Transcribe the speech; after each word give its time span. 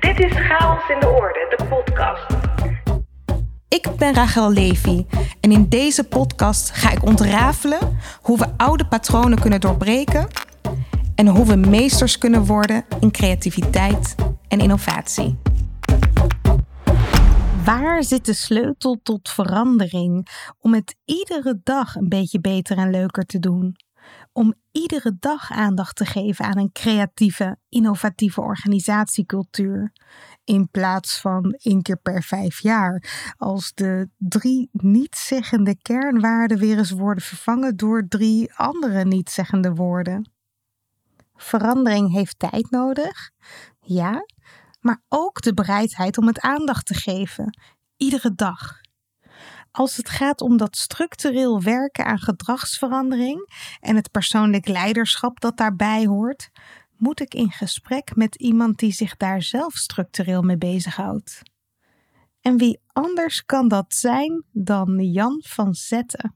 Dit 0.00 0.20
is 0.20 0.32
Chaos 0.32 0.88
in 0.88 1.00
de 1.00 1.08
Orde, 1.08 1.54
de 1.56 1.64
podcast. 1.64 2.26
Ik 3.68 3.88
ben 3.98 4.14
Rachel 4.14 4.52
Levy 4.52 5.06
en 5.40 5.52
in 5.52 5.68
deze 5.68 6.04
podcast 6.04 6.70
ga 6.70 6.90
ik 6.90 7.04
ontrafelen 7.04 7.78
hoe 8.20 8.38
we 8.38 8.46
oude 8.56 8.86
patronen 8.86 9.40
kunnen 9.40 9.60
doorbreken 9.60 10.26
en 11.14 11.26
hoe 11.26 11.46
we 11.46 11.56
meesters 11.56 12.18
kunnen 12.18 12.44
worden 12.44 12.84
in 13.00 13.10
creativiteit 13.10 14.14
en 14.48 14.58
innovatie. 14.58 15.38
Waar 17.64 18.02
zit 18.02 18.26
de 18.26 18.34
sleutel 18.34 19.00
tot 19.02 19.28
verandering 19.28 20.28
om 20.58 20.74
het 20.74 20.96
iedere 21.04 21.60
dag 21.62 21.94
een 21.94 22.08
beetje 22.08 22.40
beter 22.40 22.78
en 22.78 22.90
leuker 22.90 23.24
te 23.24 23.38
doen? 23.38 23.76
Om 24.36 24.54
iedere 24.72 25.16
dag 25.18 25.50
aandacht 25.50 25.96
te 25.96 26.04
geven 26.04 26.44
aan 26.44 26.58
een 26.58 26.72
creatieve, 26.72 27.58
innovatieve 27.68 28.40
organisatiecultuur. 28.40 29.92
In 30.44 30.68
plaats 30.70 31.20
van 31.20 31.52
één 31.52 31.82
keer 31.82 31.96
per 31.96 32.22
vijf 32.22 32.60
jaar, 32.60 33.24
als 33.36 33.72
de 33.74 34.08
drie 34.18 34.68
niet-zeggende 34.72 35.76
kernwaarden 35.82 36.58
weer 36.58 36.78
eens 36.78 36.90
worden 36.90 37.24
vervangen 37.24 37.76
door 37.76 38.08
drie 38.08 38.54
andere 38.54 39.04
niet-zeggende 39.04 39.74
woorden. 39.74 40.30
Verandering 41.34 42.12
heeft 42.12 42.38
tijd 42.38 42.70
nodig, 42.70 43.30
ja, 43.80 44.26
maar 44.80 45.02
ook 45.08 45.42
de 45.42 45.54
bereidheid 45.54 46.18
om 46.18 46.26
het 46.26 46.40
aandacht 46.40 46.86
te 46.86 46.94
geven, 46.94 47.58
iedere 47.96 48.34
dag. 48.34 48.84
Als 49.76 49.96
het 49.96 50.08
gaat 50.08 50.40
om 50.40 50.56
dat 50.56 50.76
structureel 50.76 51.62
werken 51.62 52.04
aan 52.04 52.18
gedragsverandering 52.18 53.48
en 53.80 53.96
het 53.96 54.10
persoonlijk 54.10 54.68
leiderschap 54.68 55.40
dat 55.40 55.56
daarbij 55.56 56.06
hoort, 56.06 56.50
moet 56.96 57.20
ik 57.20 57.34
in 57.34 57.50
gesprek 57.50 58.14
met 58.14 58.34
iemand 58.34 58.78
die 58.78 58.92
zich 58.92 59.16
daar 59.16 59.42
zelf 59.42 59.74
structureel 59.74 60.42
mee 60.42 60.56
bezighoudt. 60.56 61.42
En 62.40 62.56
wie 62.56 62.80
anders 62.86 63.44
kan 63.44 63.68
dat 63.68 63.94
zijn 63.94 64.44
dan 64.52 65.10
Jan 65.10 65.42
van 65.46 65.74
Zetten? 65.74 66.34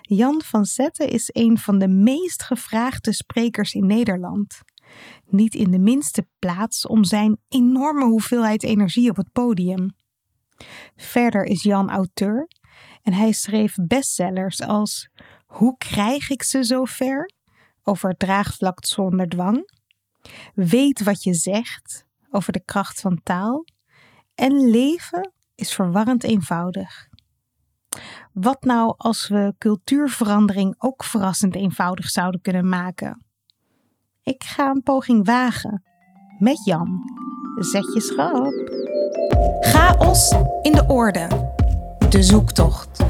Jan 0.00 0.42
van 0.42 0.64
Zetten 0.64 1.08
is 1.08 1.30
een 1.32 1.58
van 1.58 1.78
de 1.78 1.88
meest 1.88 2.42
gevraagde 2.42 3.12
sprekers 3.12 3.74
in 3.74 3.86
Nederland. 3.86 4.60
Niet 5.26 5.54
in 5.54 5.70
de 5.70 5.78
minste 5.78 6.26
plaats 6.38 6.86
om 6.86 7.04
zijn 7.04 7.38
enorme 7.48 8.04
hoeveelheid 8.04 8.62
energie 8.62 9.10
op 9.10 9.16
het 9.16 9.32
podium. 9.32 9.98
Verder 10.96 11.44
is 11.44 11.62
Jan 11.62 11.90
auteur 11.90 12.48
en 13.02 13.12
hij 13.12 13.32
schreef 13.32 13.74
bestsellers 13.82 14.62
als 14.62 15.08
Hoe 15.46 15.76
krijg 15.76 16.30
ik 16.30 16.42
ze 16.42 16.62
zover? 16.62 17.38
over 17.82 18.16
draagvlak 18.16 18.84
zonder 18.84 19.28
dwang. 19.28 19.70
Weet 20.54 21.02
wat 21.02 21.22
je 21.22 21.34
zegt 21.34 22.06
over 22.30 22.52
de 22.52 22.64
kracht 22.64 23.00
van 23.00 23.20
taal. 23.22 23.64
En 24.34 24.70
leven 24.70 25.32
is 25.54 25.74
verwarrend 25.74 26.24
eenvoudig. 26.24 27.08
Wat 28.32 28.64
nou 28.64 28.94
als 28.96 29.28
we 29.28 29.54
cultuurverandering 29.58 30.74
ook 30.78 31.04
verrassend 31.04 31.54
eenvoudig 31.54 32.08
zouden 32.08 32.40
kunnen 32.40 32.68
maken? 32.68 33.24
Ik 34.22 34.44
ga 34.44 34.70
een 34.70 34.82
poging 34.82 35.26
wagen. 35.26 35.84
Met 36.38 36.64
Jan. 36.64 37.02
Zet 37.60 37.92
je 37.92 38.00
schrap. 38.00 38.52
Chaos 39.60 40.34
in 40.62 40.72
de 40.72 40.84
orde. 40.88 41.52
De 42.08 42.22
zoektocht. 42.22 43.04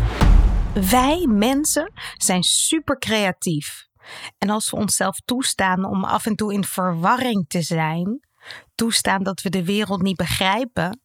Wij 0.90 1.26
mensen 1.28 1.92
zijn 2.16 2.42
super 2.42 2.98
creatief. 2.98 3.86
En 4.38 4.50
als 4.50 4.70
we 4.70 4.76
onszelf 4.76 5.16
toestaan 5.24 5.84
om 5.84 6.04
af 6.04 6.26
en 6.26 6.36
toe 6.36 6.52
in 6.52 6.64
verwarring 6.64 7.44
te 7.48 7.62
zijn, 7.62 8.20
toestaan 8.74 9.22
dat 9.22 9.42
we 9.42 9.50
de 9.50 9.64
wereld 9.64 10.02
niet 10.02 10.16
begrijpen, 10.16 11.00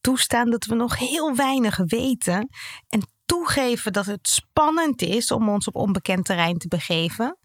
toestaan 0.00 0.50
dat 0.50 0.64
we 0.64 0.74
nog 0.74 0.98
heel 0.98 1.34
weinig 1.34 1.76
weten 1.76 2.48
en 2.88 3.00
toegeven 3.26 3.92
dat 3.92 4.06
het 4.06 4.28
spannend 4.28 5.02
is 5.02 5.30
om 5.30 5.48
ons 5.48 5.66
op 5.66 5.74
onbekend 5.74 6.24
terrein 6.24 6.58
te 6.58 6.68
begeven, 6.68 7.38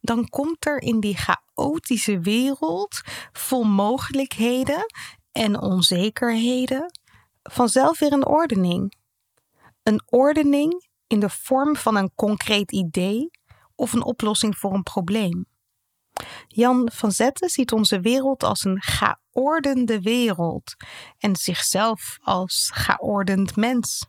dan 0.00 0.28
komt 0.28 0.66
er 0.66 0.82
in 0.82 1.00
die 1.00 1.16
chaotische 1.16 2.20
wereld 2.20 3.00
vol 3.32 3.64
mogelijkheden 3.64 4.86
en 5.32 5.60
onzekerheden 5.60 6.90
vanzelf 7.42 7.98
weer 7.98 8.12
een 8.12 8.26
ordening. 8.26 8.92
Een 9.82 10.02
ordening 10.06 10.88
in 11.06 11.20
de 11.20 11.30
vorm 11.30 11.76
van 11.76 11.96
een 11.96 12.14
concreet 12.14 12.72
idee 12.72 13.30
of 13.74 13.92
een 13.92 14.04
oplossing 14.04 14.56
voor 14.56 14.74
een 14.74 14.82
probleem. 14.82 15.46
Jan 16.46 16.90
van 16.94 17.12
Zetten 17.12 17.48
ziet 17.48 17.72
onze 17.72 18.00
wereld 18.00 18.42
als 18.42 18.64
een 18.64 18.82
geordende 18.82 20.00
wereld 20.00 20.74
en 21.18 21.36
zichzelf 21.36 22.18
als 22.22 22.70
geordend 22.74 23.56
mens. 23.56 24.06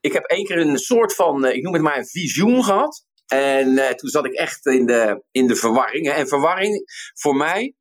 Ik 0.00 0.12
heb 0.12 0.24
één 0.24 0.44
keer 0.44 0.58
een 0.58 0.78
soort 0.78 1.14
van, 1.14 1.44
eh, 1.44 1.56
ik 1.56 1.62
noem 1.62 1.72
het 1.72 1.82
maar 1.82 1.98
een 1.98 2.06
visioen 2.06 2.64
gehad. 2.64 3.06
En 3.28 3.68
uh, 3.68 3.88
toen 3.88 4.10
zat 4.10 4.24
ik 4.24 4.32
echt 4.32 4.66
in 4.66 4.86
de, 4.86 5.22
in 5.30 5.46
de 5.46 5.56
verwarring. 5.56 6.10
En 6.10 6.28
verwarring 6.28 6.84
voor 7.14 7.36
mij 7.36 7.74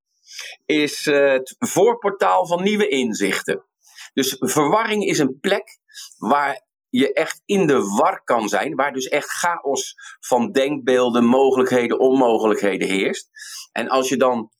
is 0.65 1.05
uh, 1.05 1.31
het 1.31 1.55
voorportaal 1.59 2.47
van 2.47 2.63
nieuwe 2.63 2.87
inzichten. 2.87 3.65
Dus 4.13 4.35
verwarring 4.39 5.05
is 5.05 5.19
een 5.19 5.39
plek 5.39 5.79
waar 6.17 6.65
je 6.89 7.13
echt 7.13 7.41
in 7.45 7.67
de 7.67 7.79
war 7.79 8.23
kan 8.23 8.49
zijn, 8.49 8.75
waar 8.75 8.93
dus 8.93 9.07
echt 9.07 9.29
chaos 9.29 9.95
van 10.19 10.51
denkbeelden, 10.51 11.25
mogelijkheden, 11.25 11.99
onmogelijkheden 11.99 12.87
heerst. 12.87 13.29
En 13.71 13.87
als 13.89 14.09
je 14.09 14.17
dan 14.17 14.51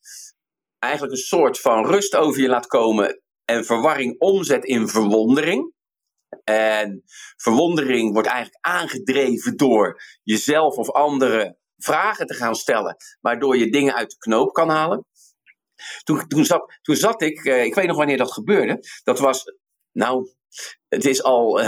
eigenlijk 0.78 1.14
een 1.14 1.22
soort 1.22 1.60
van 1.60 1.86
rust 1.86 2.16
over 2.16 2.40
je 2.40 2.48
laat 2.48 2.66
komen 2.66 3.22
en 3.44 3.64
verwarring 3.64 4.18
omzet 4.18 4.64
in 4.64 4.88
verwondering. 4.88 5.72
En 6.44 7.02
verwondering 7.36 8.12
wordt 8.12 8.28
eigenlijk 8.28 8.66
aangedreven 8.66 9.56
door 9.56 10.02
jezelf 10.22 10.76
of 10.76 10.90
anderen 10.90 11.58
vragen 11.76 12.26
te 12.26 12.34
gaan 12.34 12.54
stellen, 12.54 12.96
waardoor 13.20 13.56
je 13.56 13.70
dingen 13.70 13.94
uit 13.94 14.10
de 14.10 14.16
knoop 14.18 14.52
kan 14.52 14.68
halen. 14.68 15.06
Toen, 16.02 16.26
toen, 16.26 16.44
zat, 16.44 16.78
toen 16.82 16.96
zat 16.96 17.22
ik, 17.22 17.44
eh, 17.44 17.64
ik 17.64 17.74
weet 17.74 17.86
nog 17.86 17.96
wanneer 17.96 18.16
dat 18.16 18.32
gebeurde, 18.32 18.78
dat 19.02 19.18
was, 19.18 19.44
nou, 19.92 20.30
het 20.88 21.04
is 21.04 21.22
al 21.22 21.60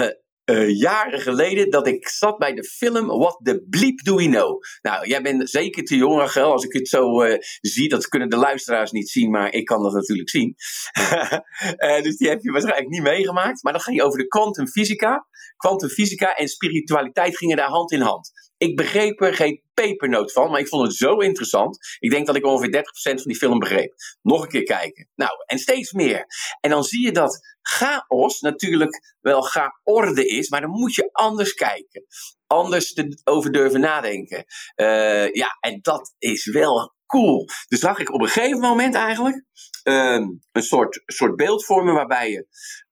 uh, 0.50 0.78
jaren 0.78 1.20
geleden 1.20 1.70
dat 1.70 1.86
ik 1.86 2.08
zat 2.08 2.38
bij 2.38 2.54
de 2.54 2.64
film 2.64 3.06
What 3.06 3.40
the 3.42 3.66
Bleep 3.70 4.04
Do 4.04 4.16
We 4.16 4.24
Know. 4.24 4.62
Nou, 4.82 5.08
jij 5.08 5.22
bent 5.22 5.50
zeker 5.50 5.84
te 5.84 5.96
jong, 5.96 6.18
Rachel, 6.18 6.52
als 6.52 6.64
ik 6.64 6.72
het 6.72 6.88
zo 6.88 7.24
uh, 7.24 7.36
zie. 7.60 7.88
Dat 7.88 8.08
kunnen 8.08 8.28
de 8.28 8.36
luisteraars 8.36 8.90
niet 8.90 9.08
zien, 9.08 9.30
maar 9.30 9.52
ik 9.52 9.64
kan 9.64 9.82
dat 9.82 9.92
natuurlijk 9.92 10.30
zien. 10.30 10.54
uh, 10.98 12.02
dus 12.04 12.16
die 12.16 12.28
heb 12.28 12.42
je 12.42 12.50
waarschijnlijk 12.50 12.88
niet 12.88 13.02
meegemaakt. 13.02 13.62
Maar 13.62 13.72
dan 13.72 13.82
ging 13.82 13.96
je 13.96 14.02
over 14.02 14.18
de 14.18 14.26
kwantumfysica. 14.26 15.26
Kwantumfysica 15.56 16.34
en 16.34 16.48
spiritualiteit 16.48 17.36
gingen 17.36 17.56
daar 17.56 17.68
hand 17.68 17.92
in 17.92 18.00
hand. 18.00 18.49
Ik 18.60 18.76
begreep 18.76 19.20
er 19.20 19.34
geen 19.34 19.62
pepernoot 19.74 20.32
van, 20.32 20.50
maar 20.50 20.60
ik 20.60 20.68
vond 20.68 20.86
het 20.86 20.96
zo 20.96 21.18
interessant. 21.18 21.78
Ik 21.98 22.10
denk 22.10 22.26
dat 22.26 22.36
ik 22.36 22.46
ongeveer 22.46 22.70
30% 22.70 22.82
van 23.02 23.22
die 23.24 23.36
film 23.36 23.58
begreep. 23.58 23.94
Nog 24.22 24.42
een 24.42 24.48
keer 24.48 24.62
kijken. 24.62 25.08
Nou, 25.14 25.30
en 25.46 25.58
steeds 25.58 25.92
meer. 25.92 26.26
En 26.60 26.70
dan 26.70 26.84
zie 26.84 27.04
je 27.04 27.12
dat 27.12 27.56
chaos 27.62 28.40
natuurlijk 28.40 29.16
wel 29.20 29.42
chaorde 29.42 30.26
is, 30.26 30.48
maar 30.48 30.60
dan 30.60 30.70
moet 30.70 30.94
je 30.94 31.08
anders 31.12 31.54
kijken. 31.54 32.06
Anders 32.46 32.94
over 33.24 33.52
durven 33.52 33.80
nadenken. 33.80 34.44
Uh, 34.76 35.32
ja, 35.32 35.56
en 35.60 35.78
dat 35.82 36.14
is 36.18 36.44
wel 36.44 36.94
cool. 37.06 37.48
Dus 37.68 37.80
zag 37.80 37.98
ik 37.98 38.12
op 38.12 38.20
een 38.20 38.28
gegeven 38.28 38.60
moment 38.60 38.94
eigenlijk 38.94 39.44
uh, 39.84 40.26
een 40.52 40.62
soort, 40.62 41.02
soort 41.06 41.36
beeldvormen 41.36 41.94
waarbij 41.94 42.30
je, 42.30 42.46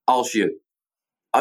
als 0.04 0.32
je, 0.32 0.60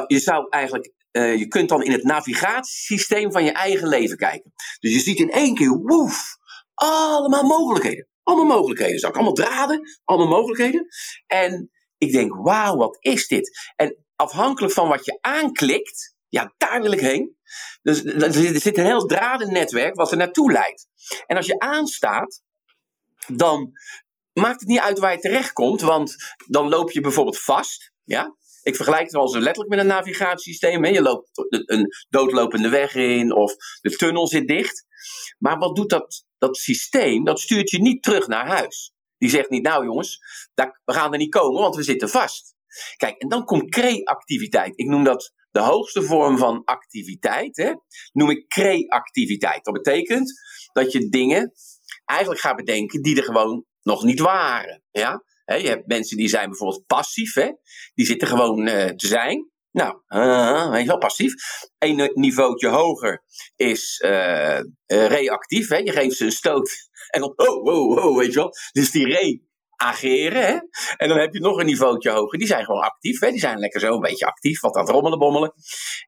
je 0.08 0.20
zou 0.20 0.48
eigenlijk 0.50 0.96
uh, 1.18 1.38
je 1.38 1.48
kunt 1.48 1.70
dan 1.70 1.84
in 1.84 1.92
het 1.92 2.04
navigatiesysteem 2.04 3.32
van 3.32 3.44
je 3.44 3.52
eigen 3.52 3.88
leven 3.88 4.18
kijken. 4.18 4.54
Dus 4.80 4.94
je 4.94 5.00
ziet 5.00 5.20
in 5.20 5.32
één 5.32 5.56
keer, 5.56 5.70
woef, 5.70 6.38
allemaal 6.74 7.44
mogelijkheden. 7.44 8.08
Allemaal 8.24 8.58
mogelijkheden. 8.58 9.00
Zag 9.00 9.14
allemaal 9.14 9.34
draden, 9.34 9.82
allemaal 10.04 10.38
mogelijkheden. 10.38 10.88
En 11.28 11.72
ik 11.98 12.12
denk, 12.12 12.36
wauw, 12.36 12.76
wat 12.76 12.98
is 13.00 13.28
dit? 13.28 13.72
En 13.76 14.06
afhankelijk 14.16 14.74
van 14.74 14.88
wat 14.88 15.06
je 15.06 15.18
aanklikt, 15.22 16.16
ja, 16.30 16.54
daar 16.58 16.82
wil 16.82 16.92
ik 16.92 17.00
heen. 17.00 17.38
Dus 17.82 18.04
er 18.04 18.34
zit 18.60 18.78
een 18.78 18.86
heel 18.86 19.06
dradennetwerk 19.06 19.96
wat 19.96 20.12
er 20.12 20.18
naartoe 20.18 20.52
leidt. 20.52 20.88
En 21.26 21.38
als 21.38 21.46
je 21.46 21.60
aanstaat, 21.60 22.42
dan 23.28 23.72
maakt 24.34 24.60
het 24.60 24.70
niet 24.70 24.80
uit 24.80 25.00
waar 25.00 25.12
je 25.12 25.20
terechtkomt, 25.20 25.82
want 25.82 26.16
dan 26.48 26.70
loop 26.70 26.92
je 26.92 27.02
bijvoorbeeld 27.02 27.40
vast. 27.40 27.92
Ja? 28.04 28.36
Ik 28.68 28.76
vergelijk 28.76 29.04
het 29.04 29.12
wel 29.12 29.22
eens 29.22 29.34
letterlijk 29.34 29.70
met 29.70 29.80
een 29.80 29.88
navigatiesysteem. 29.88 30.84
Hè. 30.84 30.90
Je 30.90 31.02
loopt 31.02 31.30
een 31.50 31.88
doodlopende 32.10 32.70
weg 32.70 32.96
in 32.96 33.34
of 33.34 33.56
de 33.82 33.96
tunnel 33.96 34.28
zit 34.28 34.48
dicht. 34.48 34.86
Maar 35.38 35.58
wat 35.58 35.76
doet 35.76 35.90
dat, 35.90 36.26
dat 36.38 36.58
systeem? 36.58 37.24
Dat 37.24 37.40
stuurt 37.40 37.70
je 37.70 37.82
niet 37.82 38.04
terug 38.04 38.28
naar 38.28 38.48
huis. 38.48 38.94
Die 39.18 39.30
zegt 39.30 39.50
niet, 39.50 39.64
nou 39.64 39.86
jongens, 39.86 40.20
daar, 40.54 40.82
we 40.86 40.94
gaan 40.94 41.12
er 41.12 41.18
niet 41.18 41.34
komen, 41.34 41.62
want 41.62 41.76
we 41.76 41.84
zitten 41.84 42.10
vast. 42.10 42.56
Kijk, 42.98 43.18
en 43.18 43.30
dan 43.30 43.46
komt 43.46 43.70
creativiteit. 43.70 44.74
Ik 44.76 44.88
noem 44.88 45.04
dat 45.04 45.34
de 45.52 45.60
hoogste 45.60 46.02
vorm 46.02 46.38
van 46.38 46.64
activiteit. 46.64 47.58
Hè? 47.58 47.74
Noem 48.12 48.30
ik 48.30 48.48
creativiteit. 48.48 49.66
Dat 49.66 49.74
betekent 49.74 50.34
dat 50.74 50.92
je 50.92 51.10
dingen 51.10 51.54
eigenlijk 52.06 52.42
gaat 52.42 52.56
bedenken 52.56 53.02
die 53.02 53.18
er 53.18 53.24
gewoon 53.24 53.66
nog 53.82 54.04
niet 54.04 54.20
waren. 54.20 54.84
Ja? 54.92 55.24
Je 55.56 55.68
hebt 55.68 55.88
mensen 55.88 56.18
die 56.18 56.28
zijn 56.28 56.50
bijvoorbeeld 56.50 56.86
passief. 56.86 57.34
Hè? 57.34 57.52
Die 57.94 58.06
zitten 58.06 58.28
gewoon 58.28 58.68
uh, 58.68 58.86
te 58.86 59.08
zijn. 59.08 59.52
Nou, 59.72 60.02
uh, 60.08 60.70
weet 60.70 60.82
je 60.82 60.88
wel, 60.88 60.98
passief. 60.98 61.34
Een 61.78 62.12
niveautje 62.14 62.68
hoger 62.68 63.24
is 63.56 64.02
uh, 64.06 64.60
reactief. 64.88 65.70
Hè? 65.70 65.78
Je 65.78 65.92
geeft 65.92 66.18
ze 66.18 66.26
een 66.26 66.32
stoot 66.32 66.90
en 67.08 67.22
dan, 67.22 67.34
oh, 67.36 67.64
oh, 67.64 68.06
oh, 68.06 68.18
weet 68.18 68.34
je 68.34 68.40
wel. 68.40 68.54
Dus 68.72 68.92
die 68.92 69.06
re 69.06 69.42
ageren. 69.78 70.46
Hè? 70.46 70.58
En 70.96 71.08
dan 71.08 71.18
heb 71.18 71.34
je 71.34 71.40
nog 71.40 71.60
een 71.60 71.66
niveautje 71.66 72.10
hoger. 72.10 72.38
Die 72.38 72.48
zijn 72.48 72.66
gewoon 72.66 72.82
actief. 72.82 73.20
Hè? 73.20 73.30
Die 73.30 73.40
zijn 73.40 73.60
lekker 73.60 73.80
zo 73.80 73.94
een 73.94 74.00
beetje 74.00 74.26
actief. 74.26 74.60
Wat 74.60 74.76
aan 74.76 74.82
het 74.82 74.92
rommelen, 74.92 75.20
bommelen. 75.20 75.54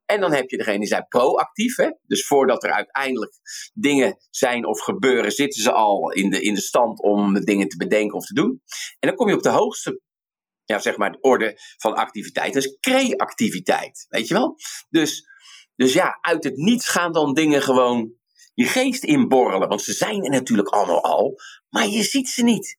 En 0.05 0.19
dan 0.19 0.33
heb 0.33 0.49
je 0.49 0.57
degene 0.57 0.79
die 0.79 0.87
zijn 0.87 1.07
proactief. 1.07 1.75
Hè? 1.75 1.89
Dus 2.07 2.27
voordat 2.27 2.63
er 2.63 2.71
uiteindelijk 2.71 3.31
dingen 3.73 4.17
zijn 4.29 4.65
of 4.65 4.79
gebeuren, 4.79 5.31
zitten 5.31 5.61
ze 5.61 5.71
al 5.71 6.11
in 6.11 6.29
de, 6.29 6.41
in 6.41 6.53
de 6.53 6.61
stand 6.61 7.01
om 7.01 7.33
dingen 7.33 7.67
te 7.67 7.77
bedenken 7.77 8.17
of 8.17 8.25
te 8.25 8.33
doen. 8.33 8.61
En 8.99 9.07
dan 9.07 9.15
kom 9.15 9.27
je 9.27 9.35
op 9.35 9.43
de 9.43 9.49
hoogste 9.49 10.01
ja, 10.69 10.79
zeg 10.79 10.97
maar, 10.97 11.17
orde 11.21 11.57
van 11.77 11.95
activiteit. 11.95 12.53
Dat 12.53 12.63
is 12.63 12.77
creativiteit. 12.79 14.05
Weet 14.09 14.27
je 14.27 14.33
wel? 14.33 14.55
Dus, 14.89 15.23
dus 15.75 15.93
ja, 15.93 16.17
uit 16.21 16.43
het 16.43 16.55
niets 16.55 16.87
gaan 16.87 17.11
dan 17.11 17.33
dingen 17.33 17.61
gewoon 17.61 18.13
je 18.53 18.65
geest 18.65 19.03
inborrelen. 19.03 19.69
Want 19.69 19.81
ze 19.81 19.93
zijn 19.93 20.23
er 20.23 20.29
natuurlijk 20.29 20.67
allemaal 20.67 21.03
al, 21.03 21.35
maar 21.69 21.87
je 21.87 22.03
ziet 22.03 22.29
ze 22.29 22.43
niet. 22.43 22.78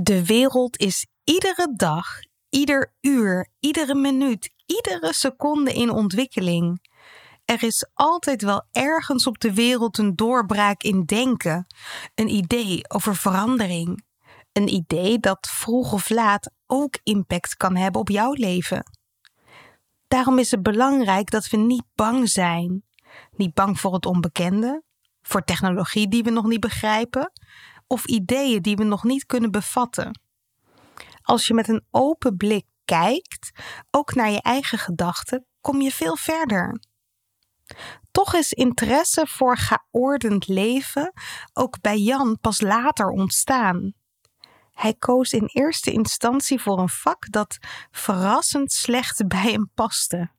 De 0.00 0.24
wereld 0.24 0.76
is 0.76 1.06
iedere 1.24 1.72
dag, 1.76 2.06
ieder 2.48 2.94
uur, 3.00 3.48
iedere 3.60 3.94
minuut, 3.94 4.50
iedere 4.66 5.12
seconde 5.12 5.72
in 5.72 5.90
ontwikkeling. 5.90 6.88
Er 7.44 7.62
is 7.62 7.86
altijd 7.94 8.42
wel 8.42 8.66
ergens 8.72 9.26
op 9.26 9.38
de 9.38 9.54
wereld 9.54 9.98
een 9.98 10.16
doorbraak 10.16 10.82
in 10.82 11.04
denken, 11.04 11.66
een 12.14 12.28
idee 12.28 12.90
over 12.90 13.16
verandering. 13.16 14.04
Een 14.52 14.74
idee 14.74 15.18
dat 15.18 15.48
vroeg 15.50 15.92
of 15.92 16.08
laat 16.08 16.50
ook 16.66 16.98
impact 17.02 17.56
kan 17.56 17.76
hebben 17.76 18.00
op 18.00 18.08
jouw 18.08 18.32
leven. 18.32 18.82
Daarom 20.08 20.38
is 20.38 20.50
het 20.50 20.62
belangrijk 20.62 21.30
dat 21.30 21.48
we 21.48 21.56
niet 21.56 21.84
bang 21.94 22.28
zijn. 22.28 22.82
Niet 23.30 23.54
bang 23.54 23.80
voor 23.80 23.94
het 23.94 24.06
onbekende, 24.06 24.82
voor 25.22 25.44
technologie 25.44 26.08
die 26.08 26.22
we 26.22 26.30
nog 26.30 26.44
niet 26.46 26.60
begrijpen, 26.60 27.32
of 27.88 28.04
ideeën 28.04 28.62
die 28.62 28.76
we 28.76 28.84
nog 28.84 29.04
niet 29.04 29.26
kunnen 29.26 29.50
bevatten. 29.50 30.20
Als 31.22 31.46
je 31.46 31.54
met 31.54 31.68
een 31.68 31.84
open 31.90 32.36
blik 32.36 32.66
kijkt, 32.84 33.50
ook 33.90 34.14
naar 34.14 34.30
je 34.30 34.42
eigen 34.42 34.78
gedachten, 34.78 35.46
kom 35.60 35.80
je 35.80 35.90
veel 35.90 36.16
verder. 36.16 36.80
Toch 38.10 38.34
is 38.34 38.52
interesse 38.52 39.26
voor 39.26 39.56
geordend 39.56 40.48
leven 40.48 41.12
ook 41.52 41.80
bij 41.80 41.98
Jan 41.98 42.38
pas 42.40 42.60
later 42.60 43.08
ontstaan. 43.08 43.92
Hij 44.72 44.94
koos 44.94 45.32
in 45.32 45.46
eerste 45.46 45.92
instantie 45.92 46.60
voor 46.60 46.78
een 46.78 46.88
vak 46.88 47.30
dat 47.30 47.58
verrassend 47.90 48.72
slecht 48.72 49.28
bij 49.28 49.50
hem 49.50 49.70
paste. 49.74 50.30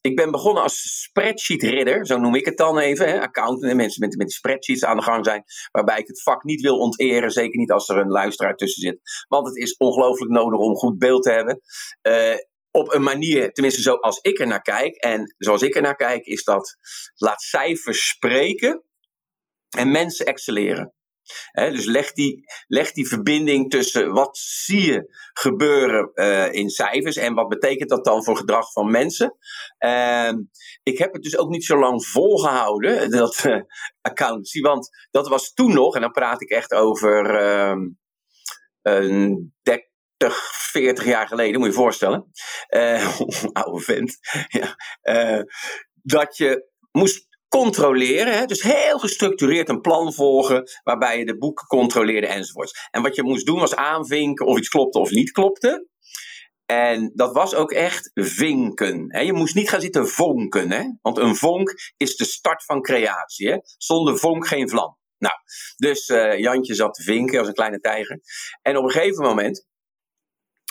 Ik 0.00 0.16
ben 0.16 0.30
begonnen 0.30 0.62
als 0.62 1.02
spreadsheet-ridder, 1.02 2.06
zo 2.06 2.18
noem 2.18 2.34
ik 2.34 2.44
het 2.44 2.56
dan 2.56 2.78
even. 2.78 3.08
Hè, 3.08 3.20
accountant 3.20 3.70
en 3.70 3.76
mensen 3.76 4.06
met, 4.06 4.16
met 4.16 4.32
spreadsheets 4.32 4.84
aan 4.84 4.96
de 4.96 5.02
gang 5.02 5.24
zijn. 5.24 5.44
Waarbij 5.70 5.98
ik 5.98 6.06
het 6.06 6.22
vak 6.22 6.44
niet 6.44 6.60
wil 6.60 6.78
onteren, 6.78 7.30
zeker 7.30 7.58
niet 7.58 7.70
als 7.70 7.88
er 7.88 7.96
een 7.96 8.10
luisteraar 8.10 8.56
tussen 8.56 8.82
zit. 8.82 9.00
Want 9.28 9.46
het 9.46 9.56
is 9.56 9.76
ongelooflijk 9.76 10.32
nodig 10.32 10.60
om 10.60 10.76
goed 10.76 10.98
beeld 10.98 11.22
te 11.22 11.30
hebben. 11.30 11.60
Uh, 12.02 12.34
op 12.70 12.94
een 12.94 13.02
manier, 13.02 13.52
tenminste 13.52 13.82
zoals 13.82 14.18
ik 14.20 14.38
er 14.38 14.46
naar 14.46 14.62
kijk. 14.62 14.96
En 14.96 15.34
zoals 15.38 15.62
ik 15.62 15.74
er 15.74 15.82
naar 15.82 15.96
kijk, 15.96 16.24
is 16.24 16.44
dat 16.44 16.76
laat 17.14 17.42
cijfers 17.42 18.08
spreken 18.08 18.84
en 19.76 19.90
mensen 19.90 20.26
excelleren 20.26 20.94
dus 21.52 21.84
leg 21.84 22.12
die, 22.12 22.44
leg 22.66 22.92
die 22.92 23.08
verbinding 23.08 23.70
tussen 23.70 24.12
wat 24.12 24.36
zie 24.36 24.92
je 24.92 25.18
gebeuren 25.32 26.10
uh, 26.14 26.52
in 26.52 26.70
cijfers 26.70 27.16
en 27.16 27.34
wat 27.34 27.48
betekent 27.48 27.88
dat 27.88 28.04
dan 28.04 28.24
voor 28.24 28.36
gedrag 28.36 28.72
van 28.72 28.90
mensen. 28.90 29.36
Uh, 29.78 30.32
ik 30.82 30.98
heb 30.98 31.12
het 31.12 31.22
dus 31.22 31.36
ook 31.36 31.48
niet 31.48 31.64
zo 31.64 31.78
lang 31.78 32.06
volgehouden, 32.06 33.10
dat 33.18 33.44
uh, 33.44 34.62
want 34.62 34.88
dat 35.10 35.28
was 35.28 35.52
toen 35.52 35.72
nog, 35.72 35.94
en 35.94 36.00
dan 36.00 36.10
praat 36.10 36.42
ik 36.42 36.50
echt 36.50 36.72
over 36.72 37.34
ehm, 37.36 37.88
een 38.82 39.54
30, 39.62 39.86
40 40.52 41.04
jaar 41.04 41.28
geleden, 41.28 41.60
moet 41.60 41.68
je 41.68 41.74
je 41.74 41.80
voorstellen. 41.80 42.30
Uh, 42.68 43.20
oude 43.62 43.80
vent. 43.80 44.18
ja. 44.48 44.76
dat 46.02 46.36
je 46.36 46.68
moest 46.90 47.29
controleren. 47.56 48.38
Hè? 48.38 48.44
Dus 48.46 48.62
heel 48.62 48.98
gestructureerd 48.98 49.68
een 49.68 49.80
plan 49.80 50.12
volgen 50.12 50.62
waarbij 50.82 51.18
je 51.18 51.24
de 51.24 51.38
boeken 51.38 51.66
controleerde 51.66 52.26
enzovoorts. 52.26 52.88
En 52.90 53.02
wat 53.02 53.14
je 53.14 53.22
moest 53.22 53.46
doen 53.46 53.58
was 53.58 53.76
aanvinken 53.76 54.46
of 54.46 54.58
iets 54.58 54.68
klopte 54.68 54.98
of 54.98 55.10
niet 55.10 55.30
klopte. 55.30 55.88
En 56.66 57.12
dat 57.14 57.32
was 57.32 57.54
ook 57.54 57.72
echt 57.72 58.10
vinken. 58.14 59.04
Hè? 59.08 59.20
Je 59.20 59.32
moest 59.32 59.54
niet 59.54 59.68
gaan 59.68 59.80
zitten 59.80 60.08
vonken. 60.08 60.70
Hè? 60.70 60.82
Want 61.02 61.18
een 61.18 61.36
vonk 61.36 61.92
is 61.96 62.16
de 62.16 62.24
start 62.24 62.64
van 62.64 62.82
creatie. 62.82 63.50
Hè? 63.50 63.56
Zonder 63.76 64.18
vonk 64.18 64.46
geen 64.46 64.68
vlam. 64.68 64.98
Nou, 65.18 65.34
dus 65.76 66.08
uh, 66.08 66.38
Jantje 66.38 66.74
zat 66.74 66.94
te 66.94 67.02
vinken 67.02 67.38
als 67.38 67.48
een 67.48 67.54
kleine 67.54 67.80
tijger. 67.80 68.20
En 68.62 68.76
op 68.76 68.84
een 68.84 68.90
gegeven 68.90 69.24
moment 69.24 69.66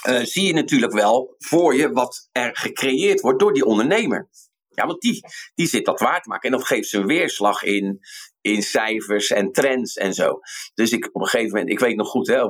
uh, 0.07 0.19
zie 0.19 0.45
je 0.45 0.53
natuurlijk 0.53 0.93
wel 0.93 1.35
voor 1.37 1.75
je 1.75 1.91
wat 1.91 2.29
er 2.31 2.49
gecreëerd 2.55 3.21
wordt 3.21 3.39
door 3.39 3.53
die 3.53 3.65
ondernemer. 3.65 4.29
Ja, 4.79 4.85
want 4.85 5.01
die, 5.01 5.19
die 5.55 5.67
zit 5.67 5.85
dat 5.85 5.99
waar 5.99 6.21
te 6.21 6.29
maken. 6.29 6.51
En 6.51 6.57
dat 6.57 6.67
geeft 6.67 6.89
ze 6.89 7.05
weerslag 7.05 7.63
in, 7.63 7.99
in 8.41 8.61
cijfers 8.61 9.29
en 9.29 9.51
trends 9.51 9.95
en 9.95 10.13
zo. 10.13 10.39
Dus 10.73 10.91
ik 10.91 11.09
op 11.11 11.21
een 11.21 11.27
gegeven 11.27 11.51
moment, 11.51 11.69
ik 11.69 11.79
weet 11.79 11.95
nog 11.95 12.07
goed 12.07 12.27
hè, 12.27 12.41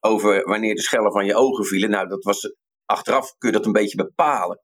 over 0.00 0.44
wanneer 0.48 0.74
de 0.74 0.82
schellen 0.82 1.12
van 1.12 1.26
je 1.26 1.34
ogen 1.34 1.64
vielen. 1.64 1.90
Nou, 1.90 2.08
dat 2.08 2.24
was 2.24 2.54
achteraf 2.84 3.34
kun 3.38 3.50
je 3.50 3.56
dat 3.56 3.66
een 3.66 3.72
beetje 3.72 3.96
bepalen. 3.96 4.60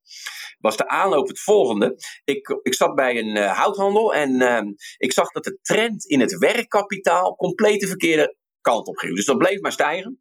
Was 0.59 0.77
de 0.77 0.89
aanloop 0.89 1.29
het 1.29 1.41
volgende. 1.41 1.97
Ik, 2.25 2.61
ik 2.63 2.75
zat 2.75 2.95
bij 2.95 3.19
een 3.19 3.37
uh, 3.37 3.59
houthandel 3.59 4.15
en 4.15 4.31
uh, 4.41 4.73
ik 4.97 5.13
zag 5.13 5.31
dat 5.31 5.45
de 5.45 5.59
trend 5.63 6.05
in 6.05 6.21
het 6.21 6.39
werkkapitaal 6.39 7.37
compleet 7.37 7.81
de 7.81 7.87
verkeerde 7.87 8.37
kant 8.61 8.87
op 8.87 8.97
ging. 8.97 9.15
Dus 9.15 9.25
dat 9.25 9.39
bleef 9.39 9.61
maar 9.61 9.73
stijgen. 9.73 10.20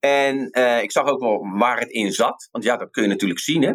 En 0.00 0.48
uh, 0.58 0.82
ik 0.82 0.92
zag 0.92 1.06
ook 1.06 1.20
wel 1.20 1.58
waar 1.58 1.78
het 1.78 1.90
in 1.90 2.12
zat. 2.12 2.48
Want 2.50 2.64
ja, 2.64 2.76
dat 2.76 2.90
kun 2.90 3.02
je 3.02 3.08
natuurlijk 3.08 3.40
zien. 3.40 3.62
Hè? 3.62 3.72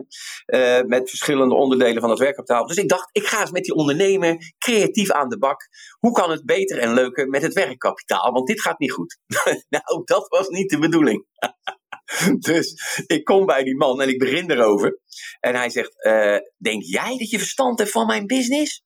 Uh, 0.79 0.85
met 0.87 1.09
verschillende 1.09 1.55
onderdelen 1.55 2.01
van 2.01 2.09
het 2.09 2.19
werkkapitaal. 2.19 2.67
Dus 2.67 2.77
ik 2.77 2.89
dacht, 2.89 3.09
ik 3.11 3.25
ga 3.25 3.41
eens 3.41 3.51
met 3.51 3.63
die 3.63 3.73
ondernemer 3.73 4.53
creatief 4.57 5.11
aan 5.11 5.29
de 5.29 5.37
bak. 5.37 5.67
Hoe 5.99 6.11
kan 6.11 6.31
het 6.31 6.45
beter 6.45 6.77
en 6.77 6.93
leuker 6.93 7.27
met 7.27 7.41
het 7.41 7.53
werkkapitaal? 7.53 8.31
Want 8.31 8.47
dit 8.47 8.61
gaat 8.61 8.79
niet 8.79 8.91
goed. 8.91 9.17
nou, 9.69 10.01
dat 10.05 10.27
was 10.27 10.47
niet 10.47 10.69
de 10.69 10.79
bedoeling. 10.79 11.25
dus 12.39 12.75
ik 13.07 13.23
kom 13.23 13.45
bij 13.45 13.63
die 13.63 13.75
man 13.75 14.01
en 14.01 14.09
ik 14.09 14.19
begin 14.19 14.51
erover. 14.51 14.99
En 15.39 15.55
hij 15.55 15.69
zegt: 15.69 16.05
uh, 16.05 16.37
Denk 16.57 16.83
jij 16.83 17.17
dat 17.17 17.29
je 17.29 17.37
verstand 17.37 17.79
hebt 17.79 17.91
van 17.91 18.05
mijn 18.05 18.25
business? 18.25 18.83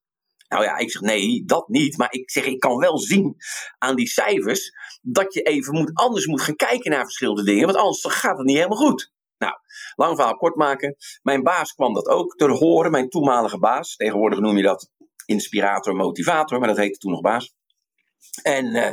Nou 0.48 0.64
ja, 0.64 0.78
ik 0.78 0.92
zeg 0.92 1.02
nee, 1.02 1.44
dat 1.46 1.68
niet. 1.68 1.98
Maar 1.98 2.14
ik 2.14 2.32
zeg, 2.32 2.46
ik 2.46 2.60
kan 2.60 2.78
wel 2.78 2.98
zien 2.98 3.36
aan 3.78 3.96
die 3.96 4.08
cijfers 4.08 4.72
dat 5.12 5.34
je 5.34 5.42
even 5.42 5.74
moet, 5.74 5.92
anders 5.94 6.26
moet 6.26 6.42
gaan 6.42 6.56
kijken 6.56 6.92
naar 6.92 7.04
verschillende 7.04 7.44
dingen. 7.44 7.66
Want 7.66 7.78
anders 7.78 8.06
gaat 8.08 8.38
het 8.38 8.46
niet 8.46 8.56
helemaal 8.56 8.78
goed. 8.78 9.12
Nou, 9.38 9.54
lang 9.96 10.16
verhaal 10.16 10.38
kort 10.38 10.56
maken. 10.56 10.96
Mijn 11.22 11.44
baas 11.44 11.74
kwam 11.74 11.94
dat 11.94 12.08
ook 12.08 12.36
te 12.36 12.48
horen, 12.48 12.92
mijn 12.92 13.10
toenmalige 13.10 13.60
baas. 13.60 13.96
Tegenwoordig 13.96 14.40
noem 14.40 14.58
je 14.58 14.64
dat 14.64 14.90
inspirator, 15.26 15.96
motivator, 15.96 16.60
maar 16.60 16.68
dat 16.68 16.78
heette 16.78 16.98
toen 16.98 17.12
nog 17.12 17.22
baas. 17.22 17.56
En 18.42 18.66
uh, 18.66 18.92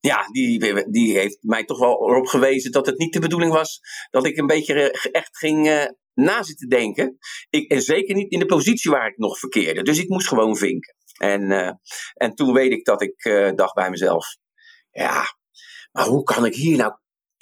ja, 0.00 0.28
die, 0.30 0.90
die 0.90 1.18
heeft 1.18 1.38
mij 1.40 1.64
toch 1.64 1.78
wel 1.78 2.08
erop 2.10 2.26
gewezen 2.26 2.72
dat 2.72 2.86
het 2.86 2.98
niet 2.98 3.12
de 3.12 3.20
bedoeling 3.20 3.52
was 3.52 3.80
dat 4.10 4.26
ik 4.26 4.36
een 4.36 4.46
beetje 4.46 4.90
echt 5.10 5.38
ging 5.38 5.66
uh, 5.66 5.84
na 6.14 6.42
zitten 6.42 6.68
denken. 6.68 7.18
Ik, 7.50 7.70
en 7.70 7.82
zeker 7.82 8.14
niet 8.14 8.30
in 8.30 8.38
de 8.38 8.46
positie 8.46 8.90
waar 8.90 9.08
ik 9.08 9.16
nog 9.16 9.38
verkeerde. 9.38 9.82
Dus 9.82 9.98
ik 9.98 10.08
moest 10.08 10.28
gewoon 10.28 10.56
vinken. 10.56 10.96
En, 11.18 11.50
uh, 11.50 11.70
en 12.14 12.34
toen 12.34 12.52
weet 12.52 12.72
ik 12.72 12.84
dat 12.84 13.02
ik 13.02 13.22
dacht 13.56 13.74
bij 13.74 13.90
mezelf: 13.90 14.36
ja, 14.90 15.24
maar 15.94 16.06
hoe 16.06 16.22
kan 16.22 16.44
ik 16.44 16.54
hier 16.54 16.76
nou 16.76 16.94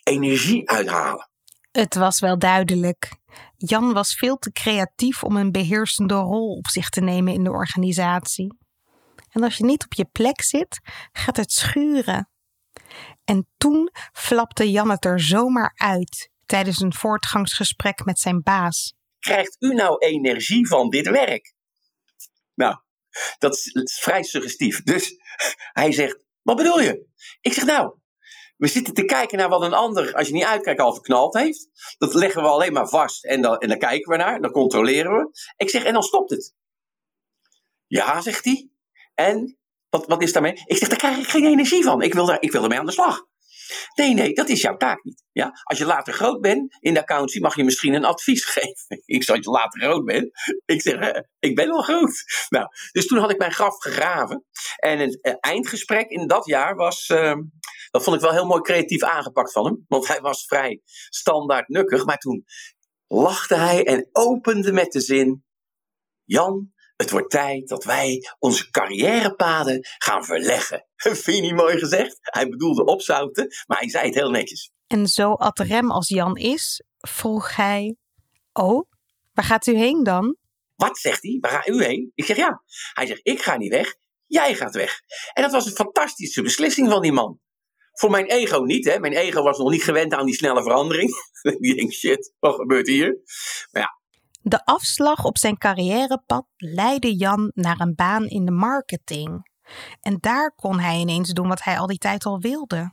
energie 0.02 0.70
uithalen? 0.70 1.30
Het 1.70 1.94
was 1.94 2.20
wel 2.20 2.38
duidelijk. 2.38 3.16
Jan 3.56 3.92
was 3.92 4.14
veel 4.14 4.36
te 4.36 4.52
creatief 4.52 5.24
om 5.24 5.36
een 5.36 5.52
beheersende 5.52 6.14
rol 6.14 6.56
op 6.56 6.66
zich 6.66 6.88
te 6.88 7.00
nemen 7.00 7.32
in 7.32 7.44
de 7.44 7.50
organisatie. 7.50 8.58
En 9.28 9.42
als 9.42 9.56
je 9.56 9.64
niet 9.64 9.84
op 9.84 9.92
je 9.92 10.04
plek 10.04 10.42
zit, 10.42 10.80
gaat 11.12 11.36
het 11.36 11.52
schuren. 11.52 12.30
En 13.24 13.48
toen 13.56 13.90
flapte 14.12 14.70
Jan 14.70 14.90
het 14.90 15.04
er 15.04 15.20
zomaar 15.20 15.72
uit 15.74 16.30
tijdens 16.46 16.80
een 16.80 16.94
voortgangsgesprek 16.94 18.04
met 18.04 18.18
zijn 18.18 18.42
baas. 18.42 18.94
Krijgt 19.18 19.56
u 19.58 19.74
nou 19.74 19.98
energie 19.98 20.66
van 20.66 20.90
dit 20.90 21.08
werk? 21.08 21.54
Nou, 22.54 22.76
dat 23.38 23.54
is, 23.54 23.72
dat 23.72 23.88
is 23.88 23.98
vrij 23.98 24.22
suggestief. 24.22 24.82
Dus 24.82 25.16
hij 25.80 25.92
zegt: 25.92 26.24
Wat 26.42 26.56
bedoel 26.56 26.80
je? 26.80 27.06
Ik 27.40 27.52
zeg: 27.52 27.64
Nou, 27.64 28.00
we 28.62 28.68
zitten 28.68 28.94
te 28.94 29.04
kijken 29.04 29.38
naar 29.38 29.48
wat 29.48 29.62
een 29.62 29.72
ander, 29.72 30.14
als 30.14 30.26
je 30.26 30.32
niet 30.32 30.44
uitkijkt, 30.44 30.80
al 30.80 30.92
verknald 30.92 31.34
heeft. 31.34 31.68
Dat 31.98 32.14
leggen 32.14 32.42
we 32.42 32.48
alleen 32.48 32.72
maar 32.72 32.88
vast 32.88 33.24
en 33.24 33.42
dan, 33.42 33.58
en 33.58 33.68
dan 33.68 33.78
kijken 33.78 34.10
we 34.10 34.16
naar, 34.16 34.40
dan 34.40 34.50
controleren 34.50 35.12
we. 35.12 35.30
Ik 35.56 35.70
zeg, 35.70 35.84
en 35.84 35.92
dan 35.92 36.02
stopt 36.02 36.30
het. 36.30 36.54
Ja, 37.86 38.20
zegt 38.20 38.44
hij. 38.44 38.70
En 39.14 39.58
wat, 39.88 40.06
wat 40.06 40.22
is 40.22 40.32
daarmee? 40.32 40.52
Ik 40.64 40.76
zeg, 40.76 40.88
daar 40.88 40.98
krijg 40.98 41.18
ik 41.18 41.26
geen 41.26 41.44
energie 41.44 41.82
van. 41.82 42.02
Ik 42.02 42.14
wil, 42.14 42.26
daar, 42.26 42.42
ik 42.42 42.52
wil 42.52 42.62
ermee 42.62 42.78
aan 42.78 42.86
de 42.86 42.92
slag. 42.92 43.26
Nee, 43.94 44.14
nee, 44.14 44.32
dat 44.32 44.48
is 44.48 44.60
jouw 44.60 44.76
taak 44.76 45.04
niet. 45.04 45.24
Ja? 45.32 45.50
Als 45.62 45.78
je 45.78 45.84
later 45.84 46.12
groot 46.12 46.40
bent 46.40 46.76
in 46.80 46.94
de 46.94 47.00
accountancy, 47.00 47.40
mag 47.40 47.56
je 47.56 47.64
misschien 47.64 47.94
een 47.94 48.04
advies 48.04 48.44
geven. 48.54 49.02
Ik 49.04 49.22
zeg, 49.22 49.36
als 49.36 49.44
je 49.44 49.50
later 49.50 49.80
groot 49.80 50.04
bent. 50.04 50.30
Ik 50.64 50.82
zeg, 50.82 50.94
eh, 50.94 51.22
ik 51.38 51.54
ben 51.54 51.70
al 51.70 51.82
groot. 51.82 52.24
Nou, 52.48 52.66
dus 52.92 53.06
toen 53.06 53.18
had 53.18 53.30
ik 53.30 53.38
mijn 53.38 53.52
graf 53.52 53.76
gegraven. 53.78 54.44
En 54.76 54.98
het 54.98 55.20
eh, 55.20 55.34
eindgesprek 55.40 56.08
in 56.08 56.26
dat 56.26 56.46
jaar 56.46 56.74
was, 56.74 57.08
uh, 57.08 57.34
dat 57.90 58.02
vond 58.02 58.16
ik 58.16 58.22
wel 58.22 58.32
heel 58.32 58.46
mooi 58.46 58.60
creatief 58.60 59.02
aangepakt 59.02 59.52
van 59.52 59.64
hem. 59.64 59.84
Want 59.88 60.08
hij 60.08 60.20
was 60.20 60.44
vrij 60.44 60.80
standaard 61.08 61.68
nukkig. 61.68 62.04
Maar 62.04 62.18
toen 62.18 62.44
lachte 63.06 63.54
hij 63.54 63.86
en 63.86 64.08
opende 64.12 64.72
met 64.72 64.92
de 64.92 65.00
zin: 65.00 65.44
Jan, 66.24 66.71
het 67.02 67.10
wordt 67.10 67.30
tijd 67.30 67.68
dat 67.68 67.84
wij 67.84 68.20
onze 68.38 68.70
carrièrepaden 68.70 69.78
gaan 69.98 70.24
verleggen. 70.24 70.86
Vind 70.96 71.24
je 71.24 71.42
niet 71.42 71.54
mooi 71.54 71.78
gezegd? 71.78 72.18
Hij 72.20 72.48
bedoelde 72.48 72.84
opzouten, 72.84 73.46
maar 73.66 73.78
hij 73.78 73.88
zei 73.88 74.06
het 74.06 74.14
heel 74.14 74.30
netjes. 74.30 74.70
En 74.86 75.06
zo 75.06 75.32
ad 75.32 75.58
rem 75.58 75.90
als 75.90 76.08
Jan 76.08 76.36
is, 76.36 76.82
vroeg 76.98 77.56
hij: 77.56 77.96
Oh, 78.52 78.88
waar 79.32 79.44
gaat 79.44 79.66
u 79.66 79.76
heen 79.76 80.02
dan? 80.02 80.36
Wat 80.76 80.98
zegt 80.98 81.22
hij? 81.22 81.38
Waar 81.40 81.50
gaat 81.50 81.68
u 81.68 81.84
heen? 81.84 82.12
Ik 82.14 82.24
zeg 82.24 82.36
ja. 82.36 82.62
Hij 82.92 83.06
zegt: 83.06 83.20
Ik 83.22 83.42
ga 83.42 83.56
niet 83.56 83.72
weg, 83.72 83.94
jij 84.26 84.54
gaat 84.54 84.74
weg. 84.74 85.00
En 85.32 85.42
dat 85.42 85.52
was 85.52 85.66
een 85.66 85.72
fantastische 85.72 86.42
beslissing 86.42 86.88
van 86.88 87.02
die 87.02 87.12
man. 87.12 87.40
Voor 87.92 88.10
mijn 88.10 88.26
ego 88.26 88.62
niet, 88.62 88.84
hè. 88.84 88.98
Mijn 88.98 89.12
ego 89.12 89.42
was 89.42 89.58
nog 89.58 89.70
niet 89.70 89.84
gewend 89.84 90.14
aan 90.14 90.26
die 90.26 90.34
snelle 90.34 90.62
verandering. 90.62 91.10
die 91.58 91.74
denkt, 91.74 91.94
shit, 91.94 92.32
wat 92.38 92.54
gebeurt 92.54 92.86
hier? 92.86 93.20
Maar 93.70 93.82
ja. 93.82 94.01
De 94.42 94.64
afslag 94.64 95.24
op 95.24 95.38
zijn 95.38 95.58
carrièrepad 95.58 96.46
leidde 96.56 97.16
Jan 97.16 97.50
naar 97.54 97.80
een 97.80 97.94
baan 97.94 98.26
in 98.26 98.44
de 98.44 98.50
marketing. 98.50 99.50
En 100.00 100.18
daar 100.20 100.54
kon 100.54 100.80
hij 100.80 100.98
ineens 100.98 101.30
doen 101.30 101.48
wat 101.48 101.62
hij 101.62 101.78
al 101.78 101.86
die 101.86 101.98
tijd 101.98 102.24
al 102.24 102.40
wilde. 102.40 102.92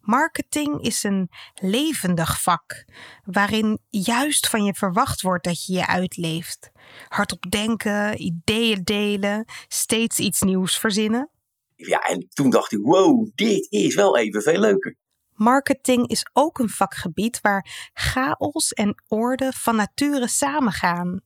Marketing 0.00 0.80
is 0.82 1.02
een 1.02 1.28
levendig 1.54 2.42
vak, 2.42 2.84
waarin 3.24 3.78
juist 3.88 4.48
van 4.48 4.64
je 4.64 4.74
verwacht 4.74 5.22
wordt 5.22 5.44
dat 5.44 5.64
je 5.64 5.72
je 5.72 5.86
uitleeft. 5.86 6.70
Hardop 7.08 7.50
denken, 7.50 8.22
ideeën 8.22 8.82
delen, 8.84 9.44
steeds 9.68 10.18
iets 10.18 10.40
nieuws 10.40 10.78
verzinnen. 10.78 11.30
Ja, 11.76 11.98
en 11.98 12.28
toen 12.28 12.50
dacht 12.50 12.72
ik, 12.72 12.78
wow, 12.82 13.28
dit 13.34 13.66
is 13.70 13.94
wel 13.94 14.16
even 14.16 14.42
veel 14.42 14.60
leuker. 14.60 14.96
Marketing 15.34 16.08
is 16.08 16.26
ook 16.32 16.58
een 16.58 16.68
vakgebied 16.68 17.40
waar 17.40 17.90
chaos 17.92 18.72
en 18.72 19.02
orde 19.08 19.52
van 19.52 19.76
nature 19.76 20.28
samengaan. 20.28 21.20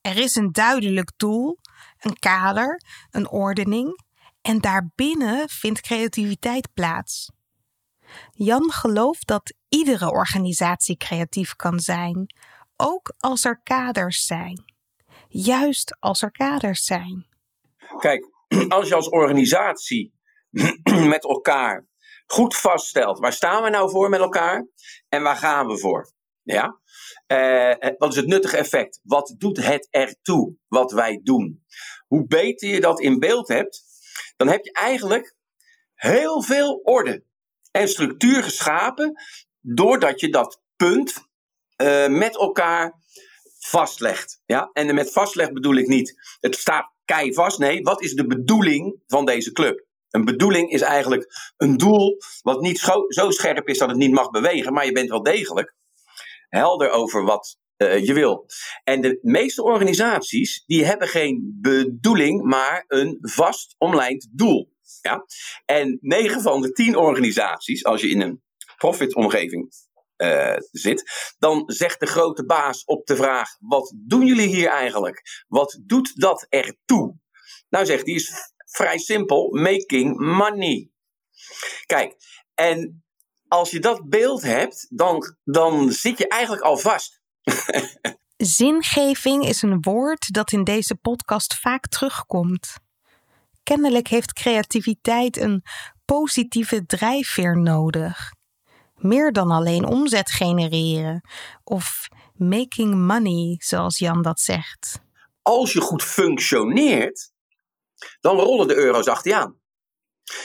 Er 0.00 0.16
is 0.16 0.34
een 0.34 0.52
duidelijk 0.52 1.12
doel, 1.16 1.58
een 1.98 2.18
kader, 2.18 2.82
een 3.10 3.28
ordening 3.28 4.00
en 4.42 4.60
daarbinnen 4.60 5.48
vindt 5.48 5.80
creativiteit 5.80 6.68
plaats. 6.74 7.30
Jan 8.32 8.70
gelooft 8.70 9.26
dat 9.26 9.54
iedere 9.68 10.10
organisatie 10.10 10.96
creatief 10.96 11.56
kan 11.56 11.80
zijn, 11.80 12.34
ook 12.76 13.14
als 13.18 13.44
er 13.44 13.60
kaders 13.62 14.26
zijn. 14.26 14.64
Juist 15.28 15.96
als 16.00 16.22
er 16.22 16.30
kaders 16.30 16.84
zijn. 16.84 17.26
Kijk, 17.98 18.28
als 18.68 18.88
je 18.88 18.94
als 18.94 19.08
organisatie 19.08 20.14
met 21.14 21.24
elkaar 21.24 21.86
goed 22.32 22.56
vaststelt, 22.56 23.18
waar 23.18 23.32
staan 23.32 23.62
we 23.62 23.70
nou 23.70 23.90
voor 23.90 24.08
met 24.08 24.20
elkaar 24.20 24.66
en 25.08 25.22
waar 25.22 25.36
gaan 25.36 25.66
we 25.66 25.78
voor? 25.78 26.12
Ja? 26.42 26.80
Uh, 27.26 27.90
wat 27.98 28.10
is 28.10 28.16
het 28.16 28.26
nuttige 28.26 28.56
effect? 28.56 29.00
Wat 29.02 29.34
doet 29.38 29.64
het 29.64 29.88
ertoe 29.90 30.56
wat 30.68 30.92
wij 30.92 31.20
doen? 31.22 31.64
Hoe 32.06 32.26
beter 32.26 32.68
je 32.68 32.80
dat 32.80 33.00
in 33.00 33.18
beeld 33.18 33.48
hebt, 33.48 33.82
dan 34.36 34.48
heb 34.48 34.64
je 34.64 34.72
eigenlijk 34.72 35.36
heel 35.94 36.42
veel 36.42 36.80
orde 36.84 37.24
en 37.70 37.88
structuur 37.88 38.42
geschapen, 38.42 39.22
doordat 39.60 40.20
je 40.20 40.28
dat 40.28 40.62
punt 40.76 41.14
uh, 41.76 42.06
met 42.06 42.36
elkaar 42.36 42.94
vastlegt. 43.58 44.42
Ja? 44.46 44.70
En 44.72 44.94
met 44.94 45.12
vastleg 45.12 45.52
bedoel 45.52 45.74
ik 45.74 45.86
niet, 45.86 46.36
het 46.40 46.56
staat 46.56 46.92
kei 47.04 47.34
vast. 47.34 47.58
Nee, 47.58 47.82
wat 47.82 48.02
is 48.02 48.14
de 48.14 48.26
bedoeling 48.26 49.02
van 49.06 49.24
deze 49.24 49.52
club? 49.52 49.88
Een 50.10 50.24
bedoeling 50.24 50.70
is 50.70 50.80
eigenlijk 50.80 51.52
een 51.56 51.76
doel 51.76 52.16
wat 52.42 52.60
niet 52.60 52.78
zo 53.08 53.30
scherp 53.30 53.68
is 53.68 53.78
dat 53.78 53.88
het 53.88 53.98
niet 53.98 54.12
mag 54.12 54.30
bewegen, 54.30 54.72
maar 54.72 54.86
je 54.86 54.92
bent 54.92 55.08
wel 55.08 55.22
degelijk 55.22 55.74
helder 56.48 56.90
over 56.90 57.24
wat 57.24 57.58
uh, 57.76 58.06
je 58.06 58.12
wil. 58.12 58.46
En 58.84 59.00
de 59.00 59.18
meeste 59.22 59.62
organisaties 59.62 60.62
die 60.66 60.84
hebben 60.84 61.08
geen 61.08 61.58
bedoeling, 61.60 62.42
maar 62.42 62.84
een 62.86 63.18
vast 63.20 63.74
omlijnd 63.78 64.28
doel. 64.32 64.72
Ja? 65.00 65.24
En 65.64 65.98
9 66.00 66.40
van 66.40 66.60
de 66.60 66.72
10 66.72 66.96
organisaties, 66.96 67.84
als 67.84 68.00
je 68.00 68.08
in 68.08 68.20
een 68.20 68.42
profitomgeving 68.76 69.72
uh, 70.16 70.56
zit, 70.70 71.34
dan 71.38 71.62
zegt 71.66 72.00
de 72.00 72.06
grote 72.06 72.44
baas 72.44 72.84
op 72.84 73.06
de 73.06 73.16
vraag: 73.16 73.48
wat 73.58 73.94
doen 73.96 74.26
jullie 74.26 74.48
hier 74.48 74.68
eigenlijk? 74.68 75.44
Wat 75.48 75.80
doet 75.84 76.20
dat 76.20 76.46
ertoe? 76.48 77.18
Nou 77.68 77.86
zegt 77.86 78.06
hij 78.06 78.14
is 78.14 78.32
vrij 78.70 78.98
simpel: 78.98 79.50
making 79.50 80.18
money. 80.18 80.90
Kijk, 81.86 82.16
en 82.54 83.04
als 83.48 83.70
je 83.70 83.80
dat 83.80 84.08
beeld 84.08 84.42
hebt, 84.42 84.86
dan, 84.90 85.36
dan 85.44 85.90
zit 85.90 86.18
je 86.18 86.28
eigenlijk 86.28 86.62
al 86.62 86.76
vast. 86.76 87.20
Zingeving 88.36 89.44
is 89.44 89.62
een 89.62 89.78
woord 89.80 90.32
dat 90.32 90.52
in 90.52 90.64
deze 90.64 90.94
podcast 90.94 91.54
vaak 91.54 91.86
terugkomt. 91.86 92.74
Kennelijk 93.62 94.08
heeft 94.08 94.32
creativiteit 94.32 95.36
een 95.36 95.62
positieve 96.04 96.86
drijfveer 96.86 97.58
nodig. 97.58 98.32
Meer 98.94 99.32
dan 99.32 99.50
alleen 99.50 99.84
omzet 99.84 100.30
genereren 100.30 101.28
of 101.64 102.08
making 102.34 102.94
money, 102.94 103.54
zoals 103.58 103.98
Jan 103.98 104.22
dat 104.22 104.40
zegt. 104.40 105.00
Als 105.42 105.72
je 105.72 105.80
goed 105.80 106.02
functioneert, 106.02 107.32
dan 108.20 108.38
rollen 108.38 108.68
de 108.68 108.74
euro's 108.74 109.06
achter 109.06 109.30
je 109.30 109.36
aan. 109.36 109.60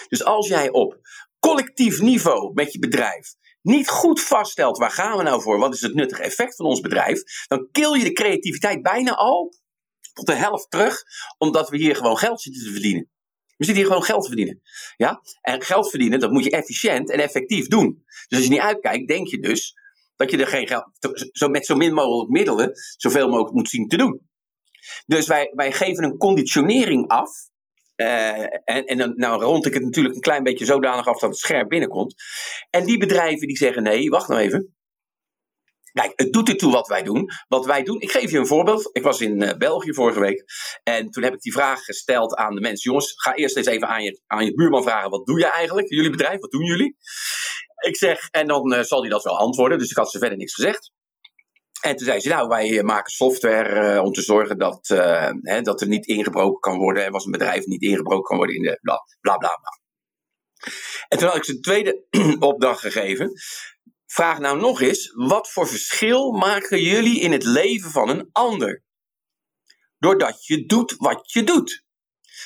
Dus 0.08 0.24
als 0.24 0.48
jij 0.48 0.70
op 0.70 1.00
collectief 1.40 2.02
niveau 2.02 2.54
met 2.54 2.74
je 2.74 2.80
bedrijf 2.80 3.36
niet 3.66 3.90
goed 3.90 4.22
vaststelt 4.22 4.78
waar 4.78 4.92
gaan 4.92 5.18
we 5.18 5.24
nou 5.24 5.42
voor, 5.42 5.60
wat 5.60 5.74
is 5.74 5.82
het 5.82 5.94
nuttige 5.94 6.22
effect 6.22 6.56
van 6.56 6.66
ons 6.66 6.80
bedrijf, 6.80 7.22
dan 7.48 7.70
kill 7.72 7.98
je 7.98 8.04
de 8.04 8.12
creativiteit 8.12 8.82
bijna 8.82 9.12
al 9.12 9.54
tot 10.14 10.26
de 10.26 10.34
helft 10.34 10.72
terug, 10.72 11.04
omdat 11.38 11.70
we 11.70 11.78
hier 11.78 11.96
gewoon 11.96 12.18
geld 12.18 12.42
zitten 12.42 12.64
te 12.64 12.72
verdienen. 12.72 13.10
We 13.58 13.66
zitten 13.66 13.76
hier 13.76 13.86
gewoon 13.86 14.04
geld 14.04 14.22
te 14.22 14.28
verdienen. 14.28 14.62
Ja? 14.98 15.22
En 15.42 15.62
geld 15.62 15.90
verdienen, 15.90 16.20
dat 16.20 16.32
moet 16.32 16.44
je 16.44 16.50
efficiënt 16.50 17.10
en 17.10 17.20
effectief 17.20 17.68
doen. 17.68 18.04
Dus 18.28 18.38
als 18.38 18.44
je 18.44 18.50
niet 18.50 18.60
uitkijkt, 18.60 19.08
denk 19.08 19.28
je 19.28 19.40
dus 19.40 19.74
dat 20.16 20.32
je 20.32 20.38
er 20.38 20.48
geen 20.48 20.68
geld, 20.68 20.90
zo 21.32 21.48
met 21.48 21.66
zo 21.66 21.76
min 21.76 21.94
mogelijk 21.94 22.30
middelen, 22.30 22.72
zoveel 22.98 23.28
mogelijk 23.28 23.54
moet 23.54 23.70
zien 23.70 23.88
te 23.88 23.98
doen. 23.98 24.30
Dus 25.06 25.28
wij, 25.28 25.52
wij 25.54 25.72
geven 25.72 26.04
een 26.04 26.18
conditionering 26.18 27.08
af. 27.08 27.30
Uh, 27.96 28.42
en, 28.42 28.86
en 28.86 28.98
dan 28.98 29.14
nou 29.16 29.44
rond 29.44 29.66
ik 29.66 29.74
het 29.74 29.84
natuurlijk 29.84 30.16
een 30.16 30.22
klein 30.22 30.44
beetje 30.44 30.66
zodanig 30.66 31.08
af 31.08 31.20
dat 31.20 31.30
het 31.30 31.40
scherp 31.40 31.70
binnenkomt. 31.70 32.16
En 32.70 32.86
die 32.86 32.98
bedrijven 32.98 33.48
die 33.48 33.58
zeggen: 33.58 33.84
nee, 33.84 34.10
wacht 34.10 34.28
nou 34.28 34.42
even. 34.42 34.76
Kijk, 36.02 36.14
het 36.16 36.34
doet 36.34 36.50
ertoe 36.50 36.72
wat 36.72 36.88
wij 36.88 37.04
doen. 37.04 37.30
Wat 37.48 37.66
wij 37.66 37.84
doen, 37.84 38.00
ik 38.00 38.12
geef 38.12 38.32
je 38.32 38.38
een 38.38 38.48
voorbeeld. 38.48 38.90
Ik 38.92 39.04
was 39.04 39.22
in 39.22 39.42
uh, 39.42 39.54
België 39.58 39.94
vorige 39.94 40.20
week. 40.20 40.44
En 40.84 41.10
toen 41.10 41.24
heb 41.24 41.34
ik 41.34 41.42
die 41.42 41.54
vraag 41.54 41.84
gesteld 41.84 42.36
aan 42.36 42.56
de 42.56 42.62
mensen. 42.62 42.90
Jongens, 42.92 43.14
ga 43.16 43.36
eerst 43.36 43.58
eens 43.58 43.66
even 43.66 43.88
aan 43.88 44.04
je, 44.04 44.22
aan 44.28 44.46
je 44.46 44.54
buurman 44.54 44.84
vragen. 44.84 45.10
Wat 45.10 45.26
doe 45.26 45.40
je 45.40 45.46
eigenlijk? 45.46 45.90
Jullie 45.90 46.10
bedrijf, 46.10 46.40
wat 46.40 46.52
doen 46.52 46.66
jullie? 46.66 46.98
Ik 47.86 47.98
zeg, 47.98 48.28
en 48.30 48.48
dan 48.48 48.74
uh, 48.74 48.82
zal 48.82 49.02
hij 49.02 49.10
dat 49.10 49.24
wel 49.24 49.38
antwoorden. 49.38 49.78
Dus 49.78 49.90
ik 49.90 49.98
had 49.98 50.12
ze 50.12 50.20
verder 50.20 50.38
niks 50.38 50.54
gezegd. 50.54 50.92
En 51.82 51.96
toen 51.96 52.06
zei 52.06 52.20
ze, 52.20 52.30
nou, 52.30 52.48
wij 52.48 52.84
maken 52.84 53.12
software 53.12 53.94
uh, 53.96 54.04
om 54.04 54.12
te 54.12 54.22
zorgen 54.22 54.58
dat, 54.58 54.90
uh, 54.90 55.32
hè, 55.42 55.62
dat 55.62 55.82
er 55.82 55.88
niet 55.88 56.06
ingebroken 56.06 56.60
kan 56.60 56.78
worden. 56.78 57.04
Er 57.04 57.12
was 57.12 57.26
een 57.26 57.32
bedrijf 57.32 57.66
niet 57.66 57.82
ingebroken 57.82 58.24
kan 58.24 58.38
worden 58.38 58.56
in 58.56 58.62
de 58.62 58.80
bla 58.82 59.04
bla 59.22 59.38
bla. 59.38 59.50
bla. 59.50 59.84
En 61.08 61.18
toen 61.18 61.28
had 61.28 61.38
ik 61.38 61.44
ze 61.44 61.52
een 61.52 61.62
tweede 61.62 62.06
opdracht 62.40 62.80
gegeven. 62.80 63.32
Vraag 64.06 64.40
nou 64.40 64.60
nog 64.60 64.82
eens, 64.82 65.12
wat 65.16 65.52
voor 65.52 65.68
verschil 65.68 66.32
maken 66.32 66.82
jullie 66.82 67.20
in 67.20 67.32
het 67.32 67.44
leven 67.44 67.92
van 67.92 68.10
een 68.10 68.30
ander? 68.32 68.84
Doordat 69.98 70.46
je 70.46 70.66
doet 70.66 70.96
wat 70.98 71.32
je 71.32 71.44
doet. 71.44 71.84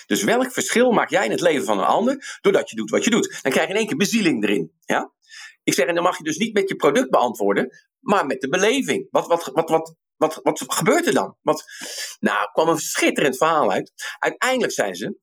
Dus 0.06 0.24
welk 0.24 0.52
verschil 0.52 0.92
maak 0.92 1.10
jij 1.10 1.26
in 1.26 1.32
het 1.32 1.42
leven 1.42 1.66
van 1.66 1.80
een 1.80 1.86
ander 1.86 2.38
doordat 2.42 2.70
je 2.70 2.76
doet 2.76 2.90
wat 2.90 3.04
je 3.04 3.10
doet? 3.10 3.40
Dan 3.42 3.52
krijg 3.52 3.68
je 3.68 3.74
in 3.74 3.80
één 3.80 3.88
keer 3.88 3.98
bezieling 3.98 4.44
erin. 4.44 4.72
Ja? 4.86 5.14
Ik 5.70 5.76
zeg, 5.76 5.86
en 5.86 5.96
dan 5.96 6.04
mag 6.04 6.18
je 6.18 6.24
dus 6.24 6.38
niet 6.38 6.54
met 6.54 6.70
je 6.70 6.76
product 6.76 7.10
beantwoorden, 7.10 7.70
maar 8.00 8.26
met 8.26 8.42
de 8.42 8.50
beleving. 8.50 9.08
Wat, 9.10 9.28
wat, 9.28 9.46
wat, 9.54 9.70
wat, 9.70 9.96
wat, 10.18 10.40
wat 10.44 10.74
gebeurt 10.74 11.08
er 11.08 11.14
dan? 11.14 11.38
Wat, 11.42 11.64
nou, 12.20 12.52
kwam 12.52 12.70
een 12.70 12.78
schitterend 12.78 13.38
verhaal 13.38 13.72
uit. 13.72 13.92
Uiteindelijk 14.20 14.72
zijn 14.72 14.96
ze, 14.96 15.20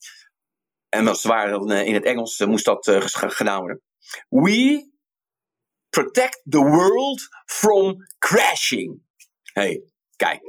en 0.89 1.05
dat 1.05 1.23
waren 1.23 1.71
in 1.71 1.95
het 1.95 2.05
Engels 2.05 2.39
moest 2.39 2.65
dat 2.65 2.87
uh, 2.87 3.03
gedaan 3.07 3.61
worden. 3.61 3.83
We 4.29 4.91
protect 5.89 6.43
the 6.49 6.63
world 6.63 7.29
from 7.45 7.97
crashing. 8.19 9.03
hey, 9.53 9.83
kijk. 10.17 10.41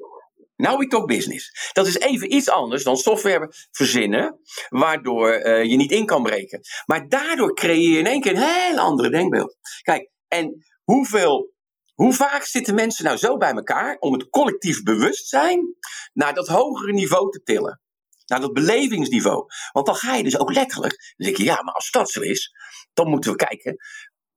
Now 0.58 0.80
we 0.80 0.88
talk 0.88 1.08
business. 1.08 1.72
Dat 1.74 1.88
is 1.88 1.98
even 1.98 2.34
iets 2.34 2.50
anders 2.50 2.84
dan 2.84 2.98
software 2.98 3.54
verzinnen, 3.72 4.40
waardoor 4.70 5.40
uh, 5.40 5.64
je 5.64 5.76
niet 5.76 5.92
in 5.92 6.06
kan 6.06 6.24
breken. 6.24 6.62
Maar 6.86 7.10
daardoor 7.10 7.56
creëer 7.56 7.92
je 7.92 7.98
in 7.98 8.06
één 8.06 8.22
keer 8.22 8.32
een 8.32 8.42
heel 8.42 8.78
andere 8.78 9.10
denkbeeld. 9.10 9.58
Kijk, 9.82 10.10
en 10.28 10.66
hoeveel, 10.84 11.54
hoe 11.94 12.14
vaak 12.14 12.44
zitten 12.44 12.76
mensen 12.76 13.06
nou 13.06 13.18
zo 13.18 13.38
bij 13.38 13.52
elkaar 13.52 13.98
om 14.00 14.14
het 14.14 14.30
collectief 14.30 14.84
bewustzijn 14.84 15.76
naar 16.14 16.34
dat 16.34 16.48
hogere 16.48 16.94
niveau 16.94 17.32
te 17.32 17.42
tillen? 17.44 17.82
Naar 18.26 18.42
dat 18.42 18.54
belevingsniveau. 18.54 19.46
Want 19.72 19.86
dan 19.86 19.96
ga 19.96 20.16
je 20.16 20.24
dus 20.24 20.40
ook 20.40 20.54
letterlijk, 20.54 21.14
dan 21.16 21.26
denk 21.26 21.38
je, 21.38 21.44
ja, 21.44 21.62
maar 21.64 21.74
als 21.74 21.92
dat 21.92 22.10
zo 22.10 22.22
is, 22.22 22.52
dan 22.94 23.10
moeten 23.10 23.32
we 23.32 23.38
kijken, 23.38 23.78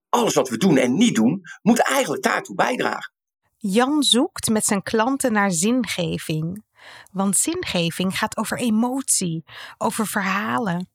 alles 0.08 0.34
wat 0.34 0.48
we 0.48 0.56
doen 0.56 0.76
en 0.76 0.94
niet 0.94 1.14
doen, 1.14 1.40
moet 1.62 1.78
eigenlijk 1.78 2.22
daartoe 2.22 2.54
bijdragen. 2.54 3.12
Jan 3.62 4.02
zoekt 4.02 4.48
met 4.48 4.64
zijn 4.64 4.82
klanten 4.82 5.32
naar 5.32 5.50
zingeving. 5.50 6.64
Want 7.12 7.36
zingeving 7.36 8.18
gaat 8.18 8.36
over 8.36 8.58
emotie, 8.58 9.44
over 9.78 10.06
verhalen. 10.06 10.88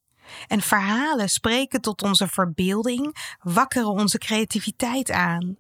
En 0.48 0.62
verhalen 0.62 1.29
spreken 1.29 1.81
tot 1.81 2.01
onze 2.01 2.27
verbeelding, 2.27 3.36
wakkeren 3.39 3.89
onze 3.89 4.17
creativiteit 4.17 5.12
aan. 5.12 5.57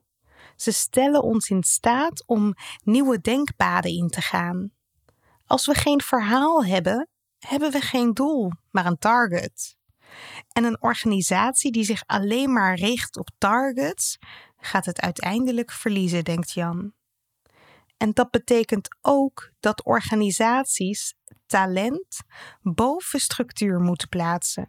Ze 0.55 0.71
stellen 0.71 1.23
ons 1.23 1.49
in 1.49 1.63
staat 1.63 2.23
om 2.25 2.53
nieuwe 2.83 3.21
denkpaden 3.21 3.91
in 3.91 4.07
te 4.07 4.21
gaan. 4.21 4.71
Als 5.45 5.65
we 5.65 5.73
geen 5.73 6.01
verhaal 6.01 6.65
hebben, 6.65 7.09
hebben 7.39 7.71
we 7.71 7.81
geen 7.81 8.13
doel, 8.13 8.51
maar 8.71 8.85
een 8.85 8.97
target. 8.97 9.77
En 10.51 10.63
een 10.63 10.81
organisatie 10.81 11.71
die 11.71 11.83
zich 11.83 12.03
alleen 12.05 12.53
maar 12.53 12.75
richt 12.75 13.17
op 13.17 13.29
targets, 13.37 14.17
gaat 14.65 14.85
het 14.85 15.01
uiteindelijk 15.01 15.71
verliezen, 15.71 16.23
denkt 16.23 16.51
Jan. 16.51 16.93
En 17.97 18.11
dat 18.11 18.31
betekent 18.31 18.97
ook 19.01 19.51
dat 19.59 19.83
organisaties 19.83 21.13
talent 21.45 22.17
boven 22.61 23.19
structuur 23.19 23.79
moeten 23.79 24.09
plaatsen. 24.09 24.67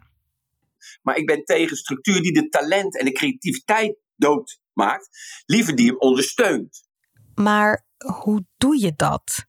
Maar 1.01 1.15
ik 1.15 1.25
ben 1.25 1.43
tegen 1.43 1.77
structuur 1.77 2.21
die 2.21 2.33
de 2.33 2.49
talent 2.49 2.97
en 2.99 3.05
de 3.05 3.11
creativiteit 3.11 3.97
doodmaakt, 4.15 5.09
liever 5.45 5.75
die 5.75 5.87
hem 5.87 5.99
ondersteunt. 5.99 6.87
Maar 7.35 7.85
hoe 7.97 8.45
doe 8.57 8.79
je 8.79 8.93
dat? 8.95 9.45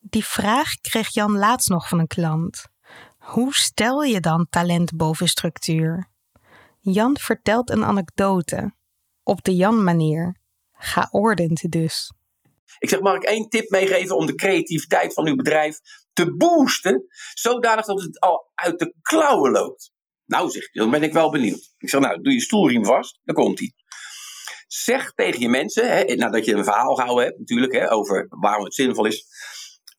Die 0.00 0.24
vraag 0.24 0.74
kreeg 0.80 1.14
Jan 1.14 1.38
laatst 1.38 1.68
nog 1.68 1.88
van 1.88 1.98
een 1.98 2.06
klant. 2.06 2.66
Hoe 3.18 3.54
stel 3.54 4.02
je 4.02 4.20
dan 4.20 4.46
talent 4.50 4.96
boven 4.96 5.28
structuur? 5.28 6.08
Jan 6.80 7.18
vertelt 7.18 7.70
een 7.70 7.84
anekdote. 7.84 8.74
Op 9.24 9.44
de 9.44 9.56
Jan-manier. 9.56 10.36
Geordend 10.72 11.70
dus. 11.72 12.12
Ik 12.78 12.88
zeg, 12.88 13.00
mag 13.00 13.14
ik 13.14 13.22
één 13.22 13.48
tip 13.48 13.70
meegeven 13.70 14.16
om 14.16 14.26
de 14.26 14.34
creativiteit 14.34 15.14
van 15.14 15.26
uw 15.26 15.36
bedrijf 15.36 15.80
te 16.12 16.36
boosten, 16.36 17.06
zodanig 17.34 17.84
dat 17.84 18.02
het 18.02 18.20
al 18.20 18.50
uit 18.54 18.78
de 18.78 18.94
klauwen 19.02 19.50
loopt? 19.50 19.92
Nou, 20.26 20.50
zeg 20.50 20.70
dan 20.70 20.90
ben 20.90 21.02
ik 21.02 21.12
wel 21.12 21.30
benieuwd. 21.30 21.74
Ik 21.78 21.88
zeg, 21.88 22.00
nou, 22.00 22.20
doe 22.20 22.32
je 22.32 22.40
stoelriem 22.40 22.84
vast, 22.84 23.20
dan 23.24 23.34
komt 23.34 23.58
hij. 23.58 23.72
Zeg 24.66 25.12
tegen 25.12 25.40
je 25.40 25.48
mensen, 25.48 25.96
hè, 25.96 26.14
nadat 26.14 26.44
je 26.44 26.54
een 26.54 26.64
verhaal 26.64 26.94
gehouden 26.94 27.24
hebt, 27.24 27.38
natuurlijk, 27.38 27.72
hè, 27.72 27.92
over 27.92 28.26
waarom 28.28 28.64
het 28.64 28.74
zinvol 28.74 29.06
is. 29.06 29.26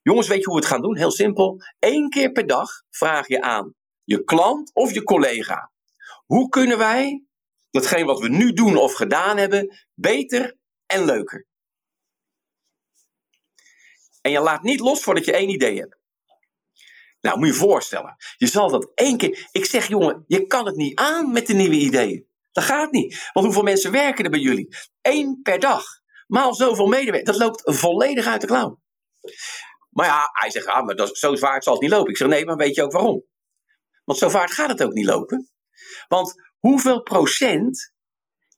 Jongens, 0.02 0.28
weet 0.28 0.40
je 0.40 0.46
hoe 0.46 0.56
we 0.56 0.60
het 0.60 0.70
gaan 0.70 0.82
doen? 0.82 0.98
Heel 0.98 1.12
simpel. 1.12 1.62
Eén 1.80 2.10
keer 2.10 2.32
per 2.32 2.48
dag 2.48 2.70
vraag 2.90 3.28
je 3.28 3.42
aan 3.42 3.74
je 4.04 4.24
klant 4.24 4.72
of 4.74 4.94
je 4.94 5.04
collega. 5.04 5.72
Hoe 6.26 6.50
kunnen 6.50 6.78
wij 6.78 7.24
datgene 7.76 8.06
wat 8.06 8.20
we 8.20 8.30
nu 8.30 8.54
doen 8.54 8.78
of 8.78 8.94
gedaan 8.94 9.38
hebben 9.38 9.78
beter 9.94 10.58
en 10.86 11.06
leuker? 11.06 11.48
En 14.22 14.32
je 14.32 14.40
laat 14.40 14.64
niet 14.64 14.80
los 14.80 15.02
voordat 15.02 15.26
je 15.26 15.32
één 15.32 15.50
idee 15.50 15.80
hebt. 15.80 15.98
Nou, 17.22 17.38
moet 17.38 17.48
je 17.48 17.54
je 17.54 17.60
voorstellen. 17.60 18.16
Je 18.38 18.48
zal 18.48 18.70
dat 18.70 18.92
één 18.96 19.18
keer. 19.18 19.48
Ik 19.52 19.66
zeg, 19.66 19.88
jongen, 19.88 20.24
je 20.28 20.48
kan 20.48 20.66
het 20.66 20.76
niet 20.76 21.00
aan 21.00 21.32
met 21.32 21.48
de 21.48 21.54
nieuwe 21.54 21.76
ideeën. 21.76 22.28
Dat 22.52 22.64
gaat 22.64 22.92
niet. 22.92 23.30
Want 23.34 23.46
hoeveel 23.46 23.64
mensen 23.64 23.92
werken 23.92 24.24
er 24.24 24.32
bij 24.32 24.40
jullie? 24.40 24.76
Eén 25.02 25.40
per 25.44 25.60
dag. 25.60 25.86
Maal 26.28 26.54
zoveel 26.54 26.88
medewerkers. 26.88 27.38
Dat 27.38 27.48
loopt 27.48 27.62
volledig 27.66 28.26
uit 28.26 28.42
de 28.42 28.48
klauw. 28.48 28.80
Maar 29.90 30.06
ja, 30.06 30.30
hij 30.32 30.52
zegt, 30.52 30.66
ah, 30.66 30.86
maar 30.86 30.96
dat, 30.96 31.18
zo 31.18 31.36
zwaar 31.36 31.64
zal 31.64 31.74
het 31.74 31.82
niet 31.82 31.92
lopen. 31.92 32.10
Ik 32.10 32.18
zeg, 32.18 32.28
nee, 32.28 32.46
maar 32.46 32.56
weet 32.56 32.76
je 32.76 32.84
ook 32.84 32.92
waarom? 32.92 33.26
Want 34.04 34.20
zo 34.20 34.30
vaart 34.30 34.52
gaat 34.52 34.70
het 34.70 34.84
ook 34.84 34.94
niet 34.94 35.06
lopen. 35.06 35.50
Want 36.08 36.34
hoeveel 36.66 37.02
procent 37.02 37.94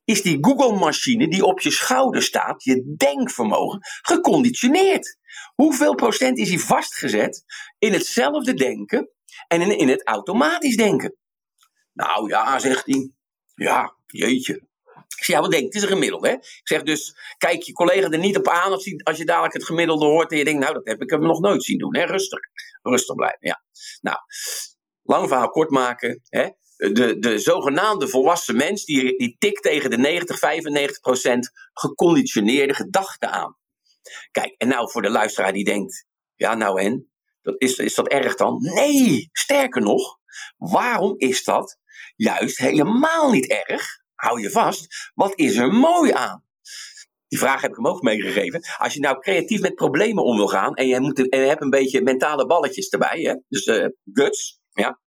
is 0.04 0.22
die 0.22 0.38
Google-machine 0.42 1.28
die 1.28 1.46
op 1.46 1.60
je 1.60 1.72
schouder 1.72 2.22
staat, 2.22 2.64
je 2.64 2.94
denkvermogen, 2.98 3.80
geconditioneerd? 4.02 5.18
Hoeveel 5.56 5.96
procent 5.96 6.38
is 6.38 6.50
hij 6.50 6.60
vastgezet 6.60 7.44
in 7.78 7.94
hetzelfde 7.94 8.54
denken 8.54 9.10
en 9.48 9.62
in, 9.62 9.78
in 9.78 9.88
het 9.88 10.08
automatisch 10.08 10.76
denken? 10.76 11.16
Nou 11.94 12.30
ja, 12.30 12.60
zegt 12.60 12.86
hij. 12.86 13.12
Ja, 13.56 13.96
jeetje. 14.06 14.56
Ik 15.18 15.24
zeg, 15.24 15.36
ja, 15.36 15.42
wat 15.42 15.52
denk 15.52 15.64
Het 15.64 15.76
is 15.76 15.82
een 15.82 15.88
gemiddelde, 15.88 16.28
hè? 16.28 16.34
Ik 16.34 16.62
zeg 16.64 16.84
dus, 16.84 17.18
kijk 17.38 17.62
je 17.62 17.74
collega 17.74 18.10
er 18.10 18.20
niet 18.20 18.38
op 18.38 18.48
aan 18.48 18.72
als 18.72 18.86
je, 18.86 19.02
als 19.04 19.18
je 19.18 19.26
dadelijk 19.26 19.54
het 19.54 19.66
gemiddelde 19.66 20.06
hoort 20.06 20.32
en 20.32 20.38
je 20.38 20.44
denkt, 20.44 20.62
nou, 20.62 20.74
dat 20.74 20.86
heb 20.86 21.02
ik 21.02 21.10
hem 21.10 21.22
nog 21.22 21.40
nooit 21.40 21.64
zien 21.64 21.78
doen, 21.78 21.96
hè? 21.96 22.04
Rustig. 22.04 22.40
Rustig 22.82 23.16
blijven, 23.16 23.40
ja. 23.48 23.64
Nou, 24.02 24.18
lang 25.04 25.28
verhaal 25.28 25.50
kort 25.50 25.70
maken, 25.70 26.22
hè? 26.30 26.50
De, 26.78 27.20
de 27.20 27.40
zogenaamde 27.40 28.08
volwassen 28.08 28.56
mens, 28.56 28.86
die, 28.86 29.18
die 29.18 29.36
tikt 29.40 29.62
tegen 29.62 29.90
de 29.90 29.98
90, 29.98 30.40
95 30.40 31.00
procent 31.00 31.52
geconditioneerde 31.74 32.74
gedachten 32.74 33.32
aan. 33.32 33.58
Kijk, 34.32 34.56
en 34.58 34.68
nou 34.68 34.92
voor 34.92 35.02
de 35.02 35.10
luisteraar 35.10 35.54
die 35.54 35.64
denkt, 35.64 36.06
ja 36.36 36.56
nou 36.56 36.82
en, 36.82 37.12
dat 37.42 37.56
is, 37.58 37.78
is 37.78 37.96
dat 37.96 38.08
erg 38.08 38.36
dan? 38.36 38.58
Nee, 38.62 39.30
sterker 39.32 39.82
nog, 39.82 40.18
waarom 40.58 41.14
is 41.18 41.44
dat 41.44 41.78
juist 42.16 42.58
helemaal 42.58 43.32
niet 43.32 43.48
erg? 43.48 43.86
Hou 44.16 44.42
je 44.42 44.50
vast, 44.50 45.12
wat 45.14 45.40
is 45.40 45.56
er 45.56 45.74
mooi 45.74 46.12
aan? 46.12 46.46
Die 47.28 47.40
vraag 47.40 47.62
heb 47.62 47.70
ik 47.70 47.76
hem 47.76 47.88
ook 47.88 48.02
meegegeven. 48.02 48.62
Als 48.78 48.94
je 48.94 49.00
nou 49.00 49.20
creatief 49.20 49.62
met 49.62 49.76
problemen 49.76 50.24
om 50.24 50.36
wil 50.38 50.48
gaan 50.48 50.76
en 50.76 50.88
je, 50.88 51.00
moet, 51.00 51.30
en 51.30 51.48
hebt 51.48 51.62
een 51.62 51.70
beetje 51.70 52.02
mentale 52.02 52.46
balletjes 52.46 52.90
erbij, 52.90 53.22
hè? 53.22 53.36
dus 53.48 53.66
uh, 53.66 53.88
guts, 54.14 54.60
ja. 54.70 55.00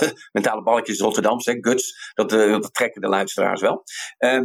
mentale 0.32 0.62
balletjes 0.62 1.00
Rotterdamse, 1.00 1.58
guts, 1.60 2.12
dat, 2.14 2.32
uh, 2.32 2.52
dat 2.52 2.74
trekken 2.74 3.00
de 3.00 3.08
luisteraars 3.08 3.60
wel. 3.60 3.84
Uh, 4.18 4.42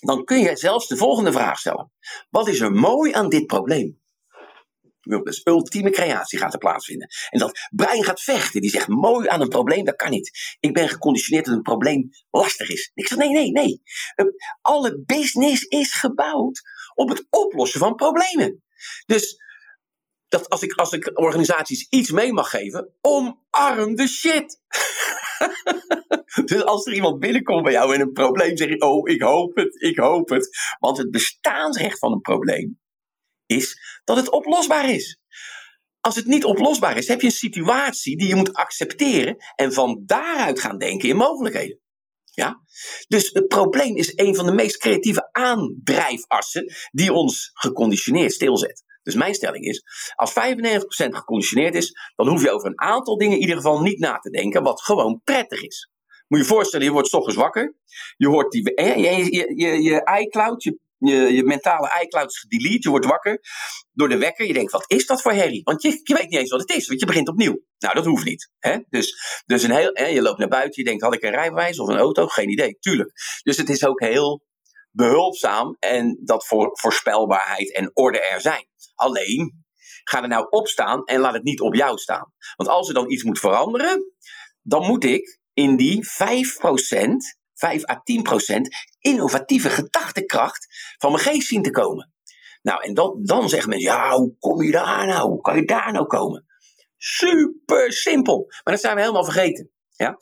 dan 0.00 0.24
kun 0.24 0.38
je 0.38 0.56
zelfs 0.56 0.88
de 0.88 0.96
volgende 0.96 1.32
vraag 1.32 1.58
stellen. 1.58 1.92
Wat 2.30 2.48
is 2.48 2.60
er 2.60 2.72
mooi 2.72 3.12
aan 3.12 3.28
dit 3.28 3.46
probleem? 3.46 4.00
Dus 5.00 5.40
ultieme 5.44 5.90
creatie 5.90 6.38
gaat 6.38 6.52
er 6.52 6.58
plaatsvinden. 6.58 7.08
En 7.30 7.38
dat 7.38 7.68
brein 7.70 8.04
gaat 8.04 8.20
vechten. 8.20 8.60
Die 8.60 8.70
zegt, 8.70 8.88
mooi 8.88 9.28
aan 9.28 9.40
een 9.40 9.48
probleem, 9.48 9.84
dat 9.84 9.96
kan 9.96 10.10
niet. 10.10 10.56
Ik 10.60 10.72
ben 10.72 10.88
geconditioneerd 10.88 11.44
dat 11.44 11.54
een 11.54 11.62
probleem 11.62 12.10
lastig 12.30 12.68
is. 12.68 12.90
Ik 12.94 13.06
zeg, 13.06 13.18
nee, 13.18 13.28
nee, 13.28 13.50
nee. 13.50 13.82
Alle 14.60 15.02
business 15.06 15.62
is 15.62 15.92
gebouwd 15.92 16.62
op 16.94 17.08
het 17.08 17.26
oplossen 17.30 17.80
van 17.80 17.94
problemen. 17.94 18.62
Dus 19.06 19.36
dat 20.28 20.48
als, 20.48 20.62
ik, 20.62 20.72
als 20.72 20.92
ik 20.92 21.18
organisaties 21.18 21.86
iets 21.88 22.10
mee 22.10 22.32
mag 22.32 22.50
geven, 22.50 22.94
omarm 23.00 23.94
de 23.94 24.08
shit. 24.08 24.60
dus 26.44 26.64
als 26.64 26.86
er 26.86 26.94
iemand 26.94 27.18
binnenkomt 27.18 27.62
bij 27.62 27.72
jou 27.72 27.94
in 27.94 28.00
een 28.00 28.12
probleem, 28.12 28.56
zeg 28.56 28.68
je: 28.68 28.80
Oh, 28.80 29.08
ik 29.08 29.22
hoop 29.22 29.56
het, 29.56 29.82
ik 29.82 29.98
hoop 29.98 30.28
het. 30.28 30.48
Want 30.78 30.98
het 30.98 31.10
bestaansrecht 31.10 31.98
van 31.98 32.12
een 32.12 32.20
probleem 32.20 32.80
is 33.46 33.78
dat 34.04 34.16
het 34.16 34.30
oplosbaar 34.30 34.90
is. 34.90 35.20
Als 36.00 36.16
het 36.16 36.26
niet 36.26 36.44
oplosbaar 36.44 36.96
is, 36.96 37.08
heb 37.08 37.20
je 37.20 37.26
een 37.26 37.32
situatie 37.32 38.16
die 38.16 38.28
je 38.28 38.34
moet 38.34 38.52
accepteren 38.52 39.36
en 39.54 39.72
van 39.72 40.02
daaruit 40.04 40.60
gaan 40.60 40.78
denken 40.78 41.08
in 41.08 41.16
mogelijkheden. 41.16 41.80
Ja? 42.24 42.62
Dus 43.08 43.30
het 43.32 43.46
probleem 43.46 43.96
is 43.96 44.12
een 44.14 44.34
van 44.34 44.46
de 44.46 44.52
meest 44.52 44.76
creatieve 44.76 45.28
aandrijfassen 45.32 46.72
die 46.90 47.12
ons 47.12 47.50
geconditioneerd 47.52 48.32
stilzet. 48.32 48.84
Dus 49.08 49.16
mijn 49.16 49.34
stelling 49.34 49.64
is, 49.64 49.82
als 50.14 50.30
95% 50.30 50.34
geconditioneerd 51.08 51.74
is, 51.74 51.92
dan 52.16 52.28
hoef 52.28 52.42
je 52.42 52.50
over 52.50 52.68
een 52.68 52.80
aantal 52.80 53.16
dingen 53.16 53.34
in 53.34 53.40
ieder 53.40 53.56
geval 53.56 53.80
niet 53.80 53.98
na 53.98 54.18
te 54.18 54.30
denken, 54.30 54.62
wat 54.62 54.82
gewoon 54.82 55.20
prettig 55.24 55.62
is. 55.62 55.90
Moet 56.26 56.38
je 56.38 56.44
je 56.44 56.50
voorstellen, 56.50 56.86
je 56.86 56.92
wordt 56.92 57.12
ochtends 57.12 57.36
wakker, 57.36 57.74
je 58.16 58.28
hoort 58.28 58.52
die, 58.52 58.72
je, 58.74 59.00
je, 59.00 59.52
je, 59.56 59.82
je 59.82 60.18
iCloud, 60.20 60.62
je, 60.62 60.78
je, 60.98 61.14
je 61.14 61.44
mentale 61.44 62.02
iCloud 62.02 62.30
is 62.30 62.38
gedelete, 62.38 62.78
je 62.80 62.90
wordt 62.90 63.06
wakker 63.06 63.40
door 63.92 64.08
de 64.08 64.18
wekker, 64.18 64.46
je 64.46 64.52
denkt, 64.52 64.72
wat 64.72 64.90
is 64.90 65.06
dat 65.06 65.22
voor 65.22 65.32
herrie? 65.32 65.62
Want 65.64 65.82
je, 65.82 66.00
je 66.02 66.14
weet 66.14 66.28
niet 66.28 66.38
eens 66.38 66.50
wat 66.50 66.60
het 66.60 66.70
is, 66.70 66.88
want 66.88 67.00
je 67.00 67.06
begint 67.06 67.28
opnieuw. 67.28 67.60
Nou, 67.78 67.94
dat 67.94 68.04
hoeft 68.04 68.24
niet. 68.24 68.50
Hè? 68.58 68.78
Dus, 68.88 69.42
dus 69.46 69.62
een 69.62 69.70
heel, 69.70 69.90
hè, 69.92 70.06
je 70.06 70.22
loopt 70.22 70.38
naar 70.38 70.48
buiten, 70.48 70.82
je 70.82 70.88
denkt, 70.88 71.02
had 71.02 71.14
ik 71.14 71.22
een 71.22 71.30
rijbewijs 71.30 71.78
of 71.78 71.88
een 71.88 71.98
auto? 71.98 72.26
Geen 72.26 72.50
idee, 72.50 72.76
tuurlijk. 72.80 73.12
Dus 73.42 73.56
het 73.56 73.68
is 73.68 73.84
ook 73.84 74.00
heel 74.00 74.42
behulpzaam 74.90 75.76
en 75.78 76.20
dat 76.24 76.46
voor 76.46 76.70
voorspelbaarheid 76.72 77.72
en 77.74 77.90
orde 77.94 78.20
er 78.20 78.40
zijn. 78.40 78.67
Alleen, 78.98 79.64
ga 80.04 80.22
er 80.22 80.28
nou 80.28 80.46
opstaan 80.48 81.04
en 81.04 81.20
laat 81.20 81.34
het 81.34 81.42
niet 81.42 81.60
op 81.60 81.74
jou 81.74 81.98
staan. 81.98 82.32
Want 82.56 82.70
als 82.70 82.88
er 82.88 82.94
dan 82.94 83.10
iets 83.10 83.22
moet 83.22 83.38
veranderen, 83.38 84.12
dan 84.62 84.86
moet 84.86 85.04
ik 85.04 85.40
in 85.52 85.76
die 85.76 86.06
5%, 86.06 86.08
5 87.54 87.88
à 87.88 88.02
10% 88.56 88.60
innovatieve 88.98 89.70
gedachtekracht 89.70 90.66
van 90.98 91.12
mijn 91.12 91.24
geest 91.24 91.48
zien 91.48 91.62
te 91.62 91.70
komen. 91.70 92.12
Nou, 92.62 92.82
en 92.82 92.94
dat, 92.94 93.26
dan 93.26 93.48
zeggen 93.48 93.68
mensen, 93.68 93.90
ja, 93.90 94.16
hoe 94.16 94.36
kom 94.38 94.62
je 94.62 94.70
daar 94.70 95.06
nou? 95.06 95.28
Hoe 95.28 95.40
kan 95.40 95.56
je 95.56 95.64
daar 95.64 95.92
nou 95.92 96.06
komen? 96.06 96.46
Super 96.96 97.92
simpel. 97.92 98.44
Maar 98.46 98.74
dat 98.74 98.80
zijn 98.80 98.94
we 98.94 99.00
helemaal 99.00 99.24
vergeten. 99.24 99.70
Ja? 99.96 100.18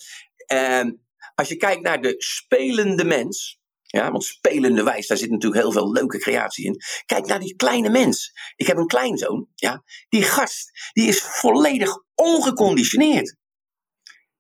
En 0.47 1.07
als 1.35 1.49
je 1.49 1.57
kijkt 1.57 1.83
naar 1.83 2.01
de 2.01 2.15
spelende 2.19 3.05
mens, 3.05 3.61
ja, 3.97 4.11
want 4.11 4.25
spelende 4.25 4.83
wijs, 4.83 5.07
daar 5.07 5.17
zit 5.17 5.31
natuurlijk 5.31 5.63
heel 5.63 5.73
veel 5.73 5.93
leuke 5.93 6.19
creatie 6.19 6.65
in. 6.65 6.81
Kijk 7.07 7.27
naar 7.27 7.41
die 7.41 7.57
kleine 7.57 7.91
mens. 7.91 8.33
Ik 8.57 8.67
heb 8.67 8.77
een 8.77 8.87
kleinzoon, 8.87 9.49
ja, 9.55 9.83
die 10.09 10.23
gast, 10.23 10.91
die 10.93 11.09
is 11.09 11.21
volledig 11.21 11.99
ongeconditioneerd. 12.15 13.37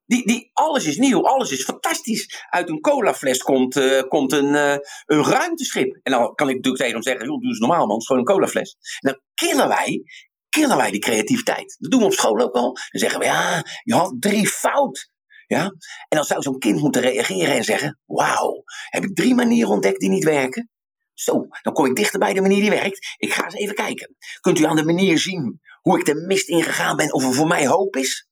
Die, 0.07 0.27
die, 0.27 0.51
alles 0.53 0.85
is 0.85 0.97
nieuw, 0.97 1.27
alles 1.27 1.51
is 1.51 1.65
fantastisch. 1.65 2.45
Uit 2.51 2.69
een 2.69 2.81
colafles 2.81 3.43
komt, 3.43 3.77
uh, 3.77 4.03
komt 4.03 4.33
een, 4.33 4.55
uh, 4.55 4.77
een 5.05 5.25
ruimteschip. 5.25 5.99
En 6.03 6.13
dan 6.13 6.35
kan 6.35 6.49
ik 6.49 6.55
natuurlijk 6.55 6.83
tegen 6.83 6.93
hem 6.93 7.03
zeggen: 7.03 7.27
joh, 7.27 7.41
doe 7.41 7.49
eens 7.49 7.59
normaal, 7.59 7.87
man, 7.87 7.91
het 7.91 8.01
is 8.01 8.07
gewoon 8.07 8.23
een 8.23 8.35
colafles. 8.35 8.77
En 9.01 9.11
dan 9.11 9.21
killen 9.35 9.69
wij, 9.69 10.03
killen 10.49 10.77
wij 10.77 10.91
die 10.91 11.01
creativiteit. 11.01 11.77
Dat 11.79 11.91
doen 11.91 12.01
we 12.01 12.07
op 12.07 12.13
school 12.13 12.41
ook 12.41 12.55
al. 12.55 12.73
Dan 12.73 13.01
zeggen 13.01 13.19
we: 13.19 13.25
ja, 13.25 13.65
je 13.83 13.95
had 13.95 14.17
drie 14.21 14.49
fout. 14.49 15.11
Ja? 15.47 15.65
En 16.09 16.17
dan 16.17 16.25
zou 16.25 16.43
zo'n 16.43 16.59
kind 16.59 16.81
moeten 16.81 17.03
reageren 17.03 17.55
en 17.55 17.65
zeggen: 17.65 18.01
Wauw, 18.05 18.63
heb 18.89 19.05
ik 19.05 19.15
drie 19.15 19.35
manieren 19.35 19.71
ontdekt 19.71 20.01
die 20.01 20.09
niet 20.09 20.25
werken? 20.25 20.71
Zo, 21.15 21.47
dan 21.63 21.73
kom 21.73 21.87
ik 21.87 21.95
dichter 21.95 22.19
bij 22.19 22.33
de 22.33 22.41
manier 22.41 22.61
die 22.61 22.71
werkt. 22.71 23.15
Ik 23.17 23.33
ga 23.33 23.45
eens 23.45 23.55
even 23.55 23.75
kijken. 23.75 24.17
Kunt 24.41 24.59
u 24.59 24.65
aan 24.65 24.77
de 24.77 24.85
manier 24.85 25.19
zien 25.19 25.61
hoe 25.81 25.99
ik 25.99 26.05
de 26.05 26.15
mist 26.15 26.49
ingegaan 26.49 26.97
ben 26.97 27.13
of 27.13 27.25
er 27.25 27.35
voor 27.35 27.47
mij 27.47 27.67
hoop 27.67 27.97
is? 27.97 28.29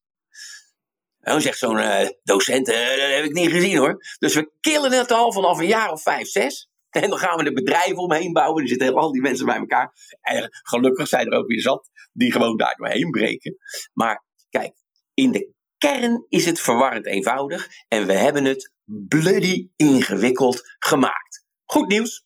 Dan 1.20 1.40
zegt 1.40 1.58
zo'n 1.58 1.78
uh, 1.78 2.08
docent, 2.22 2.68
uh, 2.68 2.74
dat 2.74 3.10
heb 3.10 3.24
ik 3.24 3.32
niet 3.32 3.50
gezien 3.50 3.76
hoor. 3.76 3.96
Dus 4.18 4.34
we 4.34 4.52
killen 4.60 4.92
het 4.92 5.10
al 5.10 5.32
vanaf 5.32 5.58
een 5.58 5.66
jaar 5.66 5.90
of 5.90 6.02
vijf, 6.02 6.28
zes. 6.28 6.68
En 6.90 7.10
dan 7.10 7.18
gaan 7.18 7.36
we 7.36 7.46
een 7.46 7.54
bedrijf 7.54 7.94
omheen 7.94 8.32
bouwen. 8.32 8.62
Er 8.62 8.68
zitten 8.68 8.94
al 8.94 9.12
die 9.12 9.22
mensen 9.22 9.46
bij 9.46 9.56
elkaar. 9.56 9.92
En 10.20 10.48
gelukkig 10.62 11.08
zijn 11.08 11.26
er 11.26 11.38
ook 11.38 11.46
weer 11.46 11.60
zat 11.60 11.90
die 12.12 12.32
gewoon 12.32 12.56
daar 12.56 12.74
doorheen 12.76 13.10
breken. 13.10 13.56
Maar 13.92 14.24
kijk, 14.50 14.74
in 15.14 15.32
de 15.32 15.52
kern 15.84 16.26
is 16.28 16.44
het 16.44 16.60
verwarrend 16.60 17.06
eenvoudig. 17.06 17.68
En 17.88 18.06
we 18.06 18.12
hebben 18.12 18.44
het 18.44 18.72
bloody 18.84 19.68
ingewikkeld 19.76 20.74
gemaakt. 20.78 21.44
Goed 21.64 21.88
nieuws. 21.88 22.24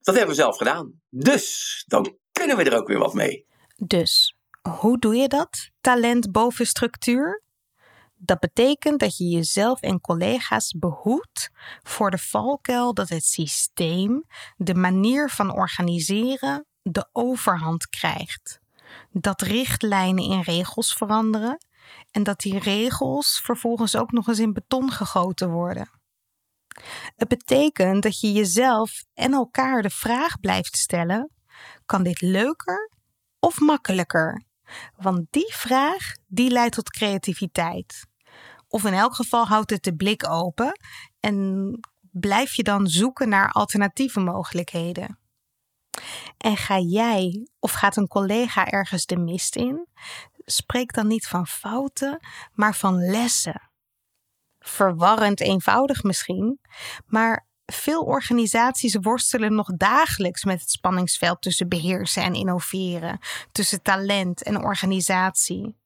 Dat 0.00 0.14
hebben 0.14 0.34
we 0.34 0.40
zelf 0.40 0.56
gedaan. 0.56 1.00
Dus 1.08 1.84
dan 1.86 2.16
kunnen 2.32 2.56
we 2.56 2.64
er 2.64 2.76
ook 2.76 2.88
weer 2.88 2.98
wat 2.98 3.14
mee. 3.14 3.46
Dus, 3.76 4.36
hoe 4.78 4.98
doe 4.98 5.16
je 5.16 5.28
dat? 5.28 5.70
Talent 5.80 6.32
boven 6.32 6.66
structuur? 6.66 7.42
Dat 8.16 8.40
betekent 8.40 9.00
dat 9.00 9.16
je 9.16 9.24
jezelf 9.24 9.80
en 9.80 10.00
collega's 10.00 10.74
behoedt 10.78 11.50
voor 11.82 12.10
de 12.10 12.18
valkuil 12.18 12.94
dat 12.94 13.08
het 13.08 13.24
systeem, 13.24 14.24
de 14.56 14.74
manier 14.74 15.30
van 15.30 15.54
organiseren, 15.54 16.66
de 16.82 17.08
overhand 17.12 17.88
krijgt. 17.88 18.60
Dat 19.10 19.42
richtlijnen 19.42 20.24
in 20.24 20.40
regels 20.40 20.94
veranderen 20.94 21.58
en 22.10 22.22
dat 22.22 22.40
die 22.40 22.58
regels 22.58 23.40
vervolgens 23.44 23.96
ook 23.96 24.12
nog 24.12 24.28
eens 24.28 24.38
in 24.38 24.52
beton 24.52 24.90
gegoten 24.90 25.50
worden. 25.50 25.90
Het 27.16 27.28
betekent 27.28 28.02
dat 28.02 28.20
je 28.20 28.32
jezelf 28.32 29.04
en 29.14 29.32
elkaar 29.32 29.82
de 29.82 29.90
vraag 29.90 30.40
blijft 30.40 30.76
stellen: 30.76 31.30
kan 31.86 32.02
dit 32.02 32.20
leuker 32.20 32.90
of 33.38 33.60
makkelijker? 33.60 34.44
Want 34.96 35.26
die 35.30 35.54
vraag 35.54 36.14
die 36.26 36.50
leidt 36.50 36.74
tot 36.74 36.90
creativiteit. 36.90 38.06
Of 38.68 38.84
in 38.84 38.92
elk 38.92 39.14
geval 39.14 39.46
houdt 39.46 39.70
het 39.70 39.82
de 39.82 39.96
blik 39.96 40.28
open 40.28 40.80
en 41.20 41.78
blijf 42.10 42.54
je 42.54 42.62
dan 42.62 42.86
zoeken 42.86 43.28
naar 43.28 43.50
alternatieve 43.50 44.20
mogelijkheden. 44.20 45.18
En 46.36 46.56
ga 46.56 46.78
jij 46.78 47.48
of 47.58 47.72
gaat 47.72 47.96
een 47.96 48.08
collega 48.08 48.66
ergens 48.66 49.06
de 49.06 49.16
mist 49.16 49.56
in? 49.56 49.86
Spreek 50.50 50.92
dan 50.92 51.06
niet 51.06 51.26
van 51.26 51.46
fouten, 51.46 52.26
maar 52.52 52.74
van 52.74 53.10
lessen. 53.10 53.70
Verwarrend 54.58 55.40
eenvoudig 55.40 56.02
misschien, 56.02 56.60
maar 57.06 57.48
veel 57.66 58.02
organisaties 58.02 58.96
worstelen 59.00 59.54
nog 59.54 59.68
dagelijks 59.76 60.44
met 60.44 60.60
het 60.60 60.70
spanningsveld 60.70 61.42
tussen 61.42 61.68
beheersen 61.68 62.22
en 62.22 62.34
innoveren, 62.34 63.18
tussen 63.52 63.82
talent 63.82 64.42
en 64.42 64.64
organisatie. 64.64 65.78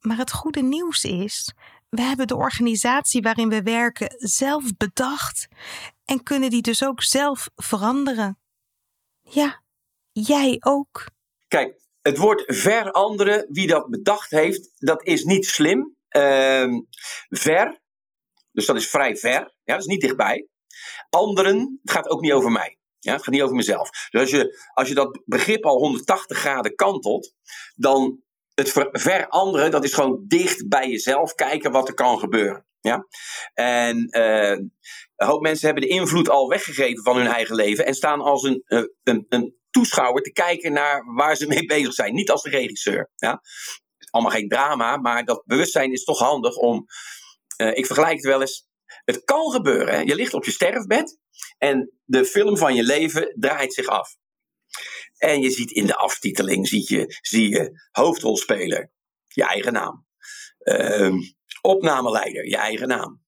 Maar 0.00 0.16
het 0.16 0.32
goede 0.32 0.62
nieuws 0.62 1.04
is 1.04 1.54
we 1.88 2.02
hebben 2.02 2.26
de 2.26 2.36
organisatie 2.36 3.22
waarin 3.22 3.48
we 3.48 3.62
werken 3.62 4.14
zelf 4.16 4.76
bedacht 4.76 5.48
en 6.04 6.22
kunnen 6.22 6.50
die 6.50 6.62
dus 6.62 6.84
ook 6.84 7.02
zelf 7.02 7.48
veranderen. 7.54 8.38
Ja, 9.20 9.62
jij 10.12 10.56
ook. 10.60 11.06
Kijk, 11.48 11.85
het 12.06 12.18
woord 12.18 12.42
veranderen, 12.46 13.46
wie 13.48 13.66
dat 13.66 13.90
bedacht 13.90 14.30
heeft, 14.30 14.72
dat 14.74 15.06
is 15.06 15.24
niet 15.24 15.46
slim. 15.46 15.96
Uh, 16.16 16.72
ver, 17.28 17.80
dus 18.52 18.66
dat 18.66 18.76
is 18.76 18.88
vrij 18.88 19.16
ver, 19.16 19.40
ja, 19.40 19.72
dat 19.74 19.80
is 19.80 19.86
niet 19.86 20.00
dichtbij. 20.00 20.48
Anderen, 21.10 21.78
het 21.82 21.90
gaat 21.90 22.08
ook 22.08 22.20
niet 22.20 22.32
over 22.32 22.50
mij. 22.50 22.78
Ja, 22.98 23.12
het 23.12 23.22
gaat 23.22 23.34
niet 23.34 23.42
over 23.42 23.56
mezelf. 23.56 23.90
Dus 24.10 24.20
als 24.20 24.30
je, 24.30 24.68
als 24.74 24.88
je 24.88 24.94
dat 24.94 25.22
begrip 25.24 25.64
al 25.64 25.78
180 25.78 26.38
graden 26.38 26.74
kantelt, 26.74 27.32
dan 27.74 28.20
het 28.54 28.72
veranderen, 28.92 29.70
dat 29.70 29.84
is 29.84 29.92
gewoon 29.92 30.24
dicht 30.26 30.68
bij 30.68 30.88
jezelf 30.88 31.34
kijken 31.34 31.72
wat 31.72 31.88
er 31.88 31.94
kan 31.94 32.18
gebeuren. 32.18 32.65
Ja? 32.86 33.06
En 33.54 34.08
uh, 34.10 34.50
een 34.50 35.26
hoop 35.26 35.40
mensen 35.40 35.66
hebben 35.66 35.88
de 35.88 35.94
invloed 35.94 36.28
al 36.28 36.48
weggegeven 36.48 37.02
van 37.02 37.16
hun 37.16 37.26
eigen 37.26 37.54
leven 37.54 37.86
en 37.86 37.94
staan 37.94 38.20
als 38.20 38.42
een, 38.42 38.62
uh, 38.66 38.82
een, 39.02 39.26
een 39.28 39.56
toeschouwer 39.70 40.22
te 40.22 40.32
kijken 40.32 40.72
naar 40.72 41.04
waar 41.14 41.36
ze 41.36 41.46
mee 41.46 41.66
bezig 41.76 41.92
zijn, 41.92 42.14
niet 42.14 42.30
als 42.30 42.42
de 42.42 42.50
regisseur. 42.50 43.10
Ja? 43.16 43.42
Allemaal 44.10 44.32
geen 44.32 44.48
drama, 44.48 44.96
maar 44.96 45.24
dat 45.24 45.42
bewustzijn 45.44 45.92
is 45.92 46.04
toch 46.04 46.18
handig 46.18 46.56
om. 46.56 46.86
Uh, 47.60 47.76
ik 47.76 47.86
vergelijk 47.86 48.14
het 48.14 48.24
wel 48.24 48.40
eens. 48.40 48.68
Het 49.04 49.24
kan 49.24 49.50
gebeuren. 49.50 50.06
Je 50.06 50.14
ligt 50.14 50.34
op 50.34 50.44
je 50.44 50.50
sterfbed 50.50 51.18
en 51.58 51.92
de 52.04 52.24
film 52.24 52.56
van 52.56 52.74
je 52.74 52.82
leven 52.82 53.34
draait 53.38 53.74
zich 53.74 53.86
af. 53.86 54.16
En 55.16 55.40
je 55.40 55.50
ziet 55.50 55.70
in 55.70 55.86
de 55.86 55.96
aftiteling, 55.96 56.68
zie 56.68 56.84
je, 56.94 57.18
zie 57.20 57.48
je 57.48 57.88
hoofdrolspeler, 57.90 58.90
je 59.26 59.44
eigen 59.44 59.72
naam. 59.72 60.05
Uh, 60.66 61.14
opnameleider, 61.60 62.48
je 62.48 62.56
eigen 62.56 62.88
naam. 62.88 63.24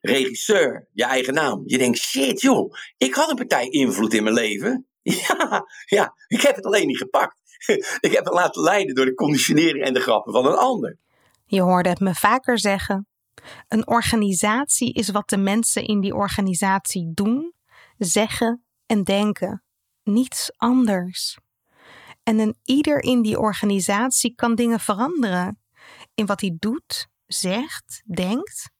Regisseur, 0.00 0.88
je 0.92 1.04
eigen 1.04 1.34
naam. 1.34 1.62
Je 1.64 1.78
denkt, 1.78 1.98
shit 1.98 2.40
joh, 2.40 2.72
ik 2.96 3.14
had 3.14 3.30
een 3.30 3.36
partij 3.36 3.68
invloed 3.68 4.14
in 4.14 4.22
mijn 4.22 4.34
leven. 4.34 4.86
Ja, 5.28 5.66
ja, 5.84 6.14
ik 6.26 6.40
heb 6.40 6.56
het 6.56 6.64
alleen 6.64 6.86
niet 6.86 6.96
gepakt. 6.96 7.40
Ik 8.00 8.12
heb 8.12 8.24
het 8.24 8.34
laten 8.34 8.62
leiden 8.62 8.94
door 8.94 9.04
de 9.04 9.14
conditionering 9.14 9.84
en 9.84 9.94
de 9.94 10.00
grappen 10.00 10.32
van 10.32 10.46
een 10.46 10.56
ander. 10.56 10.98
Je 11.44 11.60
hoorde 11.60 11.88
het 11.88 12.00
me 12.00 12.14
vaker 12.14 12.58
zeggen. 12.58 13.06
Een 13.68 13.86
organisatie 13.86 14.92
is 14.92 15.08
wat 15.08 15.28
de 15.28 15.36
mensen 15.36 15.84
in 15.84 16.00
die 16.00 16.14
organisatie 16.14 17.10
doen, 17.14 17.52
zeggen 17.98 18.64
en 18.86 19.02
denken 19.02 19.62
niets 20.02 20.52
anders. 20.56 21.38
En 22.22 22.38
een 22.38 22.56
ieder 22.64 23.02
in 23.02 23.22
die 23.22 23.38
organisatie 23.38 24.34
kan 24.34 24.54
dingen 24.54 24.80
veranderen 24.80 25.60
in 26.16 26.26
wat 26.26 26.40
hij 26.40 26.56
doet, 26.58 27.08
zegt, 27.26 28.02
denkt. 28.14 28.70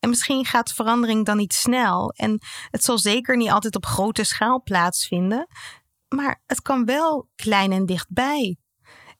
En 0.00 0.08
misschien 0.08 0.44
gaat 0.44 0.72
verandering 0.72 1.24
dan 1.24 1.36
niet 1.36 1.52
snel 1.54 2.10
en 2.10 2.38
het 2.70 2.84
zal 2.84 2.98
zeker 2.98 3.36
niet 3.36 3.50
altijd 3.50 3.76
op 3.76 3.86
grote 3.86 4.24
schaal 4.24 4.62
plaatsvinden, 4.62 5.46
maar 6.08 6.42
het 6.46 6.62
kan 6.62 6.84
wel 6.84 7.28
klein 7.34 7.72
en 7.72 7.86
dichtbij. 7.86 8.56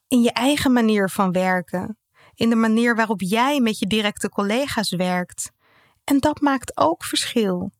In 0.09 0.20
je 0.20 0.33
eigen 0.33 0.72
manier 0.72 1.11
van 1.11 1.33
werken, 1.33 1.98
in 2.35 2.51
de 2.51 2.57
manier 2.57 2.96
waarop 2.96 3.20
jij 3.20 3.61
met 3.61 3.79
je 3.79 3.87
directe 3.87 4.29
collega's 4.29 4.90
werkt. 4.90 5.51
En 6.05 6.18
dat 6.18 6.40
maakt 6.40 6.77
ook 6.77 7.05
verschil. 7.05 7.72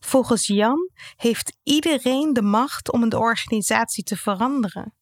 Volgens 0.00 0.46
Jan 0.46 0.90
heeft 1.16 1.56
iedereen 1.62 2.32
de 2.32 2.42
macht 2.42 2.92
om 2.92 3.02
een 3.02 3.16
organisatie 3.16 4.04
te 4.04 4.16
veranderen. 4.16 4.94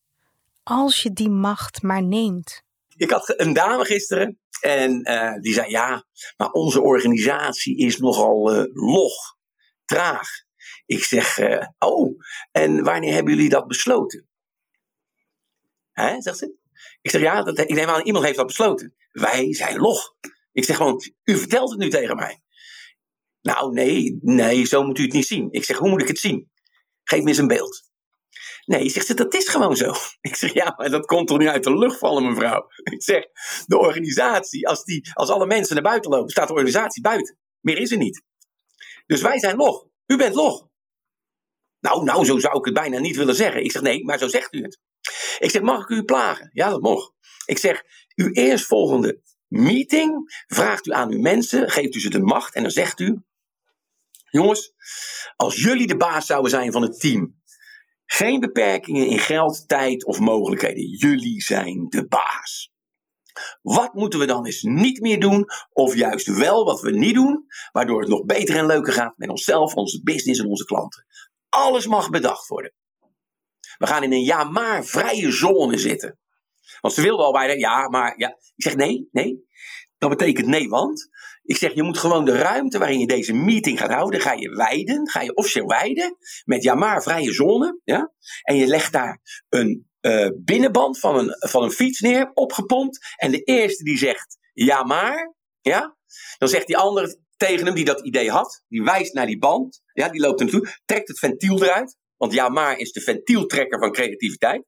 Als 0.63 1.03
je 1.03 1.13
die 1.13 1.31
macht 1.31 1.83
maar 1.83 2.03
neemt. 2.03 2.63
Ik 3.01 3.11
had 3.11 3.41
een 3.41 3.53
dame 3.53 3.85
gisteren 3.85 4.41
en 4.61 5.11
uh, 5.11 5.35
die 5.35 5.53
zei: 5.53 5.71
Ja, 5.71 6.07
maar 6.37 6.51
onze 6.51 6.81
organisatie 6.81 7.79
is 7.79 7.97
nogal 7.97 8.55
uh, 8.55 8.65
log, 8.73 9.37
traag. 9.85 10.29
Ik 10.87 11.05
zeg: 11.05 11.39
uh, 11.39 11.67
Oh, 11.79 12.19
en 12.51 12.85
wanneer 12.85 13.13
hebben 13.13 13.35
jullie 13.35 13.49
dat 13.49 13.67
besloten? 13.67 14.29
Hè, 15.93 16.23
zegt 16.23 16.39
ze. 16.39 16.55
Ik 17.01 17.11
zeg: 17.11 17.21
Ja, 17.21 17.43
dat, 17.43 17.59
ik 17.59 17.75
neem 17.75 17.89
aan, 17.89 18.03
iemand 18.03 18.25
heeft 18.25 18.37
dat 18.37 18.47
besloten. 18.47 18.95
Wij 19.11 19.55
zijn 19.55 19.79
log. 19.79 20.15
Ik 20.53 20.65
zeg 20.65 20.77
gewoon: 20.77 21.03
U 21.25 21.37
vertelt 21.37 21.71
het 21.71 21.79
nu 21.79 21.91
tegen 21.91 22.17
mij. 22.17 22.43
Nou, 23.43 23.73
nee, 23.73 24.19
nee, 24.21 24.67
zo 24.67 24.83
moet 24.83 24.99
u 24.99 25.03
het 25.03 25.13
niet 25.13 25.27
zien. 25.27 25.49
Ik 25.51 25.65
zeg, 25.65 25.77
hoe 25.77 25.89
moet 25.89 26.03
ik 26.03 26.09
het 26.09 26.19
zien? 26.19 26.51
Geef 27.05 27.23
me 27.23 27.29
eens 27.29 27.39
een 27.39 27.47
beeld. 27.47 27.90
Nee, 28.71 28.89
zegt 28.89 29.07
ze, 29.07 29.15
dat 29.15 29.35
is 29.35 29.49
gewoon 29.49 29.77
zo. 29.77 29.95
Ik 30.21 30.37
zeg, 30.37 30.53
ja, 30.53 30.75
maar 30.77 30.91
dat 30.91 31.07
komt 31.07 31.29
toch 31.29 31.39
niet 31.39 31.49
uit 31.49 31.65
de 31.65 31.79
lucht 31.79 31.99
vallen, 31.99 32.29
mevrouw? 32.29 32.67
Ik 32.95 33.03
zeg, 33.03 33.27
de 33.67 33.79
organisatie, 33.79 34.69
als, 34.69 34.85
die, 34.85 35.11
als 35.15 35.31
alle 35.31 35.47
mensen 35.47 35.75
naar 35.75 35.83
buiten 35.83 36.11
lopen, 36.11 36.31
staat 36.31 36.47
de 36.47 36.53
organisatie 36.53 37.03
buiten. 37.03 37.39
Meer 37.61 37.79
is 37.79 37.91
er 37.91 37.97
niet. 37.97 38.23
Dus 39.07 39.21
wij 39.21 39.39
zijn 39.39 39.57
log. 39.57 39.87
U 40.07 40.17
bent 40.17 40.35
log. 40.35 40.69
Nou, 41.81 42.05
nou, 42.05 42.25
zo 42.25 42.39
zou 42.39 42.59
ik 42.59 42.65
het 42.65 42.75
bijna 42.75 42.99
niet 42.99 43.17
willen 43.17 43.35
zeggen. 43.35 43.65
Ik 43.65 43.71
zeg, 43.71 43.83
nee, 43.83 44.05
maar 44.05 44.19
zo 44.19 44.29
zegt 44.29 44.55
u 44.55 44.63
het. 44.63 44.81
Ik 45.39 45.51
zeg, 45.51 45.63
mag 45.63 45.83
ik 45.83 45.89
u 45.89 46.05
plagen? 46.05 46.51
Ja, 46.53 46.71
dat 46.71 46.81
mag. 46.81 47.11
Ik 47.47 47.59
zeg, 47.59 47.83
uw 48.15 48.31
eerstvolgende 48.33 49.21
meeting 49.49 50.43
vraagt 50.47 50.87
u 50.87 50.93
aan 50.93 51.11
uw 51.11 51.21
mensen, 51.21 51.71
geeft 51.71 51.95
u 51.95 52.01
ze 52.01 52.11
de 52.11 52.21
macht 52.21 52.55
en 52.55 52.63
dan 52.63 52.71
zegt 52.71 53.01
u, 53.01 53.23
jongens, 54.31 54.73
als 55.37 55.63
jullie 55.63 55.87
de 55.87 55.97
baas 55.97 56.27
zouden 56.27 56.51
zijn 56.51 56.73
van 56.73 56.83
het 56.83 57.01
team, 57.01 57.40
geen 58.13 58.41
beperkingen 58.41 59.07
in 59.07 59.19
geld, 59.19 59.69
tijd 59.69 60.05
of 60.05 60.21
mogelijkheden, 60.21 60.89
jullie 60.89 61.43
zijn 61.43 61.87
de 61.89 62.07
baas. 62.07 62.71
Wat 63.63 63.95
moeten 63.95 64.19
we 64.19 64.27
dan 64.27 64.47
eens 64.47 64.63
niet 64.63 65.01
meer 65.01 65.21
doen, 65.21 65.47
of 65.73 65.95
juist 65.95 66.27
wel 66.27 66.65
wat 66.65 66.81
we 66.81 66.91
niet 66.91 67.15
doen, 67.15 67.47
waardoor 67.73 68.01
het 68.01 68.09
nog 68.09 68.25
beter 68.25 68.57
en 68.57 68.67
leuker 68.67 68.93
gaat 68.93 69.17
met 69.17 69.29
onszelf, 69.29 69.75
onze 69.75 70.03
business 70.03 70.41
en 70.41 70.47
onze 70.47 70.65
klanten? 70.65 71.07
Alles 71.49 71.87
mag 71.87 72.11
bedacht 72.11 72.49
worden. 72.49 72.73
We 73.79 73.87
gaan 73.87 74.03
in 74.03 74.13
een 74.13 74.25
ja 74.25 74.45
maar 74.45 74.85
vrije 74.85 75.33
zone 75.33 75.79
zitten. 75.79 76.19
Want 76.81 76.95
ze 76.95 77.03
wilden 77.03 77.27
al 77.27 77.33
bijna, 77.33 77.53
ja, 77.53 77.89
maar 77.89 78.19
ja. 78.19 78.29
Ik 78.29 78.63
zeg 78.65 78.77
nee, 78.77 79.09
nee. 79.13 79.49
Dat 80.01 80.11
betekent 80.11 80.47
nee, 80.47 80.69
want. 80.69 81.09
Ik 81.43 81.57
zeg, 81.57 81.75
je 81.75 81.83
moet 81.83 81.99
gewoon 81.99 82.25
de 82.25 82.37
ruimte 82.37 82.79
waarin 82.79 82.99
je 82.99 83.07
deze 83.07 83.33
meeting 83.33 83.79
gaat 83.79 83.91
houden, 83.91 84.21
ga 84.21 84.33
je 84.33 84.51
wijden, 84.51 85.09
ga 85.09 85.21
je 85.21 85.35
officieel 85.35 85.67
wijden, 85.67 86.17
met 86.45 86.63
ja 86.63 86.75
maar 86.75 87.03
vrije 87.03 87.33
zone. 87.33 87.81
Ja? 87.85 88.13
En 88.43 88.57
je 88.57 88.67
legt 88.67 88.93
daar 88.93 89.21
een 89.49 89.89
uh, 90.01 90.29
binnenband 90.37 90.99
van 90.99 91.19
een, 91.19 91.37
van 91.39 91.63
een 91.63 91.71
fiets 91.71 92.01
neer, 92.01 92.31
opgepompt. 92.35 93.15
En 93.17 93.31
de 93.31 93.43
eerste 93.43 93.85
die 93.85 93.99
zegt 93.99 94.39
ja 94.53 94.83
maar, 94.83 95.35
ja, 95.61 95.97
dan 96.39 96.49
zegt 96.49 96.67
die 96.67 96.77
andere 96.77 97.19
tegen 97.37 97.67
hem 97.67 97.75
die 97.75 97.85
dat 97.85 98.01
idee 98.01 98.31
had, 98.31 98.63
die 98.69 98.83
wijst 98.83 99.15
naar 99.15 99.27
die 99.27 99.39
band, 99.39 99.83
ja, 99.93 100.09
die 100.09 100.21
loopt 100.21 100.41
er 100.41 100.47
naartoe, 100.47 100.75
trekt 100.85 101.09
het 101.09 101.19
ventiel 101.19 101.63
eruit. 101.63 101.99
Want 102.17 102.33
ja, 102.33 102.49
maar 102.49 102.79
is 102.79 102.93
de 102.93 103.01
ventieltrekker 103.01 103.79
van 103.79 103.93
creativiteit. 103.93 104.65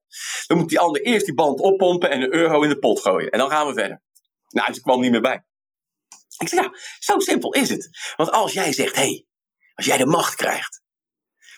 Dan 0.47 0.59
moet 0.59 0.68
die 0.68 0.81
ander 0.81 1.03
eerst 1.03 1.25
die 1.25 1.35
band 1.35 1.61
oppompen 1.61 2.11
en 2.11 2.23
een 2.23 2.35
euro 2.35 2.62
in 2.62 2.68
de 2.68 2.79
pot 2.79 3.01
gooien. 3.01 3.31
En 3.31 3.38
dan 3.38 3.51
gaan 3.51 3.66
we 3.66 3.75
verder. 3.75 4.03
Nou, 4.52 4.72
ze 4.74 4.80
kwam 4.80 5.00
niet 5.00 5.10
meer 5.10 5.20
bij. 5.20 5.44
Ik 6.38 6.48
zeg, 6.48 6.64
ja, 6.64 6.70
zo 6.98 7.18
simpel 7.18 7.52
is 7.52 7.68
het. 7.68 8.12
Want 8.16 8.30
als 8.30 8.52
jij 8.52 8.72
zegt, 8.72 8.96
hey, 8.96 9.26
als 9.74 9.86
jij 9.86 9.96
de 9.96 10.06
macht 10.06 10.34
krijgt, 10.34 10.82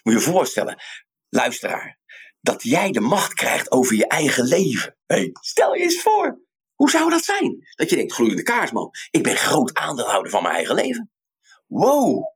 moet 0.03 0.15
je 0.15 0.21
je 0.21 0.27
voorstellen, 0.27 0.83
luisteraar, 1.29 1.99
dat 2.41 2.63
jij 2.63 2.91
de 2.91 3.01
macht 3.01 3.35
krijgt 3.35 3.71
over 3.71 3.97
je 3.97 4.07
eigen 4.07 4.45
leven. 4.45 4.97
Hey, 5.07 5.31
stel 5.41 5.75
je 5.75 5.83
eens 5.83 6.01
voor, 6.01 6.41
hoe 6.75 6.91
zou 6.91 7.11
dat 7.11 7.25
zijn? 7.25 7.67
Dat 7.77 7.91
je 7.91 7.97
denkt, 7.97 8.13
gloeiende 8.13 8.43
kaarsman, 8.43 8.91
ik 9.11 9.23
ben 9.23 9.37
groot 9.37 9.75
aandeelhouder 9.75 10.31
van 10.31 10.43
mijn 10.43 10.55
eigen 10.55 10.75
leven. 10.75 11.13
Wow. 11.67 12.33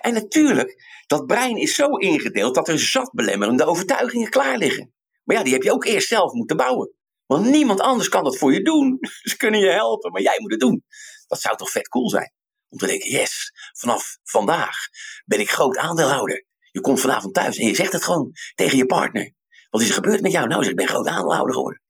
En 0.00 0.14
natuurlijk, 0.14 0.82
dat 1.06 1.26
brein 1.26 1.56
is 1.56 1.74
zo 1.74 1.96
ingedeeld 1.96 2.54
dat 2.54 2.68
er 2.68 2.78
zat 2.78 3.12
belemmerende 3.12 3.64
overtuigingen 3.64 4.30
klaar 4.30 4.58
liggen. 4.58 4.94
Maar 5.24 5.36
ja, 5.36 5.42
die 5.42 5.52
heb 5.52 5.62
je 5.62 5.72
ook 5.72 5.84
eerst 5.84 6.08
zelf 6.08 6.32
moeten 6.32 6.56
bouwen. 6.56 6.97
Want 7.28 7.46
niemand 7.46 7.80
anders 7.80 8.08
kan 8.08 8.24
dat 8.24 8.38
voor 8.38 8.52
je 8.52 8.62
doen. 8.62 8.98
Ze 9.30 9.36
kunnen 9.36 9.60
je 9.60 9.70
helpen, 9.70 10.12
maar 10.12 10.22
jij 10.22 10.36
moet 10.40 10.50
het 10.50 10.60
doen. 10.60 10.84
Dat 11.26 11.40
zou 11.40 11.56
toch 11.56 11.70
vet 11.70 11.88
cool 11.88 12.10
zijn? 12.10 12.32
Om 12.68 12.78
te 12.78 12.86
denken, 12.86 13.10
yes, 13.10 13.52
vanaf 13.72 14.18
vandaag 14.22 14.76
ben 15.24 15.40
ik 15.40 15.50
groot 15.50 15.76
aandeelhouder. 15.76 16.44
Je 16.70 16.80
komt 16.80 17.00
vanavond 17.00 17.34
thuis 17.34 17.56
en 17.56 17.66
je 17.66 17.74
zegt 17.74 17.92
het 17.92 18.04
gewoon 18.04 18.32
tegen 18.54 18.76
je 18.76 18.86
partner. 18.86 19.32
Wat 19.70 19.80
is 19.80 19.88
er 19.88 19.94
gebeurd 19.94 20.20
met 20.20 20.32
jou? 20.32 20.46
Nou, 20.46 20.66
ik 20.66 20.76
ben 20.76 20.88
groot 20.88 21.06
aandeelhouder 21.06 21.54
geworden. 21.54 21.82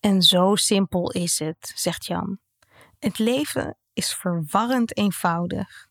En 0.00 0.22
zo 0.22 0.54
simpel 0.54 1.12
is 1.12 1.38
het, 1.38 1.72
zegt 1.74 2.06
Jan. 2.06 2.38
Het 2.98 3.18
leven 3.18 3.78
is 3.92 4.14
verwarrend 4.14 4.96
eenvoudig. 4.96 5.86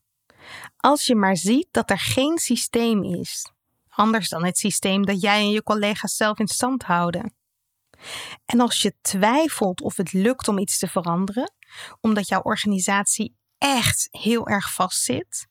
Als 0.77 1.05
je 1.05 1.15
maar 1.15 1.37
ziet 1.37 1.67
dat 1.71 1.89
er 1.89 1.99
geen 1.99 2.37
systeem 2.37 3.03
is, 3.03 3.51
anders 3.89 4.29
dan 4.29 4.45
het 4.45 4.57
systeem 4.57 5.05
dat 5.05 5.21
jij 5.21 5.39
en 5.39 5.49
je 5.49 5.63
collega's 5.63 6.15
zelf 6.15 6.39
in 6.39 6.47
stand 6.47 6.83
houden. 6.83 7.35
En 8.45 8.59
als 8.59 8.81
je 8.81 8.93
twijfelt 9.01 9.81
of 9.81 9.97
het 9.97 10.13
lukt 10.13 10.47
om 10.47 10.57
iets 10.57 10.79
te 10.79 10.87
veranderen, 10.87 11.53
omdat 12.01 12.27
jouw 12.27 12.41
organisatie 12.41 13.35
echt 13.57 14.07
heel 14.11 14.47
erg 14.47 14.73
vastzit, 14.73 15.47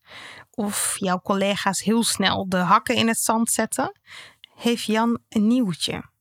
of 0.51 0.97
jouw 0.99 1.21
collega's 1.21 1.83
heel 1.83 2.05
snel 2.05 2.49
de 2.49 2.57
hakken 2.57 2.95
in 2.97 3.09
het 3.09 3.19
zand 3.19 3.51
zetten, 3.51 4.01
heeft 4.55 4.85
Jan 4.85 5.23
een 5.29 5.47
nieuwtje. 5.47 6.13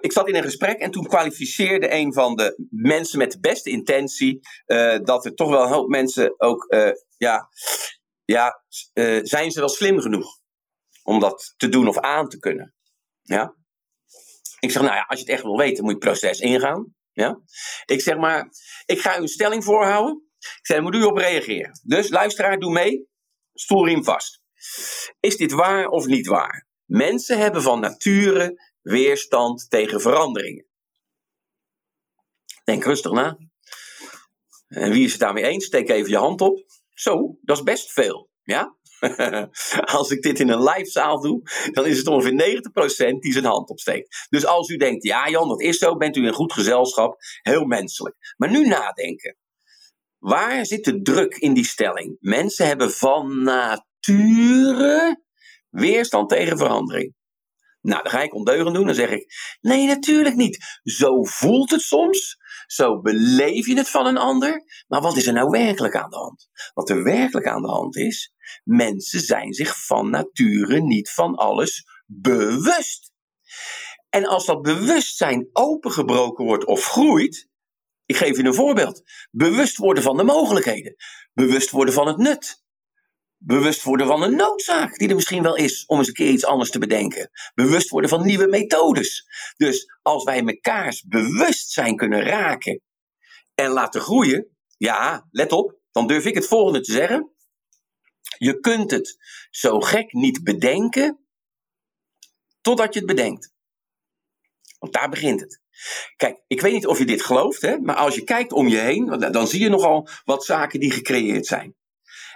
Ik 0.00 0.12
zat 0.12 0.28
in 0.28 0.34
een 0.34 0.42
gesprek 0.42 0.78
en 0.78 0.90
toen 0.90 1.06
kwalificeerde 1.06 1.92
een 1.92 2.12
van 2.12 2.36
de 2.36 2.68
mensen 2.70 3.18
met 3.18 3.32
de 3.32 3.40
beste 3.40 3.70
intentie 3.70 4.40
uh, 4.66 4.98
dat 5.02 5.24
er 5.24 5.34
toch 5.34 5.50
wel 5.50 5.62
een 5.62 5.72
hoop 5.72 5.88
mensen 5.88 6.40
ook, 6.40 6.66
uh, 6.68 6.90
ja, 7.16 7.48
ja 8.24 8.62
uh, 8.94 9.20
zijn 9.22 9.50
ze 9.50 9.60
wel 9.60 9.68
slim 9.68 10.00
genoeg 10.00 10.38
om 11.02 11.20
dat 11.20 11.54
te 11.56 11.68
doen 11.68 11.88
of 11.88 11.98
aan 11.98 12.28
te 12.28 12.38
kunnen. 12.38 12.74
Ja? 13.22 13.54
Ik 14.60 14.70
zeg, 14.70 14.82
nou 14.82 14.94
ja, 14.94 15.04
als 15.08 15.18
je 15.18 15.24
het 15.24 15.34
echt 15.34 15.42
wil 15.42 15.56
weten, 15.56 15.84
moet 15.84 15.92
je 15.92 15.98
het 15.98 16.18
proces 16.18 16.40
ingaan. 16.40 16.94
Ja? 17.12 17.40
Ik 17.84 18.00
zeg 18.00 18.16
maar, 18.16 18.48
ik 18.86 19.00
ga 19.00 19.18
u 19.18 19.20
een 19.20 19.28
stelling 19.28 19.64
voorhouden. 19.64 20.22
Ik 20.38 20.66
zeg, 20.66 20.80
moet 20.80 20.94
u 20.94 21.02
op 21.02 21.16
reageren. 21.16 21.80
Dus 21.82 22.08
luisteraar, 22.08 22.58
doe 22.58 22.72
mee. 22.72 23.06
Stoelriem 23.52 24.04
vast. 24.04 24.40
Is 25.20 25.36
dit 25.36 25.52
waar 25.52 25.86
of 25.88 26.06
niet 26.06 26.26
waar? 26.26 26.66
Mensen 26.84 27.38
hebben 27.38 27.62
van 27.62 27.80
nature 27.80 28.70
weerstand 28.80 29.66
tegen 29.70 30.00
veranderingen. 30.00 30.66
Denk 32.64 32.84
rustig 32.84 33.12
na. 33.12 33.38
En 34.68 34.90
wie 34.90 35.04
is 35.04 35.10
het 35.10 35.20
daarmee 35.20 35.44
eens? 35.44 35.64
Steek 35.64 35.88
even 35.88 36.10
je 36.10 36.16
hand 36.16 36.40
op. 36.40 36.64
Zo, 36.88 37.38
dat 37.42 37.56
is 37.56 37.62
best 37.62 37.92
veel. 37.92 38.30
Ja? 38.42 38.76
als 39.96 40.10
ik 40.10 40.22
dit 40.22 40.40
in 40.40 40.48
een 40.48 40.62
live 40.62 40.90
zaal 40.90 41.20
doe, 41.20 41.42
dan 41.72 41.86
is 41.86 41.98
het 41.98 42.06
ongeveer 42.06 42.62
90% 43.12 43.18
die 43.18 43.32
zijn 43.32 43.44
hand 43.44 43.68
opsteekt. 43.68 44.26
Dus 44.30 44.46
als 44.46 44.68
u 44.68 44.76
denkt, 44.76 45.04
ja 45.04 45.28
Jan, 45.28 45.48
dat 45.48 45.60
is 45.60 45.78
zo, 45.78 45.96
bent 45.96 46.16
u 46.16 46.26
in 46.26 46.32
goed 46.32 46.52
gezelschap, 46.52 47.16
heel 47.42 47.64
menselijk. 47.64 48.16
Maar 48.36 48.50
nu 48.50 48.66
nadenken. 48.66 49.36
Waar 50.18 50.66
zit 50.66 50.84
de 50.84 51.02
druk 51.02 51.34
in 51.34 51.54
die 51.54 51.66
stelling? 51.66 52.16
Mensen 52.20 52.66
hebben 52.66 52.90
van 52.90 53.42
nature 53.42 55.22
weerstand 55.70 56.28
tegen 56.28 56.58
verandering. 56.58 57.16
Nou, 57.80 58.02
dan 58.02 58.12
ga 58.12 58.22
ik 58.22 58.34
ondeugend 58.34 58.74
doen. 58.74 58.86
Dan 58.86 58.94
zeg 58.94 59.10
ik: 59.10 59.26
Nee, 59.60 59.86
natuurlijk 59.86 60.34
niet. 60.34 60.80
Zo 60.82 61.24
voelt 61.24 61.70
het 61.70 61.80
soms. 61.80 62.36
Zo 62.68 63.00
beleef 63.00 63.66
je 63.66 63.76
het 63.76 63.88
van 63.88 64.06
een 64.06 64.16
ander. 64.16 64.64
Maar 64.88 65.00
wat 65.00 65.16
is 65.16 65.26
er 65.26 65.32
nou 65.32 65.50
werkelijk 65.50 65.96
aan 65.96 66.10
de 66.10 66.16
hand? 66.16 66.48
Wat 66.74 66.88
er 66.88 67.02
werkelijk 67.02 67.46
aan 67.46 67.62
de 67.62 67.68
hand 67.68 67.96
is: 67.96 68.32
mensen 68.64 69.20
zijn 69.20 69.52
zich 69.52 69.86
van 69.86 70.10
nature 70.10 70.80
niet 70.80 71.10
van 71.10 71.34
alles 71.34 71.84
bewust. 72.06 73.12
En 74.08 74.26
als 74.26 74.46
dat 74.46 74.62
bewustzijn 74.62 75.48
opengebroken 75.52 76.44
wordt 76.44 76.64
of 76.64 76.84
groeit. 76.84 77.48
Ik 78.04 78.16
geef 78.16 78.36
je 78.36 78.44
een 78.44 78.54
voorbeeld. 78.54 79.02
Bewust 79.30 79.76
worden 79.76 80.02
van 80.02 80.16
de 80.16 80.24
mogelijkheden. 80.24 80.94
Bewust 81.32 81.70
worden 81.70 81.94
van 81.94 82.06
het 82.06 82.16
nut 82.16 82.62
Bewust 83.40 83.82
worden 83.82 84.06
van 84.06 84.22
een 84.22 84.36
noodzaak 84.36 84.98
die 84.98 85.08
er 85.08 85.14
misschien 85.14 85.42
wel 85.42 85.56
is 85.56 85.84
om 85.86 85.98
eens 85.98 86.08
een 86.08 86.14
keer 86.14 86.30
iets 86.30 86.44
anders 86.44 86.70
te 86.70 86.78
bedenken. 86.78 87.30
Bewust 87.54 87.88
worden 87.88 88.10
van 88.10 88.26
nieuwe 88.26 88.46
methodes. 88.46 89.26
Dus 89.56 89.98
als 90.02 90.24
wij 90.24 90.42
mekaars 90.42 91.02
bewustzijn 91.02 91.96
kunnen 91.96 92.22
raken 92.22 92.80
en 93.54 93.70
laten 93.70 94.00
groeien, 94.00 94.56
ja, 94.76 95.28
let 95.30 95.52
op, 95.52 95.78
dan 95.92 96.06
durf 96.06 96.24
ik 96.24 96.34
het 96.34 96.46
volgende 96.46 96.80
te 96.80 96.92
zeggen. 96.92 97.32
Je 98.38 98.60
kunt 98.60 98.90
het 98.90 99.16
zo 99.50 99.80
gek 99.80 100.12
niet 100.12 100.44
bedenken 100.44 101.18
totdat 102.60 102.94
je 102.94 102.98
het 102.98 103.08
bedenkt. 103.08 103.52
Want 104.78 104.92
daar 104.92 105.08
begint 105.08 105.40
het. 105.40 105.60
Kijk, 106.16 106.42
ik 106.46 106.60
weet 106.60 106.72
niet 106.72 106.86
of 106.86 106.98
je 106.98 107.04
dit 107.04 107.22
gelooft, 107.22 107.62
hè, 107.62 107.78
maar 107.78 107.96
als 107.96 108.14
je 108.14 108.24
kijkt 108.24 108.52
om 108.52 108.68
je 108.68 108.78
heen, 108.78 109.06
dan 109.32 109.46
zie 109.46 109.60
je 109.60 109.68
nogal 109.68 110.08
wat 110.24 110.44
zaken 110.44 110.80
die 110.80 110.90
gecreëerd 110.90 111.46
zijn. 111.46 111.77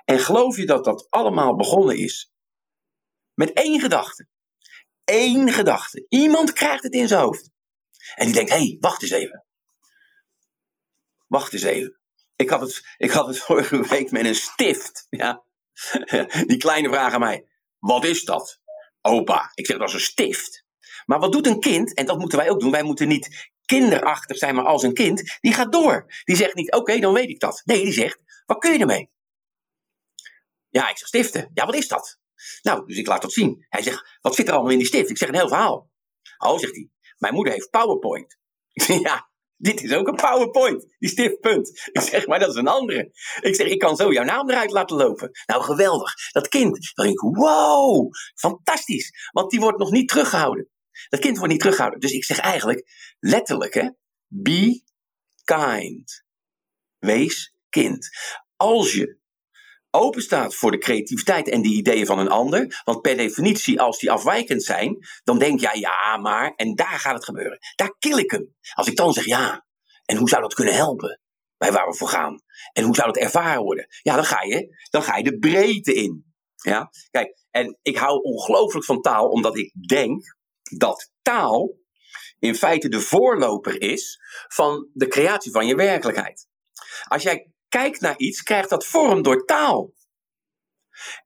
En 0.05 0.19
geloof 0.19 0.57
je 0.57 0.67
dat 0.67 0.85
dat 0.85 1.07
allemaal 1.11 1.57
begonnen 1.57 1.97
is 1.97 2.33
met 3.35 3.53
één 3.53 3.81
gedachte? 3.81 4.29
Eén 5.05 5.53
gedachte. 5.53 6.07
Iemand 6.09 6.53
krijgt 6.53 6.83
het 6.83 6.93
in 6.93 7.09
zijn 7.09 7.21
hoofd. 7.21 7.51
En 8.15 8.25
die 8.25 8.35
denkt: 8.35 8.51
hé, 8.51 8.57
hey, 8.57 8.77
wacht 8.81 9.03
eens 9.03 9.11
even. 9.11 9.45
Wacht 11.27 11.53
eens 11.53 11.63
even. 11.63 12.01
Ik 12.37 12.51
had, 12.51 12.61
het, 12.61 12.95
ik 12.97 13.11
had 13.11 13.27
het 13.27 13.39
vorige 13.45 13.89
week 13.89 14.11
met 14.11 14.25
een 14.25 14.35
stift. 14.35 15.07
Ja. 15.11 15.45
Die 16.47 16.57
kleine 16.57 16.89
vraag 16.89 17.13
aan 17.13 17.21
mij: 17.21 17.47
wat 17.79 18.05
is 18.05 18.25
dat? 18.25 18.61
Opa, 19.01 19.51
ik 19.55 19.67
zeg 19.67 19.79
dat 19.79 19.89
is 19.89 19.95
een 19.95 20.01
stift. 20.01 20.65
Maar 21.07 21.19
wat 21.19 21.33
doet 21.33 21.47
een 21.47 21.61
kind? 21.61 21.95
En 21.95 22.07
dat 22.07 22.19
moeten 22.19 22.39
wij 22.39 22.51
ook 22.51 22.61
doen. 22.61 22.71
Wij 22.71 22.83
moeten 22.83 23.09
niet 23.09 23.51
kinderachtig 23.65 24.37
zijn, 24.37 24.55
maar 24.55 24.65
als 24.65 24.83
een 24.83 24.95
kind. 24.95 25.39
Die 25.41 25.53
gaat 25.53 25.73
door. 25.73 26.07
Die 26.25 26.37
zegt 26.37 26.55
niet: 26.55 26.73
oké, 26.73 26.99
dan 26.99 27.13
weet 27.13 27.29
ik 27.29 27.41
dat. 27.41 27.63
Nee, 27.65 27.83
die 27.83 27.93
zegt: 27.93 28.43
wat 28.47 28.59
kun 28.59 28.73
je 28.73 28.79
ermee? 28.79 29.11
Ja, 30.73 30.91
ik 30.91 30.99
zeg 30.99 31.09
stiften. 31.09 31.51
Ja, 31.55 31.67
wat 31.67 31.75
is 31.75 31.89
dat? 31.89 32.19
Nou, 32.63 32.87
dus 32.87 32.97
ik 32.97 33.07
laat 33.07 33.23
dat 33.23 33.33
zien. 33.33 33.67
Hij 33.69 33.83
zegt, 33.83 34.19
wat 34.21 34.35
zit 34.35 34.49
er 34.49 34.53
allemaal 34.53 34.73
in 34.73 34.79
die 34.79 34.87
stift? 34.87 35.11
Ik 35.11 35.19
zeg 35.19 35.29
een 35.29 35.35
heel 35.35 35.49
verhaal. 35.49 35.91
Oh, 36.39 36.59
zegt 36.59 36.75
hij, 36.75 36.89
mijn 37.19 37.35
moeder 37.35 37.53
heeft 37.53 37.71
PowerPoint. 37.71 38.39
ja, 39.03 39.31
dit 39.57 39.83
is 39.83 39.93
ook 39.93 40.09
een 40.09 40.15
PowerPoint, 40.15 40.95
die 40.99 41.09
stiftpunt. 41.09 41.69
Ik 41.93 42.01
zeg, 42.01 42.27
maar 42.27 42.39
dat 42.39 42.49
is 42.49 42.55
een 42.55 42.69
andere. 42.69 43.11
Ik 43.41 43.55
zeg, 43.55 43.67
ik 43.67 43.79
kan 43.79 43.97
zo 43.97 44.13
jouw 44.13 44.25
naam 44.25 44.51
eruit 44.51 44.71
laten 44.71 44.97
lopen. 44.97 45.31
Nou, 45.47 45.63
geweldig. 45.63 46.13
Dat 46.33 46.49
kind, 46.49 46.93
dan 46.95 47.07
denk 47.07 47.23
ik, 47.23 47.37
wow, 47.37 48.11
fantastisch. 48.35 49.31
Want 49.31 49.51
die 49.51 49.61
wordt 49.61 49.79
nog 49.79 49.91
niet 49.91 50.09
teruggehouden. 50.09 50.69
Dat 51.09 51.21
kind 51.21 51.37
wordt 51.37 51.53
niet 51.53 51.61
teruggehouden. 51.61 52.01
Dus 52.01 52.13
ik 52.13 52.25
zeg 52.25 52.39
eigenlijk, 52.39 52.89
letterlijk, 53.19 53.75
hè, 53.75 53.89
be 54.27 54.83
kind. 55.45 56.25
Wees 56.99 57.55
kind. 57.69 58.09
Als 58.57 58.93
je 58.93 59.21
open 59.95 60.23
staat 60.23 60.55
voor 60.55 60.71
de 60.71 60.79
creativiteit 60.79 61.49
en 61.49 61.63
de 61.63 61.69
ideeën 61.69 62.07
van 62.07 62.19
een 62.19 62.29
ander. 62.29 62.81
Want 62.85 63.01
per 63.01 63.17
definitie, 63.17 63.81
als 63.81 63.99
die 63.99 64.11
afwijkend 64.11 64.63
zijn, 64.63 64.99
dan 65.25 65.39
denk 65.39 65.61
jij 65.61 65.79
ja, 65.79 66.17
maar, 66.17 66.53
en 66.57 66.75
daar 66.75 66.99
gaat 66.99 67.15
het 67.15 67.25
gebeuren. 67.25 67.59
Daar 67.75 67.95
kill 67.99 68.19
ik 68.19 68.31
hem. 68.31 68.55
Als 68.75 68.87
ik 68.87 68.97
dan 68.97 69.13
zeg 69.13 69.25
ja, 69.25 69.67
en 70.05 70.17
hoe 70.17 70.29
zou 70.29 70.43
dat 70.43 70.55
kunnen 70.55 70.75
helpen? 70.75 71.21
Bij 71.57 71.73
waar 71.73 71.89
we 71.89 71.95
voor 71.95 72.09
gaan. 72.09 72.43
En 72.73 72.85
hoe 72.85 72.95
zou 72.95 73.07
dat 73.13 73.23
ervaren 73.23 73.63
worden? 73.63 73.87
Ja, 74.03 74.15
dan 74.15 74.25
ga 74.25 74.43
je, 74.43 74.87
dan 74.91 75.03
ga 75.03 75.17
je 75.17 75.25
de 75.25 75.39
breedte 75.39 75.95
in. 75.95 76.33
Ja, 76.57 76.91
kijk, 77.11 77.45
en 77.51 77.79
ik 77.83 77.97
hou 77.97 78.23
ongelooflijk 78.23 78.85
van 78.85 79.01
taal, 79.01 79.29
omdat 79.29 79.57
ik 79.57 79.89
denk 79.89 80.37
dat 80.79 81.11
taal 81.23 81.81
in 82.39 82.55
feite 82.55 82.89
de 82.89 83.01
voorloper 83.01 83.81
is 83.81 84.21
van 84.49 84.89
de 84.93 85.09
creatie 85.09 85.53
van 85.53 85.67
je 85.67 85.75
werkelijkheid. 85.75 86.49
Als 87.09 87.23
jij 87.23 87.53
kijkt 87.73 88.01
naar 88.01 88.19
iets, 88.19 88.43
krijgt 88.43 88.71
dat 88.71 88.87
vorm 88.87 89.23
door 89.23 89.45
taal. 89.45 89.93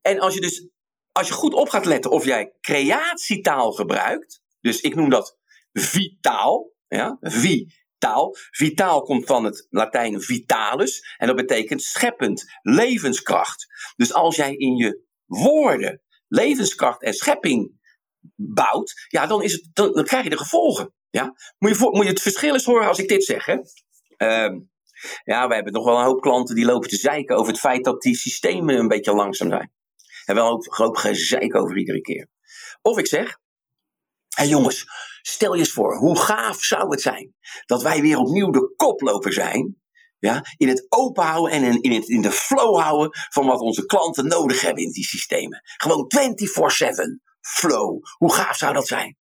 En 0.03 0.19
als 0.21 0.35
je 0.35 0.41
dus, 0.41 0.69
als 1.13 1.29
je 1.29 1.35
goed 1.35 1.55
op 1.55 1.69
gaat 1.69 1.85
letten 1.85 2.11
of 2.11 2.25
jij 2.25 2.53
creatietaal 2.61 3.73
gebruikt, 3.73 4.43
dus 4.61 4.81
ik 4.81 4.95
noem 4.95 5.11
dat 5.11 5.39
vitaal, 5.73 6.73
ja, 6.89 7.19
vitaal. 7.21 8.35
Vitaal 8.51 9.03
komt 9.03 9.27
van 9.27 9.45
het 9.45 9.67
Latijn 9.71 10.21
vitalis 10.21 11.15
en 11.17 11.27
dat 11.27 11.37
betekent 11.37 11.83
scheppend, 11.83 12.45
levenskracht. 12.63 13.67
Dus 13.97 14.13
als 14.13 14.37
jij 14.37 14.55
in 14.55 14.77
je 14.77 15.05
woorden 15.25 16.03
levenskracht 16.29 17.03
en 17.03 17.15
schepping 17.15 17.81
bouwt, 18.35 19.07
ja, 19.09 19.27
dan, 19.27 19.43
is 19.43 19.53
het, 19.53 19.69
dan, 19.73 20.05
krijg 20.05 20.25
je 20.25 20.31
de 20.31 20.39
gevolgen. 20.39 20.95
Ja? 21.11 21.35
Moet, 21.59 21.79
je 21.79 21.89
moet 21.91 22.05
je 22.05 22.11
het 22.11 22.23
verschil 22.23 22.53
eens 22.53 22.65
horen 22.65 22.89
als 22.89 22.99
ik 22.99 23.09
dit 23.09 23.25
zeg. 23.25 23.47
Hè? 23.47 23.57
Uh, 24.19 24.61
ja, 25.25 25.49
we 25.49 25.55
hebben 25.55 25.73
nog 25.73 25.85
wel 25.85 25.99
een 25.99 26.05
hoop 26.05 26.21
klanten 26.21 26.55
die 26.55 26.65
lopen 26.65 26.89
te 26.89 26.97
zeiken 26.97 27.37
over 27.37 27.53
het 27.53 27.61
feit 27.61 27.85
dat 27.85 28.03
die 28.03 28.17
systemen 28.17 28.79
een 28.79 28.89
beetje 28.89 29.15
langzaam 29.15 29.49
zijn. 29.49 29.73
En 30.25 30.35
wel 30.35 30.51
een 30.51 30.67
hoop 30.69 30.97
gezeik 30.97 31.55
over 31.55 31.77
iedere 31.79 32.01
keer. 32.01 32.29
Of 32.83 32.99
ik 32.99 33.07
zeg, 33.07 33.27
hé 33.27 33.37
hey 34.29 34.49
jongens, 34.49 34.85
stel 35.23 35.53
je 35.53 35.59
eens 35.59 35.73
voor, 35.73 35.97
hoe 35.97 36.19
gaaf 36.19 36.63
zou 36.63 36.91
het 36.91 37.01
zijn 37.01 37.35
dat 37.67 37.83
wij 37.83 38.01
weer 38.01 38.19
opnieuw 38.19 38.51
de 38.51 38.75
koploper 38.77 39.33
zijn. 39.33 39.85
Ja, 40.19 40.45
in 40.57 40.69
het 40.69 40.87
open 40.89 41.25
houden 41.25 41.53
en 41.53 41.65
in, 41.65 41.83
in, 41.83 41.93
het, 41.93 42.09
in 42.09 42.23
de 42.23 42.31
flow 42.31 42.81
houden 42.81 43.11
van 43.33 43.47
wat 43.47 43.61
onze 43.61 43.87
klanten 43.87 44.27
nodig 44.27 44.61
hebben 44.61 44.85
in 44.85 44.91
die 44.91 45.05
systemen. 45.05 45.61
Gewoon 45.77 46.13
24-7 46.17 47.27
flow. 47.41 47.99
Hoe 48.17 48.33
gaaf 48.33 48.57
zou 48.57 48.75
dat 48.75 48.87
zijn? 48.87 49.17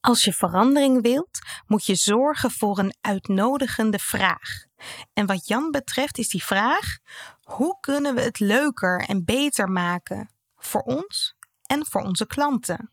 Als 0.00 0.24
je 0.24 0.32
verandering 0.32 1.02
wilt, 1.02 1.38
moet 1.66 1.86
je 1.86 1.94
zorgen 1.94 2.50
voor 2.50 2.78
een 2.78 2.94
uitnodigende 3.00 3.98
vraag. 3.98 4.64
En 5.12 5.26
wat 5.26 5.46
Jan 5.46 5.70
betreft 5.70 6.18
is 6.18 6.28
die 6.28 6.44
vraag: 6.44 6.98
hoe 7.42 7.80
kunnen 7.80 8.14
we 8.14 8.20
het 8.20 8.38
leuker 8.38 9.04
en 9.08 9.24
beter 9.24 9.68
maken 9.68 10.30
voor 10.56 10.80
ons 10.80 11.34
en 11.66 11.86
voor 11.86 12.02
onze 12.02 12.26
klanten? 12.26 12.92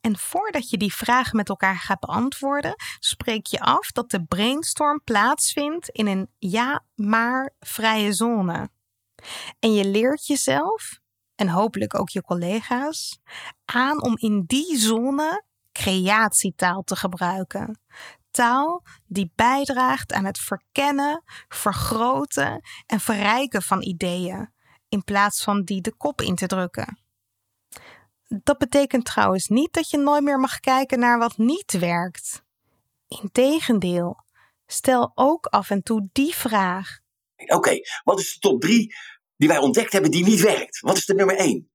En 0.00 0.18
voordat 0.18 0.70
je 0.70 0.76
die 0.76 0.94
vraag 0.94 1.32
met 1.32 1.48
elkaar 1.48 1.76
gaat 1.76 2.00
beantwoorden, 2.00 2.74
spreek 2.98 3.46
je 3.46 3.60
af 3.60 3.92
dat 3.92 4.10
de 4.10 4.24
brainstorm 4.24 5.00
plaatsvindt 5.04 5.88
in 5.88 6.06
een 6.06 6.30
ja, 6.38 6.84
maar 6.94 7.54
vrije 7.60 8.12
zone. 8.12 8.70
En 9.58 9.74
je 9.74 9.84
leert 9.84 10.26
jezelf, 10.26 10.98
en 11.34 11.48
hopelijk 11.48 11.98
ook 11.98 12.08
je 12.08 12.22
collega's, 12.22 13.18
aan 13.64 14.02
om 14.02 14.16
in 14.18 14.44
die 14.46 14.78
zone 14.78 15.44
creatietaal 15.76 16.82
te 16.82 16.96
gebruiken. 16.96 17.80
Taal 18.30 18.82
die 19.06 19.32
bijdraagt 19.34 20.12
aan 20.12 20.24
het 20.24 20.38
verkennen, 20.38 21.22
vergroten 21.48 22.60
en 22.86 23.00
verrijken 23.00 23.62
van 23.62 23.82
ideeën, 23.82 24.52
in 24.88 25.04
plaats 25.04 25.42
van 25.42 25.62
die 25.62 25.80
de 25.80 25.94
kop 25.96 26.20
in 26.20 26.34
te 26.34 26.46
drukken. 26.46 26.98
Dat 28.28 28.58
betekent 28.58 29.04
trouwens 29.04 29.46
niet 29.46 29.72
dat 29.72 29.90
je 29.90 29.98
nooit 29.98 30.22
meer 30.22 30.38
mag 30.38 30.60
kijken 30.60 30.98
naar 30.98 31.18
wat 31.18 31.36
niet 31.36 31.78
werkt. 31.78 32.42
Integendeel, 33.08 34.24
stel 34.66 35.12
ook 35.14 35.46
af 35.46 35.70
en 35.70 35.82
toe 35.82 36.08
die 36.12 36.34
vraag. 36.34 36.98
Oké, 37.46 37.78
wat 38.04 38.20
is 38.20 38.32
de 38.32 38.38
top 38.38 38.60
drie 38.60 38.94
die 39.36 39.48
wij 39.48 39.58
ontdekt 39.58 39.92
hebben 39.92 40.10
die 40.10 40.24
niet 40.24 40.40
werkt? 40.40 40.80
Wat 40.80 40.96
is 40.96 41.04
de 41.04 41.14
nummer 41.14 41.36
één? 41.36 41.70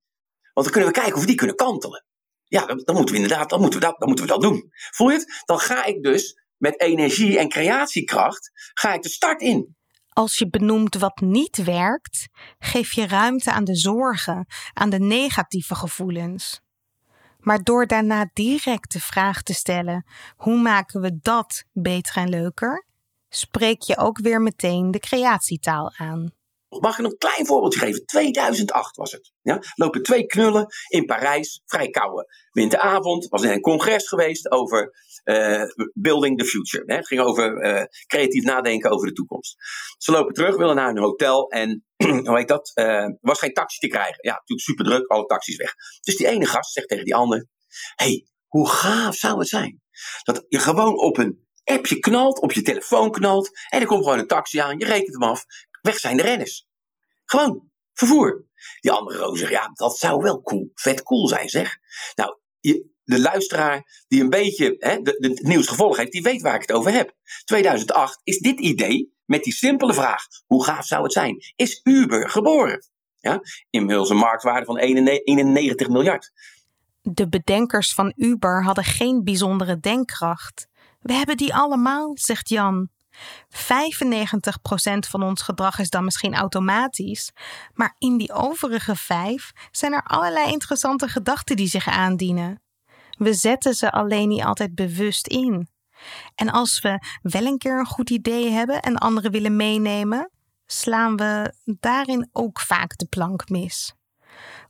Want 0.52 0.66
dan 0.66 0.70
kunnen 0.70 0.92
we 0.92 0.98
kijken 0.98 1.14
of 1.14 1.20
we 1.20 1.26
die 1.26 1.36
kunnen 1.36 1.56
kantelen. 1.56 2.04
Ja, 2.52 2.66
dan, 2.66 2.94
moeten 2.94 3.14
we 3.14 3.20
inderdaad, 3.20 3.50
dan 3.50 3.60
moeten 3.60 3.80
we, 3.80 3.86
dat, 3.86 3.98
dan 3.98 4.08
moeten 4.08 4.26
we 4.26 4.32
dat 4.32 4.42
doen. 4.42 4.72
Voel 4.72 5.10
je 5.10 5.18
het? 5.18 5.42
Dan 5.44 5.58
ga 5.58 5.84
ik 5.84 6.02
dus 6.02 6.38
met 6.56 6.80
energie 6.80 7.38
en 7.38 7.48
creatiekracht, 7.48 8.50
ga 8.74 8.92
ik 8.92 9.02
de 9.02 9.08
start 9.08 9.40
in. 9.40 9.76
Als 10.08 10.38
je 10.38 10.48
benoemt 10.48 10.94
wat 10.94 11.20
niet 11.20 11.64
werkt, 11.64 12.28
geef 12.58 12.92
je 12.92 13.06
ruimte 13.06 13.52
aan 13.52 13.64
de 13.64 13.76
zorgen, 13.76 14.46
aan 14.72 14.90
de 14.90 14.98
negatieve 14.98 15.74
gevoelens. 15.74 16.60
Maar 17.38 17.62
door 17.62 17.86
daarna 17.86 18.30
direct 18.32 18.92
de 18.92 19.00
vraag 19.00 19.42
te 19.42 19.54
stellen: 19.54 20.06
hoe 20.36 20.56
maken 20.56 21.00
we 21.00 21.18
dat 21.22 21.64
beter 21.72 22.16
en 22.16 22.28
leuker? 22.28 22.86
Spreek 23.28 23.82
je 23.82 23.96
ook 23.96 24.18
weer 24.18 24.40
meteen 24.40 24.90
de 24.90 24.98
creatietaal 24.98 25.92
aan. 25.96 26.32
Mag 26.80 26.98
ik 26.98 27.04
een 27.04 27.16
klein 27.16 27.46
voorbeeldje 27.46 27.78
geven? 27.78 28.06
2008 28.06 28.96
was 28.96 29.12
het. 29.12 29.32
Ja? 29.42 29.62
Lopen 29.74 30.02
twee 30.02 30.26
knullen 30.26 30.66
in 30.88 31.04
Parijs, 31.04 31.62
vrij 31.64 31.88
koude 31.88 32.26
winteravond. 32.50 33.28
Was 33.28 33.42
in 33.42 33.50
een 33.50 33.60
congres 33.60 34.08
geweest 34.08 34.50
over 34.50 34.92
uh, 35.24 35.62
building 35.94 36.38
the 36.38 36.44
future. 36.44 36.82
Hè? 36.86 36.96
Het 36.96 37.06
ging 37.06 37.20
over 37.20 37.64
uh, 37.64 37.82
creatief 38.06 38.44
nadenken 38.44 38.90
over 38.90 39.06
de 39.06 39.12
toekomst. 39.12 39.56
Ze 39.98 40.10
lopen 40.10 40.34
terug, 40.34 40.56
willen 40.56 40.76
naar 40.76 40.88
een 40.88 40.98
hotel 40.98 41.48
en 41.48 41.84
hoe 42.26 42.36
heet 42.36 42.48
dat? 42.48 42.70
Uh, 42.74 43.06
was 43.20 43.38
geen 43.38 43.52
taxi 43.52 43.78
te 43.78 43.86
krijgen. 43.86 44.18
Ja, 44.20 44.32
natuurlijk 44.32 44.60
super 44.60 44.84
druk, 44.84 45.06
alle 45.06 45.24
taxis 45.24 45.56
weg. 45.56 45.74
Dus 46.00 46.16
die 46.16 46.26
ene 46.26 46.46
gast 46.46 46.72
zegt 46.72 46.88
tegen 46.88 47.04
die 47.04 47.14
ander: 47.14 47.46
hey, 47.94 48.26
hoe 48.46 48.68
gaaf 48.68 49.14
zou 49.14 49.38
het 49.38 49.48
zijn 49.48 49.82
dat 50.22 50.44
je 50.48 50.58
gewoon 50.58 50.98
op 50.98 51.18
een 51.18 51.46
appje 51.64 51.98
knalt, 51.98 52.40
op 52.40 52.52
je 52.52 52.62
telefoon 52.62 53.10
knalt 53.10 53.50
en 53.68 53.80
er 53.80 53.86
komt 53.86 54.02
gewoon 54.02 54.18
een 54.18 54.26
taxi 54.26 54.58
aan, 54.58 54.78
je 54.78 54.84
rekent 54.84 55.12
hem 55.12 55.22
af, 55.30 55.44
weg 55.82 55.98
zijn 55.98 56.16
de 56.16 56.22
renners. 56.22 56.68
Gewoon, 57.24 57.70
vervoer. 57.92 58.46
Die 58.80 58.90
andere 58.90 59.18
roos 59.18 59.38
zegt, 59.38 59.50
ja, 59.50 59.70
dat 59.72 59.98
zou 59.98 60.22
wel 60.22 60.42
cool, 60.42 60.70
vet 60.74 61.02
cool 61.02 61.28
zijn, 61.28 61.48
zeg. 61.48 61.78
Nou, 62.14 62.40
de 63.04 63.20
luisteraar 63.20 64.04
die 64.08 64.20
een 64.20 64.30
beetje 64.30 64.76
hè, 64.78 65.00
de, 65.02 65.16
de, 65.18 65.94
heeft, 65.96 66.12
die 66.12 66.22
weet 66.22 66.42
waar 66.42 66.54
ik 66.54 66.60
het 66.60 66.72
over 66.72 66.92
heb. 66.92 67.16
2008 67.44 68.20
is 68.24 68.38
dit 68.38 68.60
idee 68.60 69.12
met 69.24 69.44
die 69.44 69.52
simpele 69.52 69.94
vraag, 69.94 70.26
hoe 70.46 70.64
gaaf 70.64 70.86
zou 70.86 71.02
het 71.02 71.12
zijn, 71.12 71.36
is 71.56 71.80
Uber 71.82 72.30
geboren. 72.30 72.86
Ja? 73.20 73.40
Inmiddels 73.70 74.10
een 74.10 74.16
marktwaarde 74.16 74.66
van 74.66 74.78
91 74.78 75.88
miljard. 75.88 76.32
De 77.00 77.28
bedenkers 77.28 77.94
van 77.94 78.12
Uber 78.16 78.64
hadden 78.64 78.84
geen 78.84 79.24
bijzondere 79.24 79.78
denkkracht. 79.80 80.66
We 81.00 81.12
hebben 81.12 81.36
die 81.36 81.54
allemaal, 81.54 82.16
zegt 82.18 82.48
Jan. 82.48 82.88
95% 83.48 85.08
van 85.08 85.22
ons 85.22 85.42
gedrag 85.42 85.78
is 85.78 85.90
dan 85.90 86.04
misschien 86.04 86.34
automatisch, 86.34 87.30
maar 87.74 87.94
in 87.98 88.16
die 88.16 88.32
overige 88.32 88.96
5 88.96 89.52
zijn 89.70 89.92
er 89.92 90.02
allerlei 90.02 90.52
interessante 90.52 91.08
gedachten 91.08 91.56
die 91.56 91.68
zich 91.68 91.88
aandienen. 91.88 92.62
We 93.18 93.34
zetten 93.34 93.74
ze 93.74 93.92
alleen 93.92 94.28
niet 94.28 94.42
altijd 94.42 94.74
bewust 94.74 95.26
in. 95.26 95.68
En 96.34 96.50
als 96.50 96.80
we 96.80 96.98
wel 97.22 97.46
een 97.46 97.58
keer 97.58 97.78
een 97.78 97.86
goed 97.86 98.10
idee 98.10 98.50
hebben 98.50 98.82
en 98.82 98.98
anderen 98.98 99.30
willen 99.30 99.56
meenemen, 99.56 100.30
slaan 100.66 101.16
we 101.16 101.54
daarin 101.64 102.28
ook 102.32 102.60
vaak 102.60 102.96
de 102.98 103.06
plank 103.06 103.48
mis. 103.48 103.94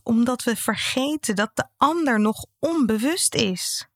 Omdat 0.03 0.43
we 0.43 0.57
vergeten 0.57 1.37
dat 1.37 1.51
de 1.55 1.65
ander 1.77 2.21
nog 2.21 2.47
onbewust 2.59 3.35
is. 3.35 3.87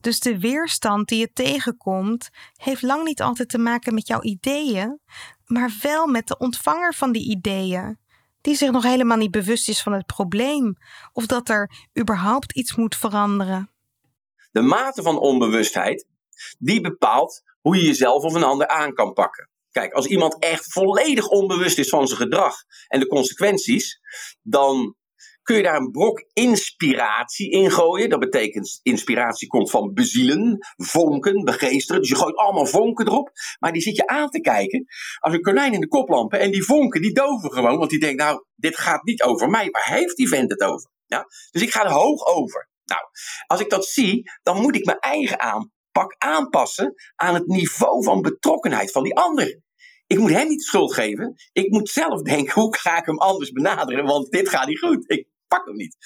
Dus 0.00 0.20
de 0.20 0.38
weerstand 0.38 1.08
die 1.08 1.18
je 1.18 1.32
tegenkomt, 1.32 2.28
heeft 2.54 2.82
lang 2.82 3.04
niet 3.04 3.22
altijd 3.22 3.48
te 3.48 3.58
maken 3.58 3.94
met 3.94 4.06
jouw 4.06 4.22
ideeën, 4.22 5.00
maar 5.44 5.72
wel 5.82 6.06
met 6.06 6.28
de 6.28 6.38
ontvanger 6.38 6.94
van 6.94 7.12
die 7.12 7.30
ideeën, 7.30 7.98
die 8.40 8.54
zich 8.54 8.70
nog 8.70 8.82
helemaal 8.82 9.16
niet 9.16 9.30
bewust 9.30 9.68
is 9.68 9.82
van 9.82 9.92
het 9.92 10.06
probleem 10.06 10.76
of 11.12 11.26
dat 11.26 11.48
er 11.48 11.70
überhaupt 11.98 12.52
iets 12.52 12.74
moet 12.76 12.96
veranderen. 12.96 13.70
De 14.50 14.60
mate 14.60 15.02
van 15.02 15.18
onbewustheid, 15.18 16.06
die 16.58 16.80
bepaalt 16.80 17.42
hoe 17.60 17.76
je 17.76 17.84
jezelf 17.84 18.22
of 18.22 18.34
een 18.34 18.42
ander 18.42 18.68
aan 18.68 18.92
kan 18.92 19.12
pakken. 19.12 19.50
Kijk, 19.70 19.92
als 19.92 20.06
iemand 20.06 20.38
echt 20.38 20.72
volledig 20.72 21.28
onbewust 21.28 21.78
is 21.78 21.88
van 21.88 22.06
zijn 22.06 22.20
gedrag 22.20 22.56
en 22.88 23.00
de 23.00 23.06
consequenties, 23.06 24.00
dan 24.42 24.94
kun 25.50 25.58
je 25.58 25.64
daar 25.64 25.80
een 25.80 25.90
brok 25.90 26.24
inspiratie 26.32 27.50
in 27.50 27.70
gooien. 27.70 28.08
Dat 28.08 28.18
betekent, 28.18 28.80
inspiratie 28.82 29.48
komt 29.48 29.70
van 29.70 29.92
bezielen, 29.92 30.58
vonken, 30.76 31.44
begeesteren. 31.44 32.00
Dus 32.00 32.10
je 32.10 32.16
gooit 32.16 32.36
allemaal 32.36 32.66
vonken 32.66 33.06
erop. 33.06 33.30
Maar 33.58 33.72
die 33.72 33.82
zit 33.82 33.96
je 33.96 34.06
aan 34.06 34.28
te 34.28 34.40
kijken 34.40 34.84
als 35.18 35.34
een 35.34 35.40
konijn 35.40 35.72
in 35.72 35.80
de 35.80 35.88
koplampen. 35.88 36.40
En 36.40 36.50
die 36.50 36.64
vonken, 36.64 37.02
die 37.02 37.12
doven 37.12 37.52
gewoon. 37.52 37.78
Want 37.78 37.90
die 37.90 37.98
denkt, 37.98 38.22
nou, 38.22 38.44
dit 38.54 38.78
gaat 38.78 39.02
niet 39.04 39.22
over 39.22 39.48
mij. 39.48 39.68
Waar 39.70 39.98
heeft 39.98 40.16
die 40.16 40.28
vent 40.28 40.50
het 40.50 40.60
over? 40.60 40.90
Ja? 41.06 41.26
Dus 41.50 41.62
ik 41.62 41.70
ga 41.70 41.84
er 41.84 41.90
hoog 41.90 42.26
over. 42.26 42.68
Nou, 42.84 43.02
als 43.46 43.60
ik 43.60 43.70
dat 43.70 43.86
zie, 43.86 44.30
dan 44.42 44.60
moet 44.60 44.76
ik 44.76 44.84
mijn 44.84 44.98
eigen 44.98 45.40
aanpak 45.40 46.14
aanpassen 46.18 46.94
aan 47.16 47.34
het 47.34 47.46
niveau 47.46 48.04
van 48.04 48.20
betrokkenheid 48.20 48.90
van 48.90 49.02
die 49.02 49.16
ander. 49.16 49.60
Ik 50.06 50.18
moet 50.18 50.30
hem 50.30 50.48
niet 50.48 50.58
de 50.58 50.64
schuld 50.64 50.94
geven. 50.94 51.34
Ik 51.52 51.70
moet 51.70 51.88
zelf 51.88 52.22
denken, 52.22 52.52
hoe 52.60 52.76
ga 52.76 52.98
ik 52.98 53.06
hem 53.06 53.18
anders 53.18 53.52
benaderen? 53.52 54.04
Want 54.04 54.30
dit 54.30 54.48
gaat 54.48 54.66
niet 54.66 54.78
goed. 54.78 55.24
Pak 55.56 55.66
hem 55.66 55.76
niet. 55.76 55.96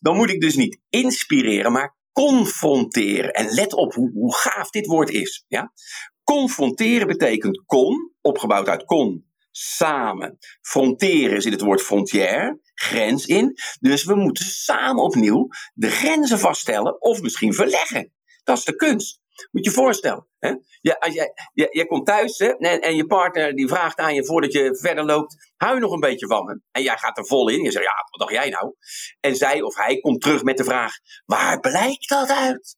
Dan 0.00 0.16
moet 0.16 0.30
ik 0.30 0.40
dus 0.40 0.54
niet 0.54 0.78
inspireren, 0.88 1.72
maar 1.72 1.96
confronteren. 2.12 3.32
En 3.32 3.54
let 3.54 3.74
op 3.74 3.94
hoe, 3.94 4.10
hoe 4.12 4.34
gaaf 4.34 4.70
dit 4.70 4.86
woord 4.86 5.10
is. 5.10 5.44
Ja? 5.48 5.72
Confronteren 6.22 7.06
betekent 7.06 7.64
con, 7.66 8.12
opgebouwd 8.20 8.68
uit 8.68 8.84
con, 8.84 9.32
samen. 9.50 10.38
Fronteren 10.60 11.42
zit 11.42 11.52
het 11.52 11.60
woord 11.60 11.82
frontière, 11.82 12.60
grens 12.74 13.26
in. 13.26 13.54
Dus 13.80 14.04
we 14.04 14.14
moeten 14.14 14.44
samen 14.44 15.02
opnieuw 15.02 15.48
de 15.74 15.90
grenzen 15.90 16.38
vaststellen 16.38 17.02
of 17.02 17.20
misschien 17.20 17.54
verleggen. 17.54 18.12
Dat 18.44 18.58
is 18.58 18.64
de 18.64 18.76
kunst. 18.76 19.20
Moet 19.50 19.64
je 19.64 19.70
je 19.70 19.76
voorstellen. 19.76 20.26
Hè? 20.38 20.54
Ja, 20.80 20.96
als 20.98 21.14
jij, 21.14 21.32
je, 21.52 21.68
je 21.70 21.86
komt 21.86 22.06
thuis 22.06 22.38
hè, 22.38 22.48
en, 22.56 22.96
je 22.96 23.06
partner 23.06 23.54
die 23.54 23.68
vraagt 23.68 23.98
aan 23.98 24.14
je 24.14 24.24
voordat 24.24 24.52
je 24.52 24.76
verder 24.76 25.04
loopt: 25.04 25.52
hou 25.56 25.74
je 25.74 25.80
nog 25.80 25.92
een 25.92 26.00
beetje 26.00 26.26
van 26.26 26.44
me? 26.44 26.60
En 26.70 26.82
jij 26.82 26.96
gaat 26.96 27.18
er 27.18 27.26
vol 27.26 27.48
in. 27.48 27.62
Je 27.62 27.70
zegt: 27.70 27.84
ja, 27.84 27.94
wat 28.10 28.20
dacht 28.20 28.32
jij 28.32 28.50
nou? 28.50 28.74
En 29.20 29.36
zij 29.36 29.62
of 29.62 29.76
hij 29.76 29.98
komt 30.00 30.20
terug 30.20 30.42
met 30.42 30.56
de 30.56 30.64
vraag: 30.64 30.92
waar 31.24 31.60
blijkt 31.60 32.08
dat 32.08 32.30
uit? 32.30 32.76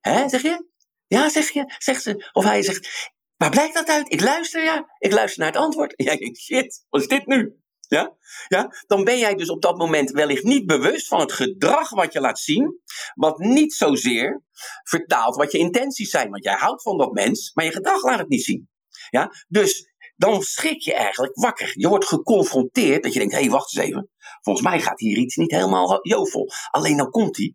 Hè, 0.00 0.28
zeg 0.28 0.42
je? 0.42 0.68
Ja, 1.06 1.28
zeg 1.28 1.50
je, 1.50 1.74
zegt 1.78 2.02
ze. 2.02 2.30
Of 2.32 2.44
hij 2.44 2.62
zegt: 2.62 3.10
waar 3.36 3.50
blijkt 3.50 3.74
dat 3.74 3.88
uit? 3.88 4.12
Ik 4.12 4.20
luister, 4.20 4.62
ja. 4.62 4.94
Ik 4.98 5.12
luister 5.12 5.42
naar 5.42 5.52
het 5.52 5.60
antwoord. 5.60 5.96
En 5.96 6.04
jij 6.04 6.16
denkt: 6.16 6.38
shit, 6.38 6.86
wat 6.88 7.00
is 7.00 7.08
dit 7.08 7.26
nu? 7.26 7.58
Ja? 7.90 8.16
Ja? 8.48 8.72
Dan 8.86 9.04
ben 9.04 9.18
jij 9.18 9.34
dus 9.34 9.50
op 9.50 9.62
dat 9.62 9.76
moment 9.76 10.10
wellicht 10.10 10.42
niet 10.42 10.66
bewust 10.66 11.08
van 11.08 11.20
het 11.20 11.32
gedrag 11.32 11.90
wat 11.90 12.12
je 12.12 12.20
laat 12.20 12.38
zien, 12.38 12.80
wat 13.14 13.38
niet 13.38 13.72
zozeer 13.72 14.42
vertaalt 14.82 15.36
wat 15.36 15.52
je 15.52 15.58
intenties 15.58 16.10
zijn. 16.10 16.30
Want 16.30 16.44
jij 16.44 16.54
houdt 16.54 16.82
van 16.82 16.98
dat 16.98 17.12
mens, 17.12 17.50
maar 17.54 17.64
je 17.64 17.72
gedrag 17.72 18.02
laat 18.02 18.18
het 18.18 18.28
niet 18.28 18.44
zien. 18.44 18.68
Ja? 19.10 19.32
Dus 19.48 19.92
dan 20.16 20.42
schrik 20.42 20.80
je 20.80 20.94
eigenlijk 20.94 21.34
wakker. 21.34 21.72
Je 21.74 21.88
wordt 21.88 22.06
geconfronteerd 22.06 23.02
dat 23.02 23.12
je 23.12 23.18
denkt, 23.18 23.34
hé, 23.34 23.40
hey, 23.40 23.50
wacht 23.50 23.76
eens 23.76 23.86
even. 23.86 24.10
Volgens 24.40 24.66
mij 24.66 24.80
gaat 24.80 25.00
hier 25.00 25.16
iets 25.16 25.36
niet 25.36 25.50
helemaal 25.50 25.98
jovel. 26.02 26.50
Alleen 26.70 26.96
dan 26.96 27.10
komt 27.10 27.36
hij. 27.36 27.54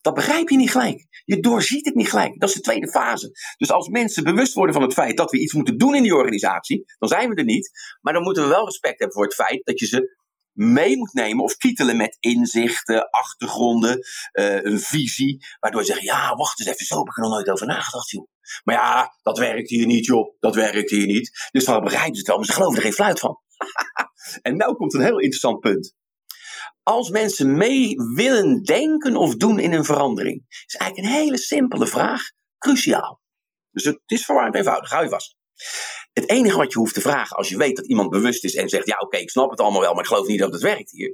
Dat 0.00 0.14
begrijp 0.14 0.48
je 0.48 0.56
niet 0.56 0.70
gelijk. 0.70 1.06
Je 1.24 1.40
doorziet 1.40 1.84
het 1.84 1.94
niet 1.94 2.10
gelijk. 2.10 2.40
Dat 2.40 2.48
is 2.48 2.54
de 2.54 2.60
tweede 2.60 2.88
fase. 2.88 3.30
Dus 3.56 3.70
als 3.70 3.88
mensen 3.88 4.24
bewust 4.24 4.54
worden 4.54 4.74
van 4.74 4.82
het 4.82 4.92
feit 4.92 5.16
dat 5.16 5.30
we 5.30 5.40
iets 5.40 5.52
moeten 5.52 5.78
doen 5.78 5.94
in 5.94 6.02
die 6.02 6.14
organisatie, 6.14 6.84
dan 6.98 7.08
zijn 7.08 7.28
we 7.28 7.34
er 7.34 7.44
niet. 7.44 7.70
Maar 8.00 8.12
dan 8.12 8.22
moeten 8.22 8.42
we 8.42 8.48
wel 8.48 8.64
respect 8.64 8.98
hebben 8.98 9.16
voor 9.16 9.24
het 9.24 9.34
feit 9.34 9.64
dat 9.64 9.78
je 9.78 9.86
ze 9.86 10.18
mee 10.52 10.96
moet 10.96 11.12
nemen 11.12 11.44
of 11.44 11.56
kietelen 11.56 11.96
met 11.96 12.16
inzichten, 12.20 13.10
achtergronden, 13.10 13.98
uh, 14.32 14.62
een 14.62 14.80
visie. 14.80 15.46
Waardoor 15.60 15.80
je 15.80 15.86
zegt, 15.86 16.02
ja, 16.02 16.34
wacht 16.34 16.60
eens 16.60 16.68
even, 16.68 16.86
zo 16.86 16.98
heb 16.98 17.08
ik 17.08 17.16
er 17.16 17.22
nog 17.22 17.32
nooit 17.32 17.50
over 17.50 17.66
nagedacht, 17.66 18.10
joh. 18.10 18.28
Maar 18.64 18.74
ja, 18.74 19.16
dat 19.22 19.38
werkt 19.38 19.68
hier 19.68 19.86
niet, 19.86 20.04
joh. 20.06 20.36
Dat 20.40 20.54
werkt 20.54 20.90
hier 20.90 21.06
niet. 21.06 21.48
Dus 21.50 21.64
dan 21.64 21.82
begrijpen 21.82 22.14
ze 22.14 22.18
het 22.18 22.28
wel, 22.28 22.36
maar 22.36 22.46
ze 22.46 22.52
geloven 22.52 22.76
er 22.76 22.82
geen 22.82 22.92
fluit 22.92 23.20
van. 23.20 23.40
en 24.42 24.56
nou 24.56 24.74
komt 24.74 24.94
een 24.94 25.00
heel 25.00 25.18
interessant 25.18 25.60
punt 25.60 25.98
als 26.82 27.10
mensen 27.10 27.56
mee 27.56 27.94
willen 28.14 28.62
denken 28.62 29.16
of 29.16 29.36
doen 29.36 29.58
in 29.58 29.72
een 29.72 29.84
verandering? 29.84 30.44
is 30.48 30.74
eigenlijk 30.74 31.12
een 31.12 31.20
hele 31.22 31.38
simpele 31.38 31.86
vraag, 31.86 32.22
cruciaal. 32.58 33.20
Dus 33.70 33.84
het 33.84 34.00
is 34.06 34.24
verwarrend 34.24 34.54
eenvoudig, 34.54 34.90
hou 34.90 35.04
je 35.04 35.10
vast. 35.10 35.36
Het 36.12 36.28
enige 36.28 36.56
wat 36.56 36.72
je 36.72 36.78
hoeft 36.78 36.94
te 36.94 37.00
vragen 37.00 37.36
als 37.36 37.48
je 37.48 37.56
weet 37.56 37.76
dat 37.76 37.86
iemand 37.86 38.10
bewust 38.10 38.44
is 38.44 38.54
en 38.54 38.68
zegt: 38.68 38.86
Ja, 38.86 38.96
oké, 38.98 39.16
ik 39.16 39.30
snap 39.30 39.50
het 39.50 39.60
allemaal 39.60 39.80
wel, 39.80 39.92
maar 39.92 40.02
ik 40.02 40.08
geloof 40.08 40.26
niet 40.26 40.38
dat 40.38 40.52
het 40.52 40.62
werkt 40.62 40.90
hier. 40.90 41.08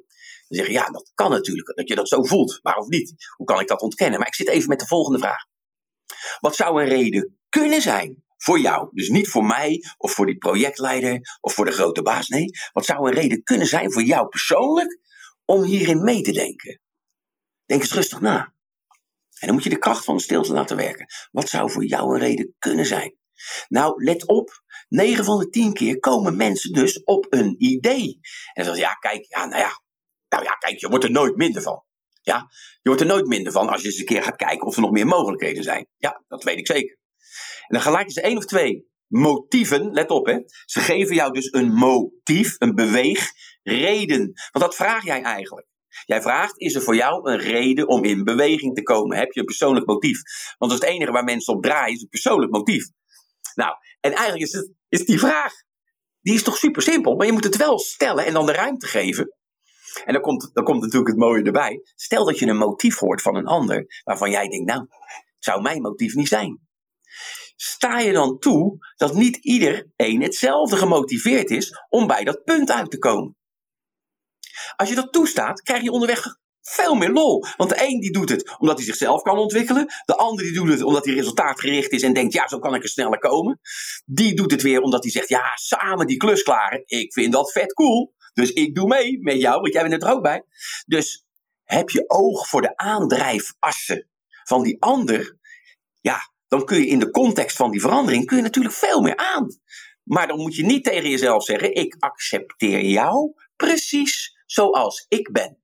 Dan 0.49 0.59
zeg 0.59 0.67
je: 0.67 0.73
Ja, 0.73 0.91
dat 0.91 1.11
kan 1.15 1.31
natuurlijk, 1.31 1.77
dat 1.77 1.89
je 1.89 1.95
dat 1.95 2.09
zo 2.09 2.23
voelt. 2.23 2.59
Waarom 2.63 2.89
niet? 2.89 3.15
Hoe 3.37 3.47
kan 3.47 3.61
ik 3.61 3.69
dat 3.69 3.81
ontkennen? 3.81 4.19
Maar 4.19 4.29
ik 4.29 4.35
zit 4.35 4.49
even 4.49 4.69
met 4.69 4.81
de 4.81 4.87
volgende 4.87 5.19
vraag. 5.19 5.45
Wat 6.41 6.57
zou 6.57 6.83
een 6.83 6.89
reden 6.89 7.39
kunnen 7.49 7.83
zijn 7.83 8.25
voor 8.37 8.59
jou? 8.59 8.89
Dus 8.93 9.09
niet 9.09 9.29
voor 9.29 9.45
mij 9.45 9.85
of 9.99 10.13
voor 10.13 10.27
die 10.27 10.39
projectleider 10.39 11.21
of 11.41 11.55
voor 11.55 11.65
de 11.65 11.73
grote 11.73 12.03
baas. 12.03 12.29
Nee, 12.29 12.51
wat 12.73 12.85
zou 12.85 13.09
een 13.09 13.15
reden 13.15 13.43
kunnen 13.43 13.67
zijn 13.67 13.93
voor 13.93 14.03
jou 14.03 14.29
persoonlijk 14.29 15.01
om 15.47 15.63
hierin 15.63 16.03
mee 16.03 16.21
te 16.21 16.33
denken. 16.33 16.81
Denk 17.65 17.81
eens 17.81 17.93
rustig 17.93 18.21
na. 18.21 18.55
En 19.39 19.47
dan 19.47 19.55
moet 19.55 19.65
je 19.65 19.71
de 19.71 19.79
kracht 19.79 20.05
van 20.05 20.17
de 20.17 20.23
stilte 20.23 20.53
laten 20.53 20.77
werken. 20.77 21.07
Wat 21.31 21.49
zou 21.49 21.71
voor 21.71 21.85
jou 21.85 22.15
een 22.15 22.21
reden 22.21 22.55
kunnen 22.59 22.87
zijn? 22.87 23.17
Nou, 23.69 24.05
let 24.05 24.27
op. 24.27 24.63
9 24.89 25.25
van 25.25 25.39
de 25.39 25.49
10 25.49 25.73
keer 25.73 25.99
komen 25.99 26.37
mensen 26.37 26.73
dus 26.73 27.03
op 27.03 27.27
een 27.31 27.55
idee. 27.59 28.19
En 28.53 28.65
dan 28.65 28.65
zeggen 28.65 28.75
ze, 28.75 28.81
ja, 28.81 28.95
kijk, 28.95 29.27
ja, 29.29 29.47
nou 29.47 29.61
ja. 29.63 29.81
Nou 30.29 30.45
ja, 30.45 30.53
kijk, 30.53 30.79
je 30.79 30.89
wordt 30.89 31.05
er 31.05 31.11
nooit 31.11 31.37
minder 31.37 31.63
van. 31.63 31.85
Ja, 32.23 32.47
je 32.83 32.89
wordt 32.89 33.01
er 33.01 33.07
nooit 33.07 33.27
minder 33.27 33.53
van 33.53 33.69
als 33.69 33.81
je 33.83 33.87
eens 33.89 33.99
een 33.99 34.05
keer 34.05 34.23
gaat 34.23 34.37
kijken 34.37 34.67
of 34.67 34.75
er 34.75 34.81
nog 34.81 34.91
meer 34.91 35.07
mogelijkheden 35.07 35.63
zijn. 35.63 35.87
Ja, 35.97 36.25
dat 36.29 36.45
weet 36.45 36.59
ik 36.59 36.67
zeker. 36.67 36.99
En 37.67 37.75
dan 37.75 37.81
gelijk 37.81 38.13
ze 38.13 38.21
één 38.21 38.37
of 38.37 38.45
twee 38.45 38.87
motieven, 39.07 39.91
let 39.93 40.11
op 40.11 40.27
hè. 40.27 40.39
Ze 40.65 40.81
geven 40.81 41.15
jou 41.15 41.33
dus 41.33 41.53
een 41.53 41.73
motief, 41.73 42.55
een 42.59 42.75
beweegreden. 43.67 44.33
Want 44.53 44.65
dat 44.65 44.75
vraag 44.75 45.05
jij 45.05 45.23
eigenlijk. 45.23 45.67
Jij 46.05 46.23
vraagt, 46.23 46.61
is 46.61 46.75
er 46.75 46.83
voor 46.83 46.97
jou 46.97 47.31
een 47.31 47.39
reden 47.39 47.89
om 47.89 48.05
in 48.05 48.25
beweging 48.25 48.75
te 48.75 48.83
komen? 48.83 49.17
Heb 49.17 49.33
je 49.33 49.41
een 49.41 49.47
persoonlijk 49.47 49.87
motief? 49.87 50.21
Want 50.59 50.73
dat 50.73 50.83
is 50.83 50.87
het 50.89 50.97
enige 50.97 51.13
waar 51.13 51.25
mensen 51.25 51.55
op 51.55 51.63
draaien, 51.63 51.95
is 51.95 52.03
een 52.03 52.09
persoonlijk 52.09 52.53
motief. 52.53 52.87
Nou, 53.55 53.75
en 54.01 54.13
eigenlijk 54.13 54.43
is, 54.43 54.53
het, 54.53 54.73
is 54.89 55.05
die 55.05 55.19
vraag, 55.19 55.53
die 56.21 56.35
is 56.35 56.43
toch 56.43 56.57
super 56.57 56.83
simpel, 56.83 57.17
maar 57.17 57.27
je 57.27 57.33
moet 57.33 57.45
het 57.45 57.57
wel 57.57 57.79
stellen 57.79 58.27
en 58.27 58.33
dan 58.33 58.47
de 58.47 58.53
ruimte 58.53 58.87
geven. 58.87 59.35
En 60.05 60.13
dan 60.13 60.23
komt, 60.23 60.51
dan 60.53 60.65
komt 60.65 60.81
natuurlijk 60.81 61.09
het 61.09 61.19
mooie 61.19 61.43
erbij. 61.43 61.81
Stel 61.95 62.25
dat 62.25 62.39
je 62.39 62.47
een 62.47 62.57
motief 62.57 62.99
hoort 62.99 63.23
van 63.23 63.37
een 63.37 63.47
ander, 63.47 63.87
waarvan 64.05 64.31
jij 64.31 64.49
denkt, 64.49 64.67
nou, 64.67 64.81
het 64.81 65.45
zou 65.45 65.63
mijn 65.63 65.83
motief 65.83 66.15
niet 66.15 66.29
zijn 66.29 66.67
sta 67.57 67.99
je 67.99 68.13
dan 68.13 68.39
toe 68.39 68.79
dat 68.97 69.15
niet 69.15 69.37
iedereen 69.37 70.23
hetzelfde 70.23 70.77
gemotiveerd 70.77 71.51
is 71.51 71.73
om 71.89 72.07
bij 72.07 72.25
dat 72.25 72.45
punt 72.45 72.71
uit 72.71 72.91
te 72.91 72.99
komen. 72.99 73.37
Als 74.77 74.89
je 74.89 74.95
dat 74.95 75.13
toestaat, 75.13 75.63
krijg 75.63 75.83
je 75.83 75.91
onderweg 75.91 76.37
veel 76.61 76.95
meer 76.95 77.11
lol. 77.11 77.45
Want 77.57 77.71
de 77.71 77.87
een 77.87 78.01
die 78.01 78.13
doet 78.13 78.29
het 78.29 78.59
omdat 78.59 78.77
hij 78.77 78.87
zichzelf 78.87 79.23
kan 79.23 79.39
ontwikkelen. 79.39 79.87
De 80.05 80.17
ander 80.17 80.45
die 80.45 80.55
doet 80.55 80.69
het 80.69 80.83
omdat 80.83 81.05
hij 81.05 81.15
resultaatgericht 81.15 81.93
is 81.93 82.03
en 82.03 82.13
denkt, 82.13 82.33
ja, 82.33 82.49
zo 82.49 82.59
kan 82.59 82.75
ik 82.75 82.83
er 82.83 82.89
sneller 82.89 83.19
komen. 83.19 83.61
Die 84.05 84.35
doet 84.35 84.51
het 84.51 84.63
weer 84.63 84.81
omdat 84.81 85.03
hij 85.03 85.13
zegt, 85.13 85.29
ja, 85.29 85.53
samen 85.55 86.07
die 86.07 86.17
klus 86.17 86.43
klaren. 86.43 86.83
Ik 86.87 87.13
vind 87.13 87.33
dat 87.33 87.53
vet 87.53 87.73
cool. 87.73 88.15
Dus 88.33 88.53
ik 88.53 88.75
doe 88.75 88.87
mee 88.87 89.19
met 89.21 89.41
jou, 89.41 89.61
want 89.61 89.73
jij 89.73 89.89
bent 89.89 90.03
er 90.03 90.11
ook 90.11 90.23
bij. 90.23 90.45
Dus 90.87 91.27
heb 91.65 91.91
je 91.91 92.05
oog 92.11 92.49
voor 92.49 92.63
de 92.63 92.77
aandrijfassen 92.77 94.09
van 94.45 94.63
die 94.63 94.77
ander. 94.83 95.37
Ja, 96.01 96.31
dan 96.49 96.65
kun 96.65 96.79
je 96.79 96.87
in 96.87 96.99
de 96.99 97.11
context 97.11 97.57
van 97.57 97.71
die 97.71 97.81
verandering 97.81 98.27
kun 98.27 98.37
je 98.37 98.43
natuurlijk 98.43 98.75
veel 98.75 99.01
meer 99.01 99.17
aan. 99.17 99.61
Maar 100.03 100.27
dan 100.27 100.39
moet 100.39 100.57
je 100.57 100.65
niet 100.65 100.85
tegen 100.85 101.11
jezelf 101.11 101.45
zeggen: 101.45 101.75
ik 101.75 101.97
accepteer 101.99 102.85
jou 102.85 103.33
precies 103.57 104.36
zoals 104.47 105.05
ik 105.09 105.33
ben. 105.33 105.59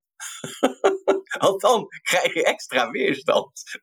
Want 1.40 1.60
dan 1.60 1.86
krijg 2.02 2.34
je 2.34 2.44
extra 2.44 2.90
weerstand. 2.90 3.80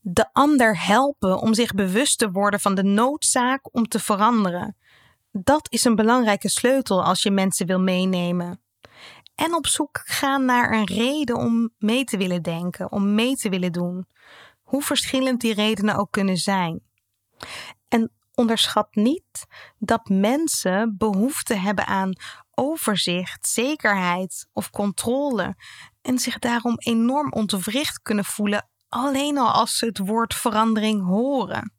de 0.00 0.28
ander 0.32 0.84
helpen 0.84 1.38
om 1.38 1.54
zich 1.54 1.74
bewust 1.74 2.18
te 2.18 2.30
worden 2.30 2.60
van 2.60 2.74
de 2.74 2.84
noodzaak 2.84 3.74
om 3.74 3.88
te 3.88 3.98
veranderen. 3.98 4.76
Dat 5.32 5.72
is 5.72 5.84
een 5.84 5.94
belangrijke 5.94 6.48
sleutel 6.48 7.04
als 7.04 7.22
je 7.22 7.30
mensen 7.30 7.66
wil 7.66 7.80
meenemen. 7.80 8.62
En 9.34 9.54
op 9.54 9.66
zoek 9.66 10.00
gaan 10.04 10.44
naar 10.44 10.72
een 10.72 10.86
reden 10.86 11.36
om 11.36 11.74
mee 11.78 12.04
te 12.04 12.16
willen 12.16 12.42
denken, 12.42 12.92
om 12.92 13.14
mee 13.14 13.36
te 13.36 13.48
willen 13.48 13.72
doen 13.72 14.06
hoe 14.70 14.82
verschillend 14.82 15.40
die 15.40 15.54
redenen 15.54 15.94
ook 15.94 16.10
kunnen 16.10 16.36
zijn. 16.36 16.80
En 17.88 18.12
onderschat 18.34 18.94
niet 18.94 19.46
dat 19.78 20.08
mensen 20.08 20.96
behoefte 20.98 21.54
hebben 21.54 21.86
aan 21.86 22.12
overzicht, 22.60 23.48
zekerheid 23.48 24.48
of 24.52 24.70
controle 24.70 25.56
en 26.02 26.18
zich 26.18 26.38
daarom 26.38 26.74
enorm 26.78 27.32
ontwricht 27.32 28.02
kunnen 28.02 28.24
voelen 28.24 28.68
alleen 28.88 29.38
al 29.38 29.50
als 29.50 29.76
ze 29.76 29.86
het 29.86 29.98
woord 29.98 30.34
verandering 30.34 31.06
horen. 31.06 31.74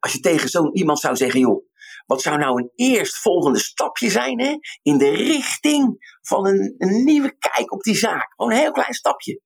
Als 0.00 0.12
je 0.12 0.20
tegen 0.20 0.48
zo'n 0.48 0.76
iemand 0.76 0.98
zou 0.98 1.16
zeggen, 1.16 1.40
joh, 1.40 1.64
wat 2.06 2.22
zou 2.22 2.38
nou 2.38 2.60
een 2.62 2.70
eerstvolgende 2.74 3.58
stapje 3.58 4.10
zijn 4.10 4.40
hè? 4.40 4.58
in 4.82 4.98
de 4.98 5.10
richting 5.10 6.16
van 6.22 6.46
een, 6.46 6.74
nieuwe 7.04 7.36
kijk 7.38 7.72
op 7.72 7.82
die 7.82 7.96
zaak? 7.96 8.32
Gewoon 8.36 8.52
een 8.52 8.58
heel 8.58 8.72
klein 8.72 8.94
stapje. 8.94 9.40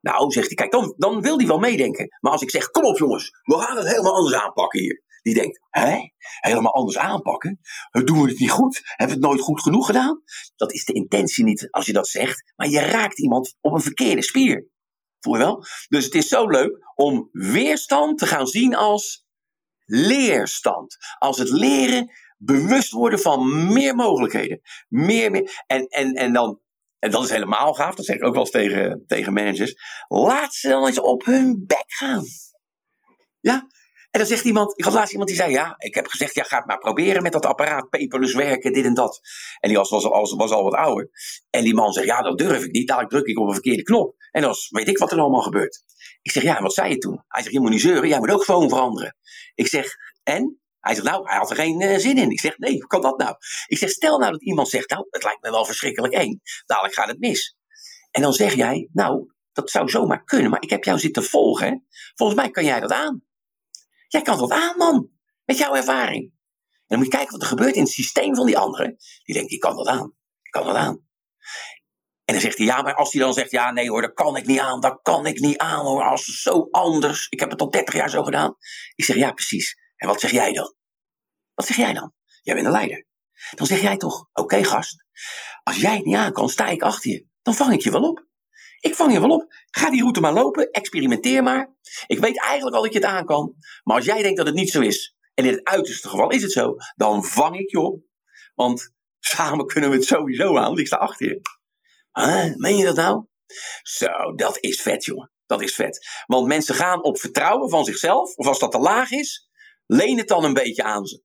Nou, 0.00 0.30
zegt 0.30 0.46
hij, 0.46 0.56
kijk, 0.56 0.70
dan, 0.70 0.94
dan 0.96 1.20
wil 1.20 1.36
hij 1.36 1.46
wel 1.46 1.58
meedenken. 1.58 2.16
Maar 2.20 2.32
als 2.32 2.42
ik 2.42 2.50
zeg, 2.50 2.70
kom 2.70 2.84
op 2.84 2.98
jongens, 2.98 3.30
we 3.42 3.58
gaan 3.58 3.76
het 3.76 3.88
helemaal 3.88 4.14
anders 4.14 4.34
aanpakken 4.34 4.80
hier. 4.80 5.02
Die 5.22 5.34
denkt, 5.34 5.60
hè? 5.70 5.98
Helemaal 6.40 6.74
anders 6.74 6.98
aanpakken? 6.98 7.60
Doen 7.90 8.22
we 8.22 8.28
het 8.28 8.38
niet 8.38 8.50
goed? 8.50 8.80
Hebben 8.84 9.06
we 9.06 9.22
het 9.22 9.30
nooit 9.30 9.40
goed 9.40 9.62
genoeg 9.62 9.86
gedaan? 9.86 10.22
Dat 10.56 10.72
is 10.72 10.84
de 10.84 10.92
intentie 10.92 11.44
niet 11.44 11.68
als 11.70 11.86
je 11.86 11.92
dat 11.92 12.08
zegt, 12.08 12.52
maar 12.56 12.68
je 12.68 12.80
raakt 12.80 13.18
iemand 13.18 13.56
op 13.60 13.72
een 13.72 13.80
verkeerde 13.80 14.22
spier. 14.22 14.68
Voel 15.20 15.34
je 15.34 15.38
wel? 15.38 15.64
Dus 15.88 16.04
het 16.04 16.14
is 16.14 16.28
zo 16.28 16.48
leuk 16.48 16.92
om 16.94 17.28
weerstand 17.32 18.18
te 18.18 18.26
gaan 18.26 18.46
zien 18.46 18.74
als 18.74 19.26
leerstand. 19.84 20.96
Als 21.18 21.38
het 21.38 21.50
leren 21.50 22.12
bewust 22.36 22.90
worden 22.90 23.18
van 23.18 23.72
meer 23.72 23.94
mogelijkheden. 23.94 24.60
Meer, 24.88 25.30
meer. 25.30 25.62
En, 25.66 25.86
en, 25.86 26.12
en 26.12 26.32
dan 26.32 26.60
en 27.02 27.10
dat 27.10 27.24
is 27.24 27.30
helemaal 27.30 27.74
gaaf, 27.74 27.94
dat 27.94 28.04
zeg 28.04 28.16
ik 28.16 28.24
ook 28.24 28.32
wel 28.32 28.42
eens 28.42 28.50
tegen, 28.50 29.04
tegen 29.06 29.32
managers. 29.32 29.74
Laat 30.08 30.54
ze 30.54 30.68
dan 30.68 30.86
eens 30.86 31.00
op 31.00 31.24
hun 31.24 31.64
bek 31.66 31.84
gaan. 31.86 32.24
Ja? 33.40 33.66
En 34.12 34.18
dan 34.18 34.28
zegt 34.28 34.44
iemand, 34.44 34.78
ik 34.78 34.84
had 34.84 34.92
laatst 34.92 35.10
iemand 35.10 35.28
die 35.28 35.38
zei, 35.38 35.50
ja, 35.52 35.74
ik 35.78 35.94
heb 35.94 36.06
gezegd, 36.06 36.34
ja, 36.34 36.42
ga 36.42 36.56
het 36.56 36.66
maar 36.66 36.78
proberen 36.78 37.22
met 37.22 37.32
dat 37.32 37.46
apparaat, 37.46 37.90
paperless 37.90 38.34
werken, 38.34 38.72
dit 38.72 38.84
en 38.84 38.94
dat. 38.94 39.20
En 39.60 39.68
die 39.68 39.78
was, 39.78 39.90
was, 39.90 40.32
was, 40.34 40.50
al 40.50 40.62
wat 40.62 40.74
ouder. 40.74 41.10
En 41.50 41.64
die 41.64 41.74
man 41.74 41.92
zegt, 41.92 42.06
ja, 42.06 42.22
dat 42.22 42.38
durf 42.38 42.64
ik 42.64 42.72
niet, 42.72 42.88
dadelijk 42.88 43.12
druk 43.12 43.26
ik 43.26 43.38
op 43.38 43.46
een 43.46 43.52
verkeerde 43.52 43.82
knop. 43.82 44.14
En 44.30 44.42
dan 44.42 44.54
weet 44.68 44.88
ik 44.88 44.98
wat 44.98 45.12
er 45.12 45.18
allemaal 45.18 45.42
gebeurt. 45.42 45.84
Ik 46.22 46.30
zeg, 46.30 46.42
ja, 46.42 46.60
wat 46.60 46.74
zei 46.74 46.90
je 46.90 46.98
toen? 46.98 47.24
Hij 47.28 47.42
zegt, 47.42 47.54
je 47.54 47.60
moet 47.60 47.70
niet 47.70 47.80
zeuren, 47.80 48.08
jij 48.08 48.18
moet 48.18 48.30
ook 48.30 48.44
gewoon 48.44 48.68
veranderen. 48.68 49.16
Ik 49.54 49.66
zeg, 49.66 49.96
en? 50.22 50.60
Hij 50.80 50.94
zegt, 50.94 51.06
nou, 51.06 51.28
hij 51.28 51.36
had 51.36 51.50
er 51.50 51.56
geen 51.56 51.80
uh, 51.80 51.96
zin 51.96 52.18
in. 52.18 52.30
Ik 52.30 52.40
zeg, 52.40 52.58
nee, 52.58 52.72
hoe 52.72 52.86
kan 52.86 53.00
dat 53.00 53.18
nou? 53.18 53.36
Ik 53.66 53.78
zeg, 53.78 53.90
stel 53.90 54.18
nou 54.18 54.32
dat 54.32 54.42
iemand 54.42 54.68
zegt, 54.68 54.90
nou, 54.90 55.06
het 55.10 55.24
lijkt 55.24 55.42
me 55.42 55.50
wel 55.50 55.64
verschrikkelijk 55.64 56.14
eng. 56.14 56.40
Dadelijk 56.66 56.94
gaat 56.94 57.08
het 57.08 57.18
mis. 57.18 57.56
En 58.10 58.22
dan 58.22 58.32
zeg 58.32 58.54
jij, 58.54 58.88
nou, 58.92 59.32
dat 59.52 59.70
zou 59.70 59.88
zomaar 59.88 60.24
kunnen, 60.24 60.50
maar 60.50 60.62
ik 60.62 60.70
heb 60.70 60.84
jou 60.84 60.98
zitten 60.98 61.24
volgen. 61.24 61.86
Volgens 62.14 62.38
mij 62.38 62.50
kan 62.50 62.64
jij 62.64 62.80
dat 62.80 62.92
aan. 62.92 63.22
Jij 64.12 64.22
kan 64.22 64.38
dat 64.38 64.50
aan, 64.50 64.76
man. 64.76 65.10
Met 65.44 65.58
jouw 65.58 65.74
ervaring. 65.74 66.22
En 66.22 66.84
dan 66.86 66.98
moet 66.98 67.06
je 67.06 67.12
kijken 67.12 67.32
wat 67.32 67.42
er 67.42 67.48
gebeurt 67.48 67.74
in 67.74 67.82
het 67.82 67.90
systeem 67.90 68.34
van 68.34 68.46
die 68.46 68.58
anderen. 68.58 68.96
Die 69.22 69.34
denkt, 69.34 69.52
ik 69.52 69.60
kan 69.60 69.76
dat 69.76 69.86
aan. 69.86 70.14
Ik 70.42 70.50
kan 70.50 70.66
dat 70.66 70.74
aan. 70.74 71.06
En 72.24 72.34
dan 72.34 72.40
zegt 72.40 72.58
hij, 72.58 72.66
ja, 72.66 72.82
maar 72.82 72.94
als 72.94 73.12
hij 73.12 73.22
dan 73.22 73.34
zegt, 73.34 73.50
ja, 73.50 73.70
nee 73.70 73.90
hoor, 73.90 74.02
dat 74.02 74.12
kan 74.12 74.36
ik 74.36 74.46
niet 74.46 74.58
aan, 74.58 74.80
dat 74.80 74.98
kan 75.02 75.26
ik 75.26 75.40
niet 75.40 75.58
aan 75.58 75.84
hoor, 75.84 76.02
als 76.02 76.26
het 76.26 76.36
zo 76.36 76.68
anders. 76.70 77.26
Ik 77.28 77.40
heb 77.40 77.50
het 77.50 77.60
al 77.60 77.70
30 77.70 77.94
jaar 77.94 78.10
zo 78.10 78.22
gedaan. 78.22 78.56
Ik 78.94 79.04
zeg, 79.04 79.16
ja, 79.16 79.32
precies. 79.32 79.76
En 79.96 80.08
wat 80.08 80.20
zeg 80.20 80.30
jij 80.30 80.52
dan? 80.52 80.74
Wat 81.54 81.66
zeg 81.66 81.76
jij 81.76 81.92
dan? 81.92 82.14
Jij 82.42 82.54
bent 82.54 82.66
een 82.66 82.72
leider. 82.72 83.06
Dan 83.54 83.66
zeg 83.66 83.80
jij 83.80 83.96
toch, 83.96 84.28
oké 84.32 84.64
gast, 84.64 85.04
als 85.62 85.76
jij 85.76 85.96
het 85.96 86.04
niet 86.04 86.16
aan 86.16 86.32
kan, 86.32 86.48
sta 86.48 86.66
ik 86.66 86.82
achter 86.82 87.10
je. 87.10 87.26
Dan 87.42 87.54
vang 87.54 87.72
ik 87.72 87.82
je 87.82 87.90
wel 87.90 88.08
op. 88.08 88.26
Ik 88.82 88.94
vang 88.94 89.12
je 89.12 89.20
wel 89.20 89.30
op. 89.30 89.54
Ga 89.70 89.90
die 89.90 90.00
route 90.00 90.20
maar 90.20 90.32
lopen, 90.32 90.70
experimenteer 90.70 91.42
maar. 91.42 91.74
Ik 92.06 92.18
weet 92.18 92.40
eigenlijk 92.40 92.76
al 92.76 92.82
dat 92.82 92.92
je 92.92 92.98
het 92.98 93.08
aan 93.08 93.24
kan. 93.24 93.54
Maar 93.82 93.96
als 93.96 94.04
jij 94.04 94.22
denkt 94.22 94.36
dat 94.36 94.46
het 94.46 94.54
niet 94.54 94.70
zo 94.70 94.80
is, 94.80 95.16
en 95.34 95.44
in 95.44 95.52
het 95.52 95.64
uiterste 95.64 96.08
geval 96.08 96.30
is 96.30 96.42
het 96.42 96.52
zo, 96.52 96.74
dan 96.96 97.24
vang 97.24 97.58
ik 97.58 97.70
je 97.70 97.78
op. 97.78 98.02
Want 98.54 98.94
samen 99.18 99.66
kunnen 99.66 99.90
we 99.90 99.96
het 99.96 100.04
sowieso 100.04 100.58
aan, 100.58 100.78
ik 100.78 100.86
sta 100.86 100.96
achter 100.96 101.26
je. 101.26 101.40
Meen 102.56 102.76
je 102.76 102.84
dat 102.84 102.96
nou? 102.96 103.26
Zo, 103.82 104.34
dat 104.36 104.56
is 104.60 104.82
vet, 104.82 105.04
jongen. 105.04 105.32
Dat 105.46 105.62
is 105.62 105.74
vet. 105.74 106.08
Want 106.26 106.46
mensen 106.46 106.74
gaan 106.74 107.02
op 107.02 107.18
vertrouwen 107.18 107.70
van 107.70 107.84
zichzelf, 107.84 108.34
of 108.34 108.46
als 108.46 108.58
dat 108.58 108.70
te 108.70 108.78
laag 108.78 109.10
is, 109.10 109.48
leen 109.86 110.18
het 110.18 110.28
dan 110.28 110.44
een 110.44 110.54
beetje 110.54 110.82
aan 110.82 111.06
ze. 111.06 111.22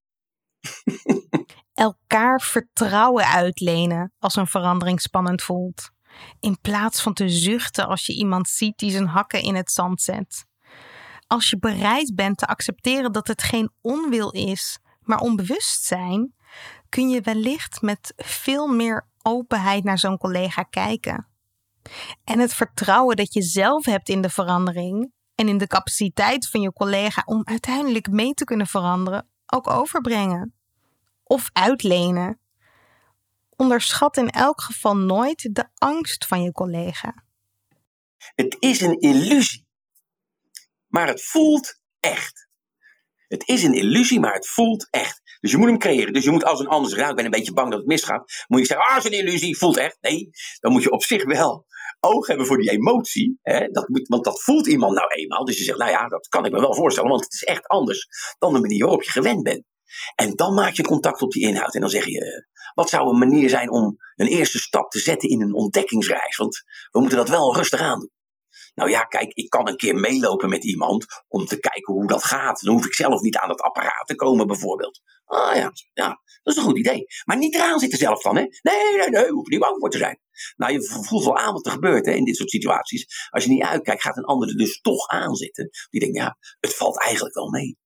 Elkaar 1.74 2.42
vertrouwen 2.42 3.26
uitlenen 3.26 4.14
als 4.20 4.36
een 4.36 4.48
verandering 4.48 5.02
spannend 5.02 5.44
voelt. 5.44 5.96
In 6.40 6.58
plaats 6.62 7.02
van 7.02 7.14
te 7.14 7.30
zuchten 7.30 7.88
als 7.88 8.06
je 8.06 8.14
iemand 8.14 8.48
ziet 8.50 8.78
die 8.78 8.92
zijn 8.92 9.08
hakken 9.08 9.42
in 9.42 9.56
het 9.56 9.72
zand 9.72 10.02
zet. 10.02 10.46
Als 11.28 11.50
je 11.50 11.60
bereid 11.60 12.16
bent 12.16 12.38
te 12.38 12.48
accepteren 12.48 13.12
dat 13.12 13.28
het 13.28 13.44
geen 13.44 13.72
onwil 13.82 14.32
is, 14.32 14.80
maar 15.02 15.20
onbewustzijn, 15.20 16.36
kun 16.90 17.10
je 17.10 17.22
wellicht 17.22 17.82
met 17.82 18.14
veel 18.16 18.68
meer 18.68 19.08
openheid 19.22 19.84
naar 19.84 20.00
zo'n 20.00 20.18
collega 20.18 20.64
kijken. 20.64 21.28
En 22.24 22.40
het 22.40 22.54
vertrouwen 22.54 23.16
dat 23.16 23.34
je 23.34 23.42
zelf 23.42 23.86
hebt 23.86 24.10
in 24.10 24.22
de 24.22 24.30
verandering 24.30 25.12
en 25.36 25.48
in 25.48 25.58
de 25.58 25.68
capaciteit 25.68 26.50
van 26.50 26.62
je 26.62 26.74
collega 26.74 27.22
om 27.26 27.42
uiteindelijk 27.44 28.10
mee 28.10 28.34
te 28.34 28.44
kunnen 28.44 28.68
veranderen, 28.68 29.30
ook 29.46 29.70
overbrengen. 29.70 30.54
Of 31.24 31.50
uitlenen. 31.54 32.40
Onderschat 33.58 34.18
in 34.18 34.30
elk 34.30 34.62
geval 34.62 34.98
nooit 34.98 35.56
de 35.56 35.66
angst 35.74 36.26
van 36.26 36.44
je 36.44 36.52
collega. 36.52 37.26
Het 38.36 38.58
is 38.60 38.82
een 38.82 39.00
illusie, 39.00 39.68
maar 40.88 41.08
het 41.08 41.24
voelt 41.24 41.82
echt. 42.00 42.48
Het 43.28 43.48
is 43.48 43.64
een 43.64 43.74
illusie, 43.74 44.20
maar 44.20 44.34
het 44.34 44.48
voelt 44.48 44.88
echt. 44.90 45.22
Dus 45.40 45.52
je 45.52 45.58
moet 45.58 45.68
hem 45.68 45.78
creëren. 45.78 46.14
Dus 46.14 46.24
je 46.24 46.32
moet 46.32 46.44
als 46.44 46.60
een 46.60 46.68
ander 46.68 46.90
zeggen, 46.90 47.00
nou, 47.00 47.10
ik 47.10 47.16
ben 47.16 47.26
een 47.26 47.40
beetje 47.40 47.54
bang 47.54 47.70
dat 47.70 47.80
het 47.80 47.88
misgaat. 47.88 48.46
Moet 48.48 48.60
je 48.60 48.66
zeggen, 48.66 48.88
ah, 48.88 48.96
het 48.96 49.06
is 49.06 49.12
een 49.12 49.26
illusie, 49.26 49.58
voelt 49.58 49.78
echt. 49.78 49.98
Nee, 50.02 50.30
dan 50.60 50.72
moet 50.72 50.84
je 50.84 50.92
op 50.92 51.04
zich 51.04 51.26
wel 51.26 51.66
oog 52.00 52.28
hebben 52.28 52.46
voor 52.46 52.58
die 52.58 52.70
emotie. 52.70 53.40
Hè? 53.42 53.68
Dat 53.68 53.88
moet, 53.88 54.08
want 54.08 54.24
dat 54.24 54.42
voelt 54.42 54.68
iemand 54.68 54.94
nou 54.94 55.08
eenmaal. 55.08 55.46
Dus 55.46 55.58
je 55.58 55.64
zegt, 55.64 55.78
nou 55.78 55.92
ja, 55.92 56.08
dat 56.08 56.28
kan 56.28 56.46
ik 56.46 56.52
me 56.52 56.60
wel 56.60 56.76
voorstellen. 56.76 57.10
Want 57.10 57.24
het 57.24 57.34
is 57.34 57.44
echt 57.44 57.68
anders 57.68 58.08
dan 58.38 58.54
de 58.54 58.60
manier 58.60 58.84
waarop 58.84 59.04
je 59.04 59.12
gewend 59.12 59.44
bent. 59.44 59.64
En 60.16 60.36
dan 60.36 60.54
maak 60.54 60.74
je 60.74 60.84
contact 60.84 61.22
op 61.22 61.32
die 61.32 61.48
inhoud. 61.48 61.76
En 61.76 61.82
dan 61.82 61.90
zeg 61.90 62.06
je, 62.06 62.48
wat 62.74 62.90
zou 62.90 63.10
een 63.10 63.18
manier 63.18 63.50
zijn 63.50 63.72
om 63.72 63.98
een 64.16 64.28
eerste 64.28 64.60
stap 64.60 64.92
te 64.92 65.00
zetten 65.00 65.30
in 65.30 65.42
een 65.42 65.54
ontdekkingsreis? 65.54 66.38
Want 66.38 66.64
we 66.92 67.00
moeten 67.00 67.18
dat 67.18 67.30
wel 67.30 67.56
rustig 67.56 67.80
aan 67.80 68.00
doen. 68.00 68.12
Nou 68.76 68.90
ja, 68.90 69.04
kijk, 69.04 69.34
ik 69.34 69.50
kan 69.50 69.68
een 69.68 69.76
keer 69.76 69.96
meelopen 69.96 70.50
met 70.50 70.64
iemand 70.64 71.06
om 71.28 71.46
te 71.46 71.60
kijken 71.60 71.94
hoe 71.94 72.08
dat 72.08 72.24
gaat. 72.24 72.62
Dan 72.62 72.74
hoef 72.74 72.86
ik 72.86 72.94
zelf 72.94 73.22
niet 73.22 73.38
aan 73.38 73.50
het 73.50 73.62
apparaat 73.62 74.08
te 74.08 74.16
komen, 74.16 74.48
bijvoorbeeld. 74.48 75.02
Ah 75.26 75.56
ja, 75.56 75.72
ja, 75.94 76.22
dat 76.44 76.54
is 76.54 76.56
een 76.56 76.68
goed 76.68 76.78
idee. 76.78 77.06
Maar 77.26 77.38
niet 77.38 77.56
eraan 77.56 77.80
zitten 77.80 78.00
zelf 78.00 78.22
dan, 78.22 78.36
hè? 78.36 78.42
Nee, 78.42 78.98
nee, 78.98 79.10
nee, 79.10 79.26
je 79.26 79.32
hoeft 79.32 79.50
niet 79.50 79.60
bang 79.60 79.80
voor 79.80 79.90
te 79.90 79.98
zijn. 79.98 80.20
Nou, 80.56 80.74
je 80.74 80.84
voelt 80.84 81.24
wel 81.24 81.38
aan 81.38 81.54
wat 81.54 81.66
er 81.66 81.72
gebeurt 81.72 82.06
hè, 82.06 82.12
in 82.12 82.24
dit 82.24 82.36
soort 82.36 82.50
situaties. 82.50 83.30
Als 83.30 83.44
je 83.44 83.50
niet 83.50 83.64
uitkijkt, 83.64 84.02
gaat 84.02 84.18
een 84.18 84.24
ander 84.24 84.50
er 84.50 84.58
dus 84.58 84.82
toch 84.82 85.08
aan 85.08 85.36
zitten. 85.36 85.70
Die 85.90 86.00
denkt, 86.00 86.18
ja, 86.18 86.38
het 86.60 86.76
valt 86.76 87.02
eigenlijk 87.02 87.36
wel 87.36 87.50
mee. 87.50 87.78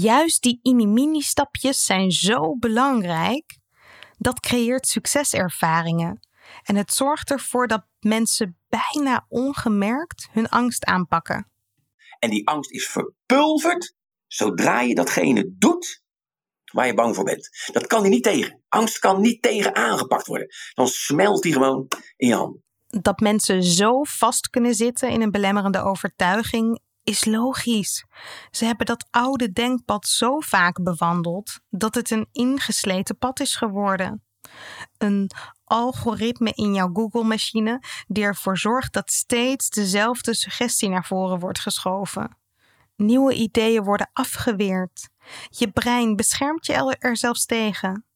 Juist 0.00 0.42
die 0.42 0.60
mini-stapjes 0.86 1.84
zijn 1.84 2.10
zo 2.10 2.56
belangrijk. 2.56 3.58
Dat 4.18 4.40
creëert 4.40 4.86
succeservaringen. 4.86 6.20
En 6.62 6.76
het 6.76 6.92
zorgt 6.92 7.30
ervoor 7.30 7.66
dat 7.66 7.86
mensen 8.00 8.58
bijna 8.68 9.26
ongemerkt 9.28 10.28
hun 10.30 10.48
angst 10.48 10.84
aanpakken. 10.84 11.50
En 12.18 12.30
die 12.30 12.48
angst 12.48 12.70
is 12.70 12.88
verpulverd 12.88 13.94
zodra 14.26 14.80
je 14.80 14.94
datgene 14.94 15.54
doet 15.58 16.02
waar 16.72 16.86
je 16.86 16.94
bang 16.94 17.14
voor 17.14 17.24
bent. 17.24 17.48
Dat 17.72 17.86
kan 17.86 18.00
hij 18.00 18.10
niet 18.10 18.22
tegen. 18.22 18.62
Angst 18.68 18.98
kan 18.98 19.20
niet 19.20 19.42
tegen 19.42 19.74
aangepakt 19.74 20.26
worden. 20.26 20.48
Dan 20.74 20.88
smelt 20.88 21.42
die 21.42 21.52
gewoon 21.52 21.88
in 22.16 22.28
je 22.28 22.34
hand. 22.34 22.56
Dat 22.86 23.20
mensen 23.20 23.62
zo 23.62 24.02
vast 24.02 24.50
kunnen 24.50 24.74
zitten 24.74 25.10
in 25.10 25.22
een 25.22 25.30
belemmerende 25.30 25.82
overtuiging 25.82 26.80
is 27.04 27.24
logisch. 27.24 28.04
Ze 28.50 28.64
hebben 28.64 28.86
dat 28.86 29.06
oude 29.10 29.52
denkpad 29.52 30.06
zo 30.06 30.40
vaak 30.40 30.82
bewandeld 30.82 31.60
dat 31.70 31.94
het 31.94 32.10
een 32.10 32.28
ingesleten 32.32 33.18
pad 33.18 33.40
is 33.40 33.56
geworden. 33.56 34.22
Een 34.98 35.30
algoritme 35.64 36.52
in 36.54 36.74
jouw 36.74 36.92
Google-machine 36.92 37.82
die 38.06 38.24
ervoor 38.24 38.58
zorgt 38.58 38.92
dat 38.92 39.12
steeds 39.12 39.68
dezelfde 39.68 40.34
suggestie 40.34 40.88
naar 40.88 41.04
voren 41.04 41.38
wordt 41.38 41.58
geschoven. 41.58 42.38
Nieuwe 42.96 43.34
ideeën 43.34 43.84
worden 43.84 44.10
afgeweerd. 44.12 45.08
Je 45.48 45.70
brein 45.70 46.16
beschermt 46.16 46.66
je 46.66 46.96
er 46.98 47.16
zelfs 47.16 47.46
tegen. 47.46 48.06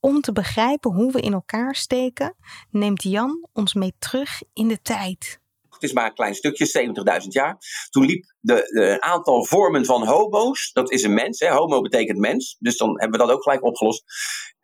Om 0.00 0.20
te 0.20 0.32
begrijpen 0.32 0.92
hoe 0.92 1.12
we 1.12 1.20
in 1.20 1.32
elkaar 1.32 1.74
steken, 1.74 2.36
neemt 2.70 3.02
Jan 3.02 3.48
ons 3.52 3.74
mee 3.74 3.94
terug 3.98 4.42
in 4.52 4.68
de 4.68 4.82
tijd. 4.82 5.41
Het 5.82 5.90
is 5.90 5.96
maar 5.96 6.06
een 6.06 6.14
klein 6.14 6.34
stukje, 6.34 7.22
70.000 7.22 7.28
jaar. 7.28 7.56
Toen 7.90 8.04
liep 8.04 8.24
de, 8.40 8.96
aantal 9.00 9.44
vormen 9.44 9.84
van 9.84 10.06
homo's, 10.06 10.72
dat 10.72 10.90
is 10.90 11.02
een 11.02 11.14
mens, 11.14 11.38
hè, 11.38 11.48
homo 11.48 11.80
betekent 11.80 12.18
mens, 12.18 12.56
dus 12.58 12.76
dan 12.76 13.00
hebben 13.00 13.20
we 13.20 13.26
dat 13.26 13.34
ook 13.34 13.42
gelijk 13.42 13.64
opgelost. 13.64 14.04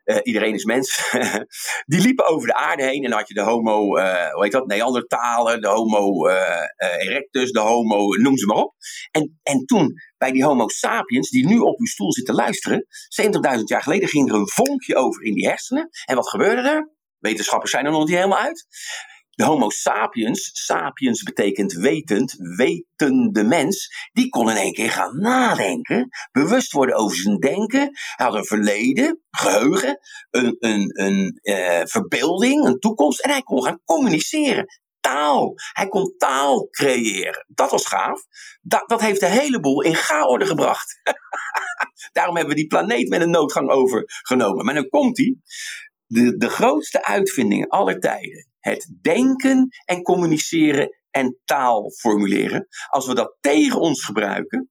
Uh, 0.04 0.16
iedereen 0.22 0.54
is 0.54 0.64
mens. 0.64 1.10
die 1.92 2.00
liepen 2.00 2.26
over 2.26 2.46
de 2.46 2.54
aarde 2.54 2.82
heen 2.82 3.04
en 3.04 3.10
dan 3.10 3.18
had 3.18 3.28
je 3.28 3.34
de 3.34 3.42
homo, 3.42 3.98
uh, 3.98 4.32
hoe 4.32 4.42
heet 4.42 4.52
dat, 4.52 4.66
Neandertalen, 4.66 5.60
de 5.60 5.68
homo 5.68 6.28
uh, 6.28 6.34
erectus, 6.76 7.52
de 7.52 7.60
homo, 7.60 8.14
noem 8.14 8.36
ze 8.36 8.46
maar 8.46 8.56
op. 8.56 8.74
En, 9.10 9.38
en 9.42 9.64
toen, 9.64 9.94
bij 10.18 10.32
die 10.32 10.44
homo 10.44 10.68
sapiens, 10.68 11.30
die 11.30 11.46
nu 11.46 11.58
op 11.58 11.78
uw 11.78 11.86
stoel 11.86 12.12
zitten 12.12 12.34
luisteren, 12.34 12.86
70.000 13.22 13.62
jaar 13.64 13.82
geleden 13.82 14.08
ging 14.08 14.28
er 14.28 14.34
een 14.34 14.48
vonkje 14.48 14.96
over 14.96 15.22
in 15.22 15.34
die 15.34 15.48
hersenen. 15.48 15.88
En 16.04 16.16
wat 16.16 16.28
gebeurde 16.28 16.68
er? 16.68 16.96
Wetenschappers 17.18 17.70
zijn 17.70 17.84
er 17.84 17.90
nog 17.90 18.06
niet 18.06 18.16
helemaal 18.16 18.38
uit. 18.38 18.66
De 19.38 19.44
Homo 19.44 19.70
sapiens, 19.70 20.50
sapiens 20.52 21.22
betekent 21.22 21.72
wetend, 21.72 22.34
wetende 22.56 23.44
mens, 23.44 24.08
die 24.12 24.28
kon 24.28 24.50
in 24.50 24.56
één 24.56 24.72
keer 24.72 24.90
gaan 24.90 25.20
nadenken, 25.20 26.08
bewust 26.32 26.72
worden 26.72 26.96
over 26.96 27.16
zijn 27.16 27.38
denken. 27.38 27.90
Hij 28.16 28.26
had 28.26 28.34
een 28.34 28.44
verleden, 28.44 29.22
geheugen, 29.30 29.98
een, 30.30 30.56
een, 30.58 30.90
een 31.02 31.38
uh, 31.42 31.80
verbeelding, 31.84 32.64
een 32.64 32.78
toekomst 32.78 33.20
en 33.20 33.30
hij 33.30 33.42
kon 33.42 33.64
gaan 33.64 33.80
communiceren 33.84 34.66
taal. 35.00 35.54
Hij 35.72 35.88
kon 35.88 36.14
taal 36.16 36.68
creëren. 36.70 37.46
Dat 37.48 37.70
was 37.70 37.86
gaaf. 37.86 38.22
Dat, 38.60 38.88
dat 38.88 39.00
heeft 39.00 39.20
de 39.20 39.26
hele 39.26 39.60
boel 39.60 39.82
in 39.82 39.94
gaorde 39.94 40.46
gebracht. 40.46 41.00
Daarom 42.12 42.36
hebben 42.36 42.54
we 42.54 42.60
die 42.60 42.70
planeet 42.70 43.08
met 43.08 43.20
een 43.20 43.30
noodgang 43.30 43.70
overgenomen. 43.70 44.64
Maar 44.64 44.74
dan 44.74 44.88
komt 44.88 45.18
hij. 45.18 45.36
De, 46.08 46.36
de 46.36 46.48
grootste 46.48 47.04
uitvindingen 47.04 47.68
aller 47.68 48.00
tijden. 48.00 48.48
Het 48.58 48.94
denken 49.00 49.68
en 49.84 50.02
communiceren 50.02 50.96
en 51.10 51.38
taal 51.44 51.90
formuleren. 51.90 52.68
Als 52.88 53.06
we 53.06 53.14
dat 53.14 53.36
tegen 53.40 53.80
ons 53.80 54.04
gebruiken, 54.04 54.70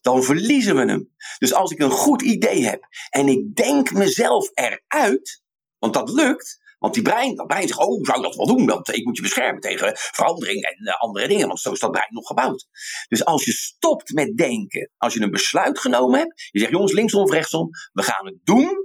dan 0.00 0.22
verliezen 0.22 0.76
we 0.76 0.84
hem. 0.84 1.12
Dus 1.38 1.54
als 1.54 1.70
ik 1.70 1.78
een 1.78 1.90
goed 1.90 2.22
idee 2.22 2.64
heb 2.64 2.86
en 3.10 3.28
ik 3.28 3.54
denk 3.54 3.92
mezelf 3.92 4.50
eruit, 4.54 5.42
want 5.78 5.94
dat 5.94 6.10
lukt, 6.10 6.60
want 6.78 6.94
die 6.94 7.02
brein, 7.02 7.34
dat 7.34 7.46
brein 7.46 7.68
zegt, 7.68 7.80
oh, 7.80 8.04
zou 8.04 8.22
dat 8.22 8.34
wel 8.34 8.46
doen? 8.46 8.66
Want 8.66 8.94
ik 8.94 9.04
moet 9.04 9.16
je 9.16 9.22
beschermen 9.22 9.60
tegen 9.60 9.92
verandering 9.94 10.64
en 10.64 10.86
eh, 10.86 11.00
andere 11.00 11.28
dingen, 11.28 11.46
want 11.46 11.60
zo 11.60 11.72
is 11.72 11.78
dat 11.78 11.90
brein 11.90 12.08
nog 12.10 12.26
gebouwd. 12.26 12.66
Dus 13.08 13.24
als 13.24 13.44
je 13.44 13.52
stopt 13.52 14.12
met 14.12 14.36
denken, 14.36 14.90
als 14.96 15.14
je 15.14 15.20
een 15.20 15.30
besluit 15.30 15.78
genomen 15.78 16.18
hebt, 16.18 16.48
je 16.50 16.58
zegt, 16.58 16.72
jongens, 16.72 16.92
linksom 16.92 17.22
of 17.22 17.30
rechtsom, 17.30 17.68
we 17.92 18.02
gaan 18.02 18.26
het 18.26 18.38
doen. 18.44 18.81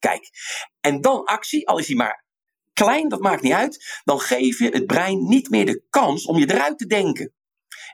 Kijk, 0.00 0.30
en 0.80 1.00
dan 1.00 1.24
actie, 1.24 1.68
al 1.68 1.78
is 1.78 1.86
die 1.86 1.96
maar 1.96 2.24
klein, 2.72 3.08
dat 3.08 3.20
maakt 3.20 3.42
niet 3.42 3.52
uit, 3.52 4.00
dan 4.04 4.20
geef 4.20 4.58
je 4.58 4.68
het 4.68 4.86
brein 4.86 5.28
niet 5.28 5.50
meer 5.50 5.66
de 5.66 5.82
kans 5.90 6.26
om 6.26 6.38
je 6.38 6.50
eruit 6.50 6.78
te 6.78 6.86
denken. 6.86 7.34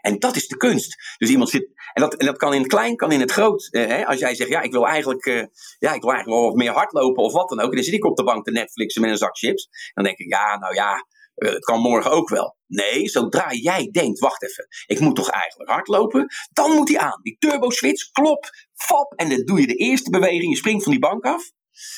En 0.00 0.18
dat 0.18 0.36
is 0.36 0.48
de 0.48 0.56
kunst. 0.56 0.96
Dus 1.18 1.30
iemand 1.30 1.50
zit, 1.50 1.68
en 1.92 2.02
dat, 2.02 2.14
en 2.14 2.26
dat 2.26 2.36
kan 2.36 2.54
in 2.54 2.60
het 2.60 2.68
klein, 2.68 2.96
kan 2.96 3.12
in 3.12 3.20
het 3.20 3.30
groot. 3.30 3.68
Eh? 3.70 4.06
Als 4.06 4.18
jij 4.18 4.34
zegt, 4.34 4.50
ja, 4.50 4.60
ik 4.60 4.72
wil 4.72 4.86
eigenlijk, 4.86 5.26
eh, 5.26 5.44
ja, 5.78 5.92
ik 5.92 6.02
wil 6.02 6.12
eigenlijk 6.12 6.28
wel 6.28 6.54
meer 6.54 6.72
hardlopen 6.72 7.22
of 7.22 7.32
wat 7.32 7.48
dan 7.48 7.60
ook. 7.60 7.70
En 7.70 7.74
dan 7.74 7.84
zit 7.84 7.94
ik 7.94 8.04
op 8.04 8.16
de 8.16 8.24
bank 8.24 8.44
te 8.44 8.50
Netflixen 8.50 9.02
met 9.02 9.10
een 9.10 9.16
zak 9.16 9.36
chips. 9.36 9.68
Dan 9.94 10.04
denk 10.04 10.18
ik, 10.18 10.28
ja, 10.28 10.58
nou 10.58 10.74
ja, 10.74 11.06
eh, 11.34 11.52
het 11.52 11.64
kan 11.64 11.80
morgen 11.80 12.10
ook 12.10 12.28
wel. 12.28 12.56
Nee, 12.66 13.08
zodra 13.08 13.52
jij 13.52 13.88
denkt, 13.90 14.18
wacht 14.18 14.42
even, 14.42 14.66
ik 14.86 15.00
moet 15.00 15.16
toch 15.16 15.30
eigenlijk 15.30 15.70
hardlopen, 15.70 16.26
dan 16.52 16.70
moet 16.70 16.88
hij 16.88 16.98
aan. 16.98 17.20
Die 17.22 17.36
turbo 17.38 17.70
switch, 17.70 18.10
klop, 18.10 18.50
fap, 18.74 19.12
en 19.16 19.28
dan 19.28 19.44
doe 19.44 19.60
je 19.60 19.66
de 19.66 19.74
eerste 19.74 20.10
beweging, 20.10 20.50
je 20.50 20.56
springt 20.56 20.82
van 20.82 20.92
die 20.92 21.00
bank 21.00 21.24
af 21.24 21.54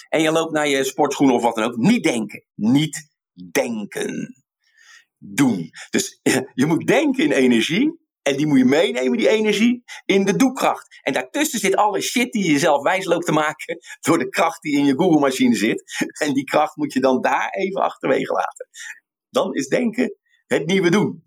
en 0.09 0.22
je 0.22 0.31
loopt 0.31 0.53
naar 0.53 0.68
je 0.68 0.85
sportschoenen 0.85 1.35
of 1.37 1.43
wat 1.43 1.55
dan 1.55 1.64
ook. 1.64 1.76
Niet 1.76 2.03
denken, 2.03 2.45
niet 2.55 3.11
denken 3.51 4.35
doen. 5.18 5.70
Dus 5.91 6.20
je 6.55 6.66
moet 6.66 6.87
denken 6.87 7.24
in 7.24 7.33
energie. 7.33 8.07
En 8.22 8.37
die 8.37 8.47
moet 8.47 8.59
je 8.59 8.64
meenemen, 8.64 9.18
die 9.18 9.29
energie, 9.29 9.83
in 10.05 10.24
de 10.24 10.37
doekracht. 10.37 11.01
En 11.03 11.12
daartussen 11.12 11.59
zit 11.59 11.76
alle 11.76 12.01
shit 12.01 12.33
die 12.33 12.51
je 12.51 12.59
zelf 12.59 12.83
wijs 12.83 13.05
loopt 13.05 13.26
te 13.26 13.33
maken. 13.33 13.79
door 14.07 14.18
de 14.18 14.29
kracht 14.29 14.62
die 14.62 14.76
in 14.76 14.85
je 14.85 14.95
Google-machine 14.95 15.55
zit. 15.55 15.83
En 16.24 16.33
die 16.33 16.45
kracht 16.45 16.76
moet 16.76 16.93
je 16.93 17.01
dan 17.01 17.20
daar 17.20 17.49
even 17.51 17.83
achterwege 17.83 18.33
laten. 18.33 18.68
Dan 19.31 19.55
is 19.55 19.68
denken 19.68 20.16
het 20.47 20.66
nieuwe 20.66 20.91
doen. 20.91 21.22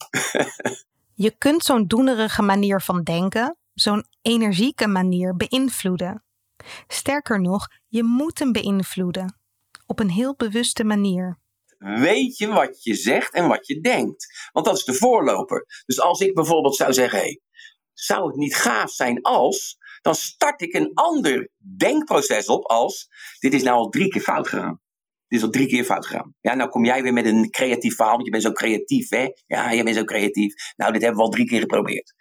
je 1.14 1.36
kunt 1.38 1.64
zo'n 1.64 1.88
doenerige 1.88 2.41
manier 2.41 2.82
van 2.82 3.04
denken, 3.04 3.58
zo'n 3.74 4.06
energieke 4.22 4.88
manier 4.88 5.36
beïnvloeden. 5.36 6.24
Sterker 6.88 7.41
nog, 7.41 7.68
je 7.92 8.04
moet 8.04 8.39
hem 8.39 8.52
beïnvloeden. 8.52 9.39
Op 9.86 10.00
een 10.00 10.10
heel 10.10 10.36
bewuste 10.36 10.84
manier 10.84 11.39
weet 11.78 12.38
je 12.38 12.48
wat 12.48 12.84
je 12.84 12.96
zegt 12.96 13.34
en 13.34 13.48
wat 13.48 13.68
je 13.68 13.80
denkt. 13.80 14.50
Want 14.52 14.66
dat 14.66 14.78
is 14.78 14.84
de 14.84 14.94
voorloper. 14.94 15.66
Dus 15.86 16.00
als 16.00 16.20
ik 16.20 16.34
bijvoorbeeld 16.34 16.76
zou 16.76 16.94
zeggen: 16.94 17.20
hey, 17.20 17.42
zou 17.94 18.28
het 18.28 18.36
niet 18.36 18.56
gaaf 18.56 18.92
zijn 18.92 19.22
als. 19.22 19.78
Dan 20.02 20.16
start 20.16 20.62
ik 20.62 20.74
een 20.74 20.92
ander 20.94 21.50
denkproces 21.78 22.48
op 22.48 22.66
als. 22.66 23.08
Dit 23.39 23.54
is 23.54 23.64
nou 23.64 23.78
al 23.78 23.89
drie 23.89 24.08
keer 24.08 24.22
fout 24.22 24.48
gegaan. 24.48 24.80
Dit 25.28 25.39
is 25.39 25.46
al 25.46 25.52
drie 25.52 25.68
keer 25.68 25.84
fout 25.84 26.06
gegaan. 26.06 26.36
Ja, 26.39 26.54
nou 26.54 26.70
kom 26.70 26.86
jij 26.86 27.04
weer 27.04 27.14
met 27.14 27.26
een 27.26 27.50
creatief 27.50 27.96
verhaal, 27.96 28.14
want 28.14 28.26
je 28.26 28.32
bent 28.32 28.44
zo 28.44 28.52
creatief, 28.52 29.10
hè? 29.10 29.28
Ja, 29.46 29.72
je 29.72 29.84
bent 29.84 29.96
zo 29.96 30.04
creatief. 30.04 30.54
Nou, 30.76 30.92
dit 30.92 31.02
hebben 31.02 31.20
we 31.20 31.26
al 31.26 31.32
drie 31.32 31.46
keer 31.46 31.60
geprobeerd. 31.60 32.14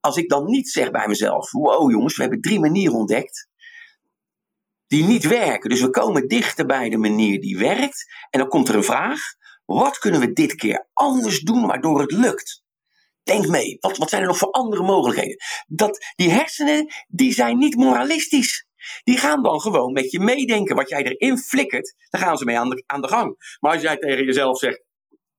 Als 0.00 0.16
ik 0.16 0.28
dan 0.28 0.44
niet 0.44 0.68
zeg 0.68 0.90
bij 0.90 1.08
mezelf: 1.08 1.50
wow, 1.52 1.90
jongens, 1.90 2.16
we 2.16 2.22
hebben 2.22 2.40
drie 2.40 2.60
manieren 2.60 2.96
ontdekt 2.96 3.48
die 4.88 5.04
niet 5.04 5.24
werken. 5.24 5.70
Dus 5.70 5.80
we 5.80 5.90
komen 5.90 6.28
dichter 6.28 6.66
bij 6.66 6.88
de 6.88 6.98
manier 6.98 7.40
die 7.40 7.58
werkt. 7.58 8.06
En 8.30 8.38
dan 8.38 8.48
komt 8.48 8.68
er 8.68 8.74
een 8.74 8.84
vraag: 8.84 9.20
wat 9.64 9.98
kunnen 9.98 10.20
we 10.20 10.32
dit 10.32 10.54
keer 10.54 10.88
anders 10.92 11.40
doen 11.40 11.66
waardoor 11.66 12.00
het 12.00 12.12
lukt? 12.12 12.62
Denk 13.22 13.46
mee, 13.46 13.76
wat, 13.80 13.96
wat 13.96 14.08
zijn 14.08 14.22
er 14.22 14.28
nog 14.28 14.38
voor 14.38 14.50
andere 14.50 14.82
mogelijkheden? 14.82 15.36
Dat, 15.66 16.12
die 16.16 16.30
hersenen, 16.30 16.92
die 17.08 17.32
zijn 17.32 17.58
niet 17.58 17.76
moralistisch. 17.76 18.66
Die 19.04 19.18
gaan 19.18 19.42
dan 19.42 19.60
gewoon 19.60 19.92
met 19.92 20.10
je 20.10 20.20
meedenken. 20.20 20.76
Wat 20.76 20.88
jij 20.88 21.02
erin 21.02 21.38
flikkert, 21.38 21.94
daar 22.08 22.20
gaan 22.20 22.36
ze 22.36 22.44
mee 22.44 22.58
aan 22.58 22.70
de, 22.70 22.82
aan 22.86 23.00
de 23.00 23.08
gang. 23.08 23.56
Maar 23.60 23.72
als 23.72 23.82
jij 23.82 23.96
tegen 23.96 24.24
jezelf 24.24 24.58
zegt: 24.58 24.82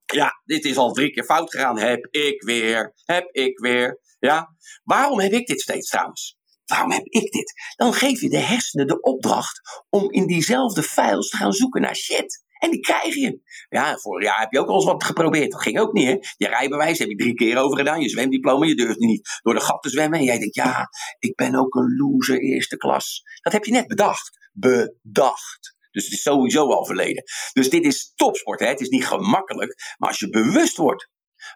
Ja, 0.05 0.41
dit 0.45 0.65
is 0.65 0.77
al 0.77 0.91
drie 0.91 1.11
keer 1.11 1.23
fout 1.23 1.51
gegaan, 1.51 1.79
heb 1.79 2.07
ik 2.11 2.41
weer, 2.41 2.93
heb 3.03 3.29
ik 3.31 3.59
weer. 3.59 3.99
Ja, 4.19 4.55
waarom 4.83 5.19
heb 5.19 5.31
ik 5.31 5.47
dit 5.47 5.61
steeds 5.61 5.89
trouwens? 5.89 6.38
Waarom 6.69 6.91
heb 6.91 7.05
ik 7.05 7.31
dit? 7.31 7.53
Dan 7.75 7.93
geef 7.93 8.21
je 8.21 8.29
de 8.29 8.39
hersenen 8.39 8.87
de 8.87 9.01
opdracht 9.01 9.61
om 9.89 10.11
in 10.11 10.27
diezelfde 10.27 10.83
files 10.83 11.29
te 11.29 11.37
gaan 11.37 11.53
zoeken 11.53 11.81
naar 11.81 11.95
shit. 11.95 12.43
En 12.59 12.71
die 12.71 12.79
krijg 12.79 13.15
je. 13.15 13.41
Ja, 13.69 13.97
vorig 13.97 14.25
jaar 14.25 14.39
heb 14.39 14.51
je 14.51 14.59
ook 14.59 14.67
al 14.67 14.75
eens 14.75 14.85
wat 14.85 15.03
geprobeerd. 15.03 15.51
Dat 15.51 15.61
ging 15.61 15.79
ook 15.79 15.93
niet, 15.93 16.07
hè? 16.07 16.17
Je 16.37 16.47
rijbewijs 16.47 16.99
heb 16.99 17.07
je 17.07 17.15
drie 17.15 17.33
keer 17.33 17.57
over 17.57 17.77
gedaan. 17.77 18.01
Je 18.01 18.09
zwemdiploma, 18.09 18.65
je 18.65 18.75
durft 18.75 18.99
niet 18.99 19.39
door 19.41 19.53
de 19.53 19.59
gat 19.59 19.81
te 19.81 19.89
zwemmen. 19.89 20.19
En 20.19 20.25
jij 20.25 20.39
denkt, 20.39 20.55
ja, 20.55 20.89
ik 21.19 21.35
ben 21.35 21.55
ook 21.55 21.75
een 21.75 21.95
loser 21.97 22.41
eerste 22.41 22.77
klas. 22.77 23.21
Dat 23.41 23.53
heb 23.53 23.65
je 23.65 23.71
net 23.71 23.87
bedacht. 23.87 24.49
Bedacht. 24.53 25.77
Dus 25.91 26.03
het 26.03 26.13
is 26.13 26.21
sowieso 26.21 26.67
al 26.67 26.85
verleden. 26.85 27.23
Dus 27.53 27.69
dit 27.69 27.85
is 27.85 28.11
topsport, 28.15 28.59
hè? 28.59 28.67
Het 28.67 28.81
is 28.81 28.89
niet 28.89 29.05
gemakkelijk. 29.05 29.95
Maar 29.97 30.09
als 30.09 30.19
je 30.19 30.29
bewust 30.29 30.77
wordt 30.77 31.09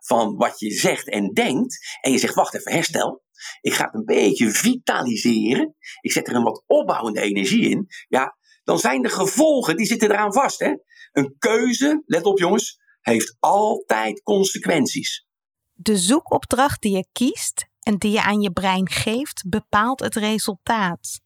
van 0.06 0.36
wat 0.36 0.60
je 0.60 0.72
zegt 0.72 1.10
en 1.10 1.34
denkt. 1.34 1.97
En 2.01 2.12
je 2.12 2.18
zegt, 2.18 2.34
wacht 2.34 2.56
even, 2.56 2.72
herstel. 2.72 3.24
Ik 3.62 3.74
ga 3.74 3.86
het 3.86 3.93
een 3.93 4.06
beetje 4.06 4.51
vitaliseren. 4.51 5.76
Ik 6.01 6.12
zet 6.12 6.28
er 6.28 6.36
een 6.36 6.43
wat 6.43 6.64
opbouwende 6.68 7.22
energie 7.22 7.70
in. 7.70 7.88
Ja, 8.08 8.38
dan 8.64 8.80
zijn 8.80 9.01
de 9.01 9.10
gevolgen, 9.10 9.78
die 9.78 9.86
zitten 9.86 10.12
eraan 10.12 10.34
vast. 10.34 10.60
Hè? 10.60 10.74
Een 11.12 11.36
keuze, 11.38 12.04
let 12.06 12.24
op 12.24 12.39
jongens, 12.39 12.80
heeft 13.01 13.36
altijd 13.39 14.22
consequenties. 14.22 15.26
De 15.74 15.97
zoekopdracht 15.97 16.82
die 16.82 16.95
je 16.95 17.08
kiest 17.12 17.68
en 17.80 17.97
die 17.97 18.12
je 18.12 18.22
aan 18.22 18.41
je 18.41 18.51
brein 18.51 18.89
geeft, 18.89 19.43
bepaalt 19.47 19.99
het 19.99 20.16
resultaat. 20.16 21.20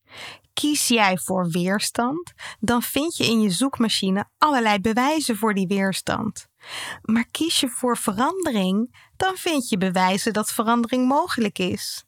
Kies 0.54 0.88
jij 0.88 1.18
voor 1.18 1.50
weerstand, 1.50 2.34
dan 2.60 2.82
vind 2.82 3.18
je 3.18 3.26
in 3.26 3.42
je 3.42 3.50
zoekmachine 3.50 4.30
allerlei 4.38 4.80
bewijzen 4.80 5.38
voor 5.38 5.54
die 5.54 5.68
weerstand. 5.68 6.47
Maar 7.02 7.26
kies 7.32 7.60
je 7.60 7.70
voor 7.70 7.98
verandering, 7.98 9.10
dan 9.18 9.36
vind 9.36 9.70
je 9.70 9.78
bewijzen 9.78 10.34
dat 10.34 10.52
verandering 10.52 11.08
mogelijk 11.08 11.60
is. 11.60 12.06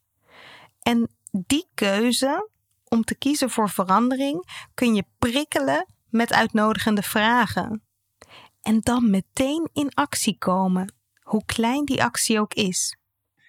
En 0.79 1.09
die 1.31 1.69
keuze 1.73 2.49
om 2.87 3.03
te 3.03 3.15
kiezen 3.15 3.49
voor 3.49 3.69
verandering 3.69 4.65
kun 4.73 4.95
je 4.95 5.05
prikkelen 5.19 5.93
met 6.09 6.33
uitnodigende 6.33 7.01
vragen. 7.01 7.83
En 8.61 8.79
dan 8.79 9.09
meteen 9.09 9.69
in 9.73 9.93
actie 9.93 10.37
komen, 10.37 10.93
hoe 11.21 11.45
klein 11.45 11.85
die 11.85 12.03
actie 12.03 12.39
ook 12.39 12.53
is. 12.53 12.97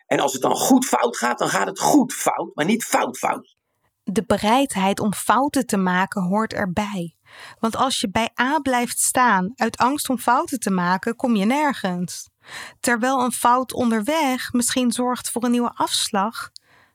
En 0.06 0.20
als 0.20 0.32
het 0.32 0.42
dan 0.42 0.56
goed 0.56 0.86
fout 0.86 1.16
gaat, 1.16 1.38
dan 1.38 1.48
gaat 1.48 1.66
het 1.66 1.80
goed 1.80 2.12
fout, 2.12 2.54
maar 2.54 2.64
niet 2.64 2.84
fout 2.84 3.18
fout. 3.18 3.56
De 4.02 4.24
bereidheid 4.26 5.00
om 5.00 5.14
fouten 5.14 5.66
te 5.66 5.76
maken 5.76 6.22
hoort 6.22 6.52
erbij. 6.52 7.16
Want 7.58 7.76
als 7.76 8.00
je 8.00 8.10
bij 8.10 8.30
A 8.40 8.58
blijft 8.58 8.98
staan 8.98 9.52
uit 9.54 9.76
angst 9.76 10.08
om 10.08 10.18
fouten 10.18 10.60
te 10.60 10.70
maken, 10.70 11.16
kom 11.16 11.36
je 11.36 11.44
nergens. 11.44 12.28
Terwijl 12.80 13.20
een 13.20 13.32
fout 13.32 13.72
onderweg 13.72 14.52
misschien 14.52 14.92
zorgt 14.92 15.30
voor 15.30 15.44
een 15.44 15.50
nieuwe 15.50 15.74
afslag, 15.74 16.50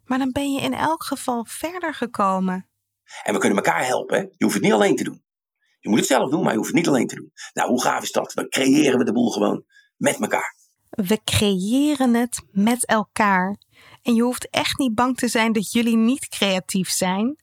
maar 0.05 0.17
dan 0.17 0.31
ben 0.31 0.53
je 0.53 0.61
in 0.61 0.73
elk 0.73 1.03
geval 1.03 1.45
verder 1.49 1.93
gekomen. 1.93 2.69
En 3.23 3.33
we 3.33 3.39
kunnen 3.39 3.57
elkaar 3.57 3.85
helpen. 3.85 4.17
Hè? 4.17 4.21
Je 4.21 4.43
hoeft 4.43 4.53
het 4.53 4.63
niet 4.63 4.73
alleen 4.73 4.95
te 4.95 5.03
doen. 5.03 5.23
Je 5.79 5.89
moet 5.89 5.99
het 5.99 6.07
zelf 6.07 6.29
doen, 6.29 6.41
maar 6.41 6.51
je 6.51 6.57
hoeft 6.57 6.69
het 6.69 6.77
niet 6.77 6.87
alleen 6.87 7.07
te 7.07 7.15
doen. 7.15 7.31
Nou, 7.53 7.69
hoe 7.69 7.81
gaaf 7.81 8.03
is 8.03 8.11
dat? 8.11 8.31
Dan 8.35 8.49
creëren 8.49 8.97
we 8.97 9.05
de 9.05 9.13
boel 9.13 9.31
gewoon 9.31 9.63
met 9.95 10.19
elkaar. 10.19 10.55
We 10.89 11.19
creëren 11.23 12.13
het 12.13 12.41
met 12.51 12.85
elkaar. 12.85 13.57
En 14.01 14.15
je 14.15 14.21
hoeft 14.21 14.49
echt 14.49 14.77
niet 14.77 14.95
bang 14.95 15.17
te 15.17 15.27
zijn 15.27 15.53
dat 15.53 15.71
jullie 15.71 15.97
niet 15.97 16.27
creatief 16.27 16.89
zijn. 16.89 17.35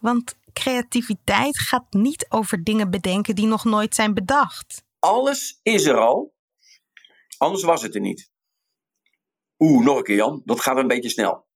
Want 0.00 0.34
creativiteit 0.58 1.58
gaat 1.58 1.86
niet 1.90 2.26
over 2.28 2.64
dingen 2.64 2.90
bedenken 2.90 3.34
die 3.34 3.46
nog 3.46 3.64
nooit 3.64 3.94
zijn 3.94 4.14
bedacht. 4.14 4.82
Alles 4.98 5.60
is 5.62 5.84
er 5.84 5.96
al. 5.96 6.34
Anders 7.38 7.64
was 7.64 7.82
het 7.82 7.94
er 7.94 8.00
niet. 8.00 8.30
Oeh, 9.58 9.84
nog 9.84 9.96
een 9.96 10.02
keer 10.02 10.16
Jan. 10.16 10.42
Dat 10.44 10.60
gaat 10.60 10.76
een 10.76 10.86
beetje 10.86 11.08
snel. 11.08 11.46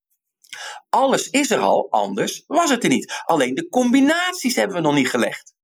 Alles 0.88 1.30
is 1.30 1.50
er 1.50 1.58
al, 1.58 1.90
anders 1.90 2.44
was 2.46 2.70
het 2.70 2.82
er 2.82 2.88
niet. 2.88 3.22
Alleen 3.24 3.54
de 3.54 3.68
combinaties 3.68 4.56
hebben 4.56 4.76
we 4.76 4.82
nog 4.82 4.94
niet 4.94 5.10
gelegd. 5.10 5.54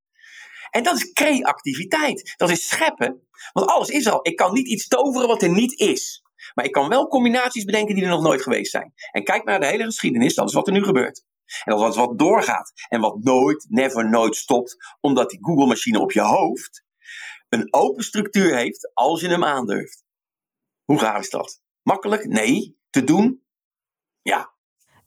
En 0.69 0.83
dat 0.83 0.95
is 0.95 1.11
creativiteit. 1.11 2.33
Dat 2.37 2.49
is 2.49 2.67
scheppen. 2.67 3.27
Want 3.53 3.69
alles 3.69 3.89
is 3.89 4.07
al. 4.07 4.19
Ik 4.21 4.35
kan 4.35 4.53
niet 4.53 4.67
iets 4.67 4.87
toveren 4.87 5.27
wat 5.27 5.41
er 5.41 5.49
niet 5.49 5.79
is. 5.79 6.23
Maar 6.53 6.65
ik 6.65 6.71
kan 6.71 6.89
wel 6.89 7.07
combinaties 7.07 7.63
bedenken 7.63 7.95
die 7.95 8.03
er 8.03 8.09
nog 8.09 8.21
nooit 8.21 8.41
geweest 8.41 8.71
zijn. 8.71 8.93
En 9.11 9.23
kijk 9.23 9.43
naar 9.43 9.59
de 9.59 9.65
hele 9.65 9.83
geschiedenis, 9.83 10.35
dat 10.35 10.47
is 10.47 10.53
wat 10.53 10.67
er 10.67 10.73
nu 10.73 10.83
gebeurt. 10.83 11.23
En 11.63 11.87
is 11.87 11.95
wat 11.95 12.19
doorgaat. 12.19 12.71
En 12.89 13.01
wat 13.01 13.23
nooit, 13.23 13.65
never, 13.69 14.09
nooit 14.09 14.35
stopt. 14.35 14.77
Omdat 14.99 15.29
die 15.29 15.39
Google-machine 15.41 15.99
op 15.99 16.11
je 16.11 16.21
hoofd 16.21 16.83
een 17.49 17.73
open 17.73 18.03
structuur 18.03 18.55
heeft 18.55 18.91
als 18.93 19.21
je 19.21 19.27
hem 19.27 19.43
aandurft. 19.43 20.03
Hoe 20.83 20.99
raar 20.99 21.19
is 21.19 21.29
dat? 21.29 21.61
Makkelijk? 21.81 22.25
Nee. 22.25 22.77
Te 22.89 23.03
doen? 23.03 23.43
Ja. 24.21 24.53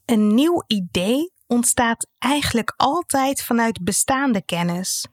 Een 0.05 0.35
nieuw 0.35 0.63
idee 0.67 1.31
ontstaat 1.47 2.07
eigenlijk 2.19 2.73
altijd 2.77 3.41
vanuit 3.41 3.83
bestaande 3.83 4.45
kennis. 4.45 5.07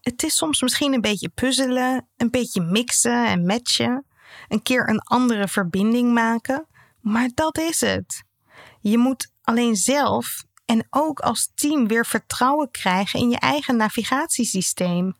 Het 0.00 0.22
is 0.22 0.36
soms 0.36 0.62
misschien 0.62 0.92
een 0.92 1.00
beetje 1.00 1.28
puzzelen, 1.28 2.08
een 2.16 2.30
beetje 2.30 2.60
mixen 2.60 3.26
en 3.26 3.46
matchen, 3.46 4.06
een 4.48 4.62
keer 4.62 4.88
een 4.88 5.00
andere 5.00 5.48
verbinding 5.48 6.12
maken, 6.12 6.66
maar 7.00 7.30
dat 7.34 7.58
is 7.58 7.80
het. 7.80 8.24
Je 8.80 8.98
moet 8.98 9.32
alleen 9.42 9.76
zelf 9.76 10.44
en 10.72 10.86
ook 10.90 11.20
als 11.20 11.52
team 11.54 11.88
weer 11.88 12.06
vertrouwen 12.06 12.70
krijgen 12.70 13.20
in 13.20 13.30
je 13.30 13.38
eigen 13.38 13.76
navigatiesysteem 13.76 15.16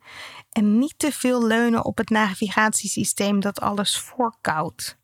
en 0.50 0.78
niet 0.78 0.94
te 0.96 1.12
veel 1.12 1.46
leunen 1.46 1.84
op 1.84 1.98
het 1.98 2.11
navigatiesysteem 2.11 3.40
dat 3.40 3.61
alles 3.61 3.98
voorkoudt. 3.98 4.98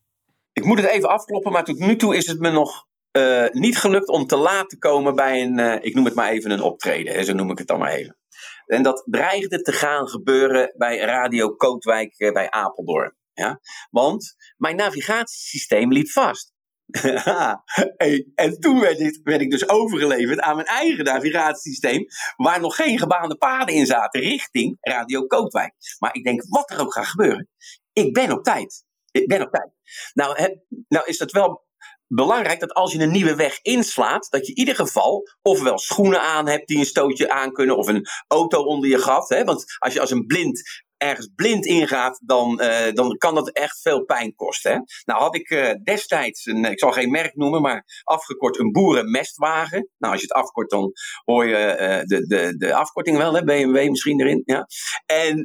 Ik 0.52 0.64
moet 0.64 0.80
het 0.80 0.90
even 0.90 1.08
afkloppen, 1.08 1.52
maar 1.52 1.64
tot 1.64 1.78
nu 1.78 1.96
toe 1.96 2.16
is 2.16 2.26
het 2.26 2.38
me 2.38 2.50
nog 2.50 2.86
uh, 3.12 3.48
niet 3.48 3.78
gelukt 3.78 4.08
om 4.08 4.26
te 4.26 4.36
laat 4.36 4.68
te 4.68 4.78
komen 4.78 5.14
bij 5.14 5.42
een, 5.42 5.58
uh, 5.58 5.74
ik 5.80 5.94
noem 5.94 6.04
het 6.04 6.14
maar 6.14 6.30
even 6.30 6.50
een 6.50 6.62
optreden, 6.62 7.14
hè, 7.14 7.24
zo 7.24 7.32
noem 7.32 7.50
ik 7.50 7.58
het 7.58 7.66
dan 7.66 7.78
maar 7.78 7.92
even. 7.92 8.18
En 8.66 8.82
dat 8.82 9.02
dreigde 9.10 9.62
te 9.62 9.72
gaan 9.72 10.08
gebeuren 10.08 10.74
bij 10.76 10.98
Radio 10.98 11.48
Kootwijk 11.54 12.20
uh, 12.20 12.32
bij 12.32 12.50
Apeldoorn. 12.50 13.16
Ja? 13.32 13.60
Want 13.90 14.34
mijn 14.56 14.76
navigatiesysteem 14.76 15.92
liep 15.92 16.08
vast. 16.08 16.52
en 18.34 18.60
toen 18.60 18.80
werd, 18.80 18.98
dit, 18.98 19.20
werd, 19.22 19.40
ik 19.40 19.50
dus 19.50 19.68
overgeleverd 19.68 20.40
aan 20.40 20.54
mijn 20.54 20.66
eigen 20.66 21.04
navigatiesysteem, 21.04 22.06
waar 22.36 22.60
nog 22.60 22.76
geen 22.76 22.98
gebaande 22.98 23.36
paden 23.36 23.74
in 23.74 23.86
zaten, 23.86 24.20
richting 24.20 24.76
Radio 24.80 25.26
Kootwijk. 25.26 25.74
Maar 25.98 26.14
ik 26.14 26.24
denk, 26.24 26.44
wat 26.48 26.70
er 26.70 26.80
ook 26.80 26.92
gaat 26.92 27.06
gebeuren, 27.06 27.48
ik 27.92 28.12
ben 28.12 28.32
op 28.32 28.44
tijd. 28.44 28.84
Ik 29.10 29.26
ben 29.26 29.42
op 29.42 29.50
tijd. 29.50 29.70
Nou, 30.12 30.56
nou 30.88 31.06
is 31.06 31.18
het 31.18 31.32
wel 31.32 31.66
belangrijk 32.06 32.60
dat 32.60 32.74
als 32.74 32.92
je 32.92 32.98
een 32.98 33.10
nieuwe 33.10 33.34
weg 33.34 33.58
inslaat, 33.62 34.26
dat 34.30 34.46
je 34.46 34.52
in 34.52 34.58
ieder 34.58 34.74
geval 34.74 35.28
ofwel 35.42 35.78
schoenen 35.78 36.20
aan 36.20 36.48
hebt 36.48 36.68
die 36.68 36.78
een 36.78 36.84
stootje 36.84 37.30
aan 37.30 37.52
kunnen, 37.52 37.76
of 37.76 37.86
een 37.86 38.06
auto 38.26 38.62
onder 38.62 38.90
je 38.90 38.98
gat. 38.98 39.42
Want 39.44 39.64
als 39.78 39.92
je 39.92 40.00
als 40.00 40.10
een 40.10 40.26
blind 40.26 40.62
ergens 40.98 41.28
blind 41.34 41.66
ingaat, 41.66 42.20
dan, 42.24 42.60
uh, 42.62 42.92
dan 42.92 43.16
kan 43.16 43.34
dat 43.34 43.50
echt 43.50 43.80
veel 43.80 44.04
pijn 44.04 44.34
kosten. 44.34 44.72
Hè? 44.72 44.78
Nou 45.04 45.20
had 45.20 45.34
ik 45.34 45.50
uh, 45.50 45.70
destijds, 45.84 46.46
een, 46.46 46.64
ik 46.64 46.78
zal 46.78 46.92
geen 46.92 47.10
merk 47.10 47.34
noemen, 47.34 47.62
maar 47.62 47.84
afgekort 48.04 48.58
een 48.58 48.72
boerenmestwagen. 48.72 49.88
Nou 49.98 50.12
als 50.12 50.22
je 50.22 50.28
het 50.28 50.36
afkort, 50.36 50.70
dan 50.70 50.92
hoor 51.24 51.46
je 51.46 51.56
uh, 51.56 52.18
de, 52.18 52.26
de, 52.26 52.56
de 52.56 52.74
afkorting 52.74 53.16
wel, 53.16 53.34
hè? 53.34 53.44
BMW 53.44 53.88
misschien 53.88 54.20
erin. 54.20 54.42
Ja? 54.44 54.66
En, 55.06 55.44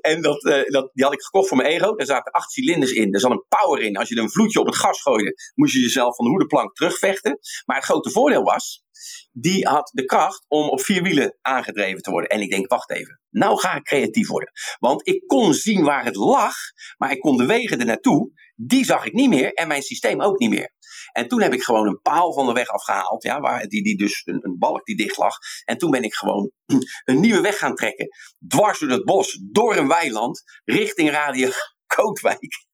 en 0.00 0.22
dat, 0.22 0.40
dat, 0.66 0.90
die 0.92 1.04
had 1.04 1.12
ik 1.12 1.22
gekocht 1.22 1.48
voor 1.48 1.56
mijn 1.56 1.68
ego. 1.68 1.94
Daar 1.94 2.06
zaten 2.06 2.32
acht 2.32 2.52
cilinders 2.52 2.92
in, 2.92 3.12
er 3.12 3.20
zat 3.20 3.30
een 3.30 3.44
power 3.48 3.82
in. 3.82 3.96
Als 3.96 4.08
je 4.08 4.20
een 4.20 4.30
vloedje 4.30 4.60
op 4.60 4.66
het 4.66 4.76
gas 4.76 5.02
gooide, 5.02 5.34
moest 5.54 5.74
je 5.74 5.80
jezelf 5.80 6.16
van 6.16 6.24
de 6.24 6.30
hoedenplank 6.30 6.74
terugvechten. 6.74 7.38
Maar 7.64 7.76
het 7.76 7.84
grote 7.84 8.10
voordeel 8.10 8.42
was, 8.42 8.83
die 9.32 9.66
had 9.66 9.90
de 9.92 10.04
kracht 10.04 10.44
om 10.48 10.68
op 10.68 10.80
vier 10.80 11.02
wielen 11.02 11.38
aangedreven 11.40 12.02
te 12.02 12.10
worden. 12.10 12.30
En 12.30 12.40
ik 12.40 12.50
denk, 12.50 12.68
wacht 12.68 12.90
even, 12.90 13.20
nou 13.30 13.58
ga 13.58 13.76
ik 13.76 13.82
creatief 13.82 14.28
worden. 14.28 14.50
Want 14.78 15.08
ik 15.08 15.26
kon 15.26 15.54
zien 15.54 15.84
waar 15.84 16.04
het 16.04 16.16
lag, 16.16 16.54
maar 16.96 17.10
ik 17.10 17.20
kon 17.20 17.36
de 17.36 17.46
wegen 17.46 17.78
er 17.78 17.86
naartoe. 17.86 18.32
Die 18.54 18.84
zag 18.84 19.06
ik 19.06 19.12
niet 19.12 19.28
meer 19.28 19.52
en 19.52 19.68
mijn 19.68 19.82
systeem 19.82 20.22
ook 20.22 20.38
niet 20.38 20.50
meer. 20.50 20.74
En 21.12 21.28
toen 21.28 21.42
heb 21.42 21.52
ik 21.52 21.62
gewoon 21.62 21.86
een 21.86 22.00
paal 22.02 22.32
van 22.32 22.46
de 22.46 22.52
weg 22.52 22.68
afgehaald, 22.68 23.22
ja, 23.22 23.40
waar, 23.40 23.66
die, 23.66 23.82
die 23.82 23.96
dus 23.96 24.22
een, 24.24 24.38
een 24.42 24.58
balk 24.58 24.84
die 24.84 24.96
dicht 24.96 25.16
lag. 25.16 25.36
En 25.64 25.78
toen 25.78 25.90
ben 25.90 26.02
ik 26.02 26.14
gewoon 26.14 26.50
een 27.04 27.20
nieuwe 27.20 27.40
weg 27.40 27.58
gaan 27.58 27.74
trekken. 27.74 28.08
Dwars 28.48 28.78
door 28.78 28.90
het 28.90 29.04
bos, 29.04 29.40
door 29.50 29.76
een 29.76 29.88
weiland, 29.88 30.42
richting 30.64 31.10
Radio 31.10 31.50
Kootwijk. 31.94 32.66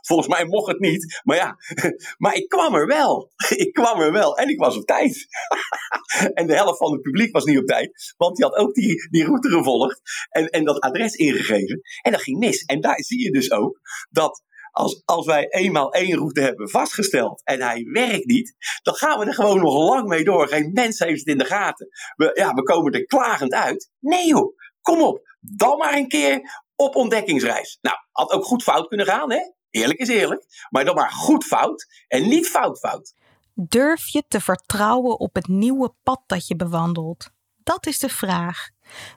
Volgens 0.00 0.28
mij 0.28 0.44
mocht 0.44 0.68
het 0.68 0.80
niet. 0.80 1.20
Maar 1.24 1.36
ja, 1.36 1.56
maar 2.24 2.34
ik 2.34 2.48
kwam 2.48 2.74
er 2.74 2.86
wel. 2.86 3.30
Ik 3.64 3.72
kwam 3.72 4.00
er 4.00 4.12
wel. 4.12 4.36
En 4.36 4.48
ik 4.48 4.58
was 4.58 4.76
op 4.76 4.86
tijd. 4.86 5.26
En 6.34 6.46
de 6.46 6.54
helft 6.54 6.78
van 6.78 6.92
het 6.92 7.02
publiek 7.02 7.32
was 7.32 7.44
niet 7.44 7.58
op 7.58 7.66
tijd. 7.66 8.14
Want 8.16 8.36
die 8.36 8.44
had 8.44 8.54
ook 8.54 8.74
die, 8.74 9.08
die 9.10 9.24
route 9.24 9.48
gevolgd. 9.48 10.00
En, 10.28 10.48
en 10.48 10.64
dat 10.64 10.80
adres 10.80 11.14
ingegeven. 11.14 11.80
En 12.02 12.12
dat 12.12 12.22
ging 12.22 12.38
mis. 12.38 12.64
En 12.64 12.80
daar 12.80 13.02
zie 13.02 13.22
je 13.22 13.30
dus 13.30 13.50
ook 13.50 13.80
dat 14.10 14.42
als, 14.78 15.02
als 15.04 15.26
wij 15.26 15.48
eenmaal 15.48 15.92
één 15.92 16.16
route 16.16 16.40
hebben 16.40 16.70
vastgesteld 16.70 17.42
en 17.44 17.60
hij 17.60 17.82
werkt 17.92 18.24
niet, 18.24 18.54
dan 18.82 18.94
gaan 18.94 19.18
we 19.18 19.26
er 19.26 19.34
gewoon 19.34 19.60
nog 19.60 19.74
lang 19.74 20.08
mee 20.08 20.24
door. 20.24 20.48
Geen 20.48 20.70
mens 20.72 20.98
heeft 20.98 21.18
het 21.18 21.28
in 21.28 21.38
de 21.38 21.44
gaten. 21.44 21.88
We, 22.16 22.30
ja, 22.34 22.52
we 22.52 22.62
komen 22.62 22.92
er 22.92 23.04
klagend 23.04 23.52
uit. 23.52 23.90
Nee 23.98 24.26
joh, 24.26 24.56
kom 24.80 25.02
op. 25.02 25.20
Dan 25.40 25.78
maar 25.78 25.96
een 25.96 26.08
keer 26.08 26.64
op 26.76 26.96
ontdekkingsreis. 26.96 27.78
Nou, 27.80 27.96
had 28.12 28.30
ook 28.30 28.44
goed 28.44 28.62
fout 28.62 28.88
kunnen 28.88 29.06
gaan, 29.06 29.32
hè? 29.32 29.40
Eerlijk 29.70 29.98
is 29.98 30.08
eerlijk. 30.08 30.66
Maar 30.70 30.84
dan 30.84 30.94
maar 30.94 31.10
goed 31.10 31.44
fout 31.44 31.86
en 32.08 32.28
niet 32.28 32.48
fout 32.48 32.78
fout. 32.78 33.14
Durf 33.54 34.08
je 34.08 34.24
te 34.28 34.40
vertrouwen 34.40 35.18
op 35.18 35.34
het 35.34 35.48
nieuwe 35.48 35.94
pad 36.02 36.22
dat 36.26 36.46
je 36.46 36.56
bewandelt? 36.56 37.30
Dat 37.56 37.86
is 37.86 37.98
de 37.98 38.08
vraag. 38.08 38.68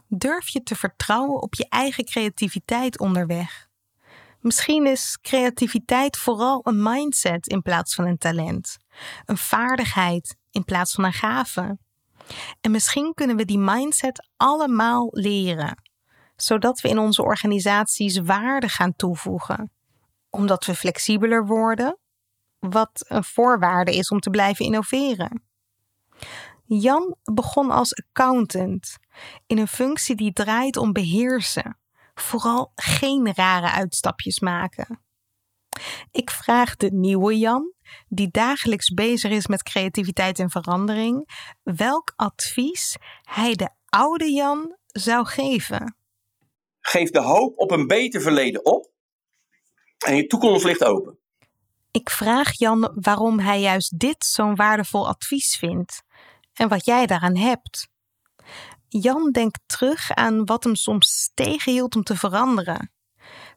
Durf 0.08 0.48
je 0.48 0.64
te 0.64 0.76
vertrouwen 0.76 1.42
op 1.42 1.54
je 1.54 1.66
eigen 1.70 2.06
creativiteit 2.06 3.00
onderweg? 3.00 3.70
Misschien 4.40 4.86
is 4.86 5.18
creativiteit 5.22 6.18
vooral 6.18 6.62
een 6.64 6.84
mindset 6.84 7.48
in 7.48 7.62
plaats 7.62 7.96
van 7.96 8.06
een 8.06 8.18
talent, 8.18 8.78
een 9.26 9.38
vaardigheid 9.38 10.36
in 10.52 10.64
plaats 10.64 10.94
van 10.94 11.04
een 11.04 11.14
gave. 11.14 11.78
En 12.62 12.72
misschien 12.72 13.14
kunnen 13.14 13.36
we 13.36 13.46
die 13.46 13.60
mindset 13.60 14.30
allemaal 14.38 15.08
leren, 15.12 15.82
zodat 16.36 16.82
we 16.82 16.90
in 16.90 17.00
onze 17.00 17.24
organisaties 17.24 18.18
waarde 18.18 18.70
gaan 18.70 18.96
toevoegen 18.96 19.72
omdat 20.32 20.66
we 20.66 20.76
flexibeler 20.76 21.46
worden, 21.46 21.98
wat 22.60 23.06
een 23.08 23.24
voorwaarde 23.24 23.96
is 23.96 24.10
om 24.10 24.20
te 24.20 24.30
blijven 24.30 24.66
innoveren. 24.66 25.44
Jan 26.66 27.16
begon 27.24 27.72
als 27.72 27.96
accountant 27.96 28.98
in 29.48 29.58
een 29.58 29.68
functie 29.68 30.16
die 30.16 30.34
draait 30.34 30.78
om 30.78 30.94
beheersen, 30.94 31.78
vooral 32.14 32.72
geen 32.76 33.34
rare 33.34 33.72
uitstapjes 33.72 34.40
maken. 34.40 35.02
Ik 36.12 36.30
vraag 36.30 36.76
de 36.76 36.92
nieuwe 36.92 37.38
Jan, 37.38 37.74
die 38.08 38.30
dagelijks 38.32 38.90
bezig 38.90 39.32
is 39.32 39.48
met 39.48 39.64
creativiteit 39.64 40.40
en 40.40 40.50
verandering, 40.50 41.30
welk 41.64 42.14
advies 42.16 42.98
hij 43.22 43.56
de 43.56 43.70
oude 43.86 44.32
Jan 44.32 44.78
zou 44.86 45.26
geven. 45.26 45.96
Geef 46.80 47.10
de 47.10 47.22
hoop 47.22 47.58
op 47.58 47.72
een 47.72 47.88
beter 47.88 48.22
verleden 48.22 48.66
op 48.66 48.92
en 50.04 50.16
je 50.16 50.28
toekomst 50.28 50.66
ligt 50.66 50.84
open. 50.84 51.20
Ik 51.92 52.10
vraag 52.10 52.58
Jan 52.58 52.92
waarom 52.96 53.40
hij 53.40 53.62
juist 53.62 54.00
dit 54.00 54.26
zo'n 54.26 54.56
waardevol 54.56 55.08
advies 55.08 55.58
vindt 55.58 56.04
en 56.54 56.68
wat 56.68 56.86
jij 56.86 57.06
daaraan 57.06 57.38
hebt. 57.38 57.88
Jan 58.88 59.32
denkt 59.32 59.60
terug 59.66 60.12
aan 60.12 60.46
wat 60.46 60.64
hem 60.64 60.76
soms 60.76 61.32
tegenhield 61.34 61.96
om 61.96 62.04
te 62.04 62.16
veranderen. 62.16 62.92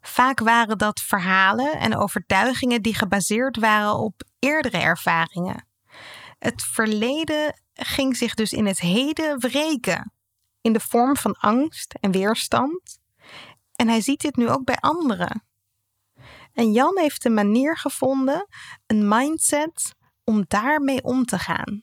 Vaak 0.01 0.41
waren 0.41 0.79
dat 0.79 1.01
verhalen 1.01 1.73
en 1.73 1.97
overtuigingen 1.97 2.83
die 2.83 2.95
gebaseerd 2.95 3.57
waren 3.57 3.99
op 3.99 4.23
eerdere 4.39 4.79
ervaringen. 4.79 5.69
Het 6.39 6.63
verleden 6.63 7.63
ging 7.73 8.17
zich 8.17 8.35
dus 8.35 8.53
in 8.53 8.67
het 8.67 8.81
heden 8.81 9.39
wreken, 9.39 10.13
in 10.61 10.73
de 10.73 10.81
vorm 10.81 11.17
van 11.17 11.33
angst 11.33 11.95
en 12.01 12.11
weerstand. 12.11 12.99
En 13.73 13.89
hij 13.89 14.01
ziet 14.01 14.21
dit 14.21 14.37
nu 14.37 14.49
ook 14.51 14.65
bij 14.65 14.77
anderen. 14.77 15.45
En 16.55 16.73
Jan 16.73 16.99
heeft 16.99 17.25
een 17.25 17.35
manier 17.35 17.77
gevonden, 17.77 18.47
een 18.87 19.09
mindset, 19.09 19.95
om 20.25 20.45
daarmee 20.49 21.03
om 21.03 21.25
te 21.25 21.39
gaan. 21.39 21.83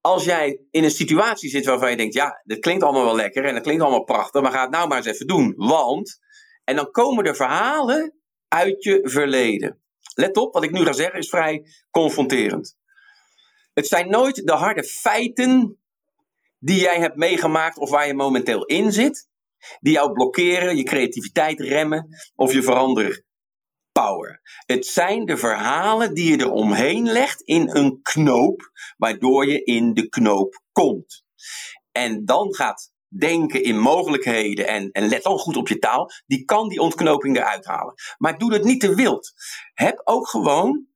Als 0.00 0.24
jij 0.24 0.60
in 0.70 0.84
een 0.84 0.90
situatie 0.90 1.50
zit 1.50 1.64
waarvan 1.64 1.90
je 1.90 1.96
denkt, 1.96 2.14
ja, 2.14 2.40
dit 2.44 2.58
klinkt 2.58 2.82
allemaal 2.82 3.04
wel 3.04 3.16
lekker 3.16 3.44
en 3.44 3.54
dat 3.54 3.62
klinkt 3.62 3.82
allemaal 3.82 4.04
prachtig, 4.04 4.42
maar 4.42 4.52
ga 4.52 4.62
het 4.62 4.70
nou 4.70 4.88
maar 4.88 4.96
eens 4.96 5.06
even 5.06 5.26
doen. 5.26 5.54
Want, 5.56 6.18
en 6.64 6.76
dan 6.76 6.90
komen 6.90 7.24
er 7.24 7.36
verhalen 7.36 8.14
uit 8.48 8.82
je 8.84 9.00
verleden. 9.02 9.80
Let 10.14 10.36
op, 10.36 10.54
wat 10.54 10.64
ik 10.64 10.70
nu 10.70 10.84
ga 10.84 10.92
zeggen 10.92 11.18
is 11.18 11.28
vrij 11.28 11.66
confronterend. 11.90 12.76
Het 13.74 13.86
zijn 13.86 14.08
nooit 14.10 14.46
de 14.46 14.52
harde 14.52 14.84
feiten 14.84 15.78
die 16.58 16.80
jij 16.80 16.98
hebt 16.98 17.16
meegemaakt 17.16 17.78
of 17.78 17.90
waar 17.90 18.06
je 18.06 18.14
momenteel 18.14 18.64
in 18.64 18.92
zit, 18.92 19.28
die 19.80 19.92
jou 19.92 20.12
blokkeren, 20.12 20.76
je 20.76 20.82
creativiteit 20.82 21.60
remmen 21.60 22.08
of 22.34 22.52
je 22.52 22.62
veranderen 22.62 23.25
power. 24.00 24.40
Het 24.66 24.86
zijn 24.86 25.24
de 25.24 25.36
verhalen 25.36 26.14
die 26.14 26.30
je 26.30 26.40
eromheen 26.40 27.12
legt 27.12 27.40
in 27.40 27.76
een 27.76 28.02
knoop, 28.02 28.70
waardoor 28.96 29.48
je 29.48 29.64
in 29.64 29.94
de 29.94 30.08
knoop 30.08 30.62
komt. 30.72 31.24
En 31.92 32.24
dan 32.24 32.54
gaat 32.54 32.92
denken 33.08 33.62
in 33.62 33.78
mogelijkheden 33.78 34.66
en, 34.66 34.90
en 34.90 35.08
let 35.08 35.22
dan 35.22 35.38
goed 35.38 35.56
op 35.56 35.68
je 35.68 35.78
taal, 35.78 36.10
die 36.26 36.44
kan 36.44 36.68
die 36.68 36.80
ontknoping 36.80 37.36
eruit 37.36 37.64
halen. 37.64 37.94
Maar 38.18 38.38
doe 38.38 38.52
het 38.52 38.64
niet 38.64 38.80
te 38.80 38.94
wild. 38.94 39.32
Heb 39.74 40.00
ook 40.04 40.28
gewoon 40.28 40.86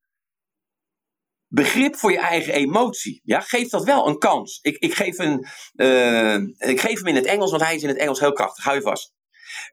begrip 1.47 1.97
voor 1.97 2.13
je 2.13 2.19
eigen 2.19 2.53
emotie. 2.53 3.21
Ja, 3.25 3.41
geef 3.41 3.69
dat 3.69 3.85
wel 3.85 4.09
een 4.09 4.19
kans. 4.19 4.59
Ik, 4.63 4.77
ik, 4.79 4.95
geef, 4.95 5.19
een, 5.19 5.47
uh, 5.75 6.35
ik 6.59 6.81
geef 6.81 6.99
hem 6.99 7.07
in 7.07 7.15
het 7.15 7.27
Engels, 7.27 7.51
want 7.51 7.63
hij 7.63 7.75
is 7.75 7.83
in 7.83 7.89
het 7.89 7.99
Engels 7.99 8.21
heel 8.21 8.33
krachtig. 8.33 8.65
Hou 8.65 8.77
je 8.77 8.83
vast. 8.83 9.13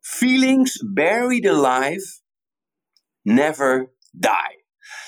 Feelings 0.01 0.83
buried 0.93 1.47
alive 1.47 2.25
never 3.27 3.93
die. 4.11 4.65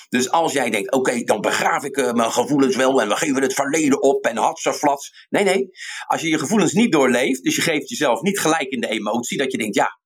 Dus 0.09 0.31
als 0.31 0.53
jij 0.53 0.69
denkt, 0.69 0.91
oké, 0.91 1.23
dan 1.23 1.41
begraaf 1.41 1.83
ik 1.83 1.97
uh, 1.97 2.11
mijn 2.11 2.31
gevoelens 2.31 2.75
wel 2.75 3.01
en 3.01 3.07
we 3.07 3.15
geven 3.15 3.41
het 3.41 3.53
verleden 3.53 4.01
op 4.01 4.25
en 4.25 4.37
hatsaflats. 4.37 5.27
Nee, 5.29 5.43
nee. 5.43 5.69
Als 6.07 6.21
je 6.21 6.29
je 6.29 6.39
gevoelens 6.39 6.73
niet 6.73 6.91
doorleeft, 6.91 7.43
dus 7.43 7.55
je 7.55 7.61
geeft 7.61 7.89
jezelf 7.89 8.21
niet 8.21 8.39
gelijk 8.39 8.69
in 8.69 8.79
de 8.79 8.87
emotie, 8.87 9.37
dat 9.37 9.51
je 9.51 9.57
denkt, 9.57 9.75
ja, 9.75 9.99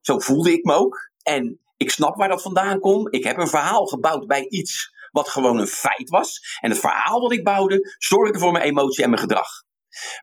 zo 0.00 0.18
voelde 0.18 0.52
ik 0.52 0.64
me 0.64 0.74
ook. 0.74 1.10
En 1.22 1.60
ik 1.76 1.90
snap 1.90 2.16
waar 2.16 2.28
dat 2.28 2.42
vandaan 2.42 2.80
komt. 2.80 3.14
Ik 3.14 3.24
heb 3.24 3.36
een 3.36 3.48
verhaal 3.48 3.86
gebouwd 3.86 4.26
bij 4.26 4.46
iets 4.48 4.90
wat 5.10 5.28
gewoon 5.28 5.58
een 5.58 5.66
feit 5.66 6.08
was. 6.08 6.58
En 6.60 6.70
het 6.70 6.78
verhaal 6.78 7.20
wat 7.20 7.32
ik 7.32 7.44
bouwde, 7.44 7.94
zorgde 7.98 8.38
voor 8.38 8.52
mijn 8.52 8.64
emotie 8.64 9.04
en 9.04 9.10
mijn 9.10 9.22
gedrag. 9.22 9.48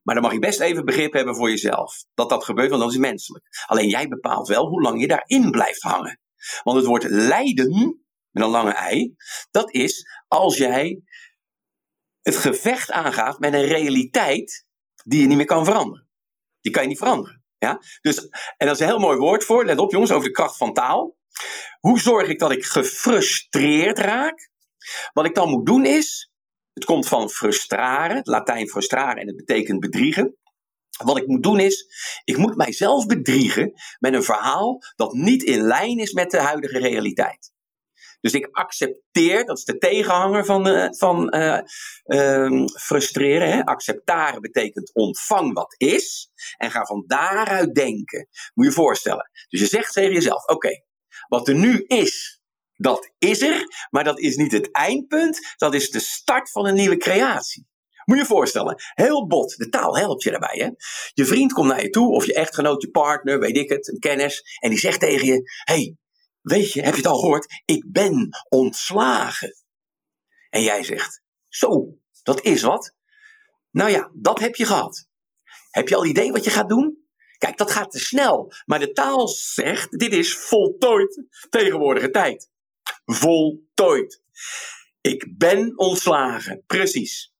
Maar 0.03 0.15
dan 0.15 0.23
mag 0.23 0.33
je 0.33 0.39
best 0.39 0.59
even 0.59 0.85
begrip 0.85 1.13
hebben 1.13 1.35
voor 1.35 1.49
jezelf. 1.49 2.03
Dat 2.13 2.29
dat 2.29 2.43
gebeurt, 2.43 2.69
want 2.69 2.81
dat 2.81 2.91
is 2.91 2.97
menselijk. 2.97 3.45
Alleen 3.65 3.89
jij 3.89 4.07
bepaalt 4.07 4.47
wel 4.47 4.67
hoe 4.67 4.81
lang 4.81 5.01
je 5.01 5.07
daarin 5.07 5.51
blijft 5.51 5.81
hangen. 5.81 6.19
Want 6.63 6.77
het 6.77 6.85
woord 6.85 7.03
lijden, 7.03 8.05
met 8.31 8.43
een 8.43 8.49
lange 8.49 8.73
ei, 8.73 9.15
dat 9.51 9.73
is 9.73 10.07
als 10.27 10.57
jij 10.57 11.01
het 12.21 12.35
gevecht 12.35 12.91
aangaat 12.91 13.39
met 13.39 13.53
een 13.53 13.65
realiteit 13.65 14.65
die 15.03 15.21
je 15.21 15.27
niet 15.27 15.37
meer 15.37 15.45
kan 15.45 15.65
veranderen. 15.65 16.09
Die 16.61 16.71
kan 16.71 16.81
je 16.81 16.87
niet 16.87 16.97
veranderen. 16.97 17.43
Ja? 17.57 17.79
Dus, 18.01 18.27
en 18.57 18.67
dat 18.67 18.75
is 18.75 18.79
een 18.79 18.87
heel 18.87 18.99
mooi 18.99 19.17
woord 19.17 19.43
voor, 19.43 19.65
let 19.65 19.77
op 19.77 19.91
jongens, 19.91 20.11
over 20.11 20.27
de 20.27 20.33
kracht 20.33 20.57
van 20.57 20.73
taal. 20.73 21.17
Hoe 21.79 21.99
zorg 21.99 22.29
ik 22.29 22.39
dat 22.39 22.51
ik 22.51 22.65
gefrustreerd 22.65 23.99
raak? 23.99 24.49
Wat 25.13 25.25
ik 25.25 25.35
dan 25.35 25.49
moet 25.49 25.65
doen 25.65 25.85
is, 25.85 26.31
het 26.73 26.85
komt 26.85 27.07
van 27.07 27.29
frustraren, 27.29 28.15
het 28.15 28.27
Latijn 28.27 28.69
frustraren 28.69 29.21
en 29.21 29.27
het 29.27 29.35
betekent 29.35 29.79
bedriegen. 29.79 30.37
Wat 31.03 31.17
ik 31.17 31.27
moet 31.27 31.43
doen 31.43 31.59
is, 31.59 31.87
ik 32.23 32.37
moet 32.37 32.55
mijzelf 32.55 33.05
bedriegen 33.05 33.73
met 33.99 34.13
een 34.13 34.23
verhaal 34.23 34.81
dat 34.95 35.13
niet 35.13 35.43
in 35.43 35.61
lijn 35.61 35.97
is 35.97 36.13
met 36.13 36.31
de 36.31 36.39
huidige 36.39 36.77
realiteit. 36.77 37.53
Dus 38.25 38.33
ik 38.33 38.47
accepteer, 38.51 39.45
dat 39.45 39.57
is 39.57 39.63
de 39.63 39.77
tegenhanger 39.77 40.45
van, 40.45 40.67
uh, 40.67 40.87
van 40.89 41.35
uh, 41.35 41.59
uh, 42.05 42.65
frustreren. 42.67 43.51
Hè? 43.51 43.63
Acceptaren 43.63 44.41
betekent 44.41 44.93
ontvang 44.93 45.53
wat 45.53 45.75
is 45.77 46.31
en 46.57 46.71
ga 46.71 46.85
van 46.85 47.03
daaruit 47.07 47.75
denken. 47.75 48.27
Moet 48.53 48.65
je 48.65 48.71
je 48.71 48.77
voorstellen. 48.77 49.29
Dus 49.49 49.59
je 49.59 49.67
zegt 49.67 49.93
tegen 49.93 50.13
jezelf: 50.13 50.45
oké, 50.45 50.81
wat 51.27 51.47
er 51.47 51.55
nu 51.55 51.83
is, 51.87 52.41
dat 52.73 53.11
is 53.17 53.41
er, 53.41 53.63
maar 53.89 54.03
dat 54.03 54.19
is 54.19 54.35
niet 54.35 54.51
het 54.51 54.71
eindpunt, 54.71 55.55
dat 55.57 55.73
is 55.73 55.89
de 55.89 55.99
start 55.99 56.51
van 56.51 56.65
een 56.65 56.75
nieuwe 56.75 56.97
creatie. 56.97 57.67
Moet 58.05 58.17
je 58.17 58.21
je 58.21 58.27
voorstellen, 58.27 58.75
heel 58.93 59.27
bot, 59.27 59.57
de 59.57 59.69
taal 59.69 59.97
helpt 59.97 60.23
je 60.23 60.31
daarbij. 60.31 60.57
Hè? 60.57 60.69
Je 61.13 61.25
vriend 61.25 61.53
komt 61.53 61.67
naar 61.67 61.81
je 61.81 61.89
toe, 61.89 62.11
of 62.13 62.25
je 62.25 62.33
echtgenoot, 62.33 62.81
je 62.81 62.89
partner, 62.89 63.39
weet 63.39 63.57
ik 63.57 63.69
het, 63.69 63.87
een 63.87 63.99
kennis, 63.99 64.57
en 64.59 64.69
die 64.69 64.79
zegt 64.79 64.99
tegen 64.99 65.27
je: 65.27 65.51
hey, 65.63 65.95
weet 66.41 66.71
je, 66.71 66.81
heb 66.81 66.93
je 66.93 67.01
het 67.01 67.09
al 67.09 67.19
gehoord? 67.19 67.61
Ik 67.65 67.91
ben 67.91 68.29
ontslagen. 68.49 69.55
En 70.49 70.61
jij 70.61 70.83
zegt: 70.83 71.21
Zo, 71.47 71.97
dat 72.23 72.41
is 72.41 72.61
wat. 72.61 72.95
Nou 73.71 73.89
ja, 73.89 74.11
dat 74.13 74.39
heb 74.39 74.55
je 74.55 74.65
gehad. 74.65 75.07
Heb 75.71 75.89
je 75.89 75.95
al 75.95 76.05
idee 76.05 76.31
wat 76.31 76.43
je 76.43 76.49
gaat 76.49 76.69
doen? 76.69 77.05
Kijk, 77.37 77.57
dat 77.57 77.71
gaat 77.71 77.91
te 77.91 77.99
snel. 77.99 78.53
Maar 78.65 78.79
de 78.79 78.91
taal 78.91 79.27
zegt: 79.27 79.99
dit 79.99 80.13
is 80.13 80.37
voltooid 80.37 81.23
tegenwoordige 81.49 82.09
tijd. 82.09 82.49
Voltooid. 83.05 84.21
Ik 85.01 85.37
ben 85.37 85.77
ontslagen. 85.77 86.63
Precies. 86.67 87.34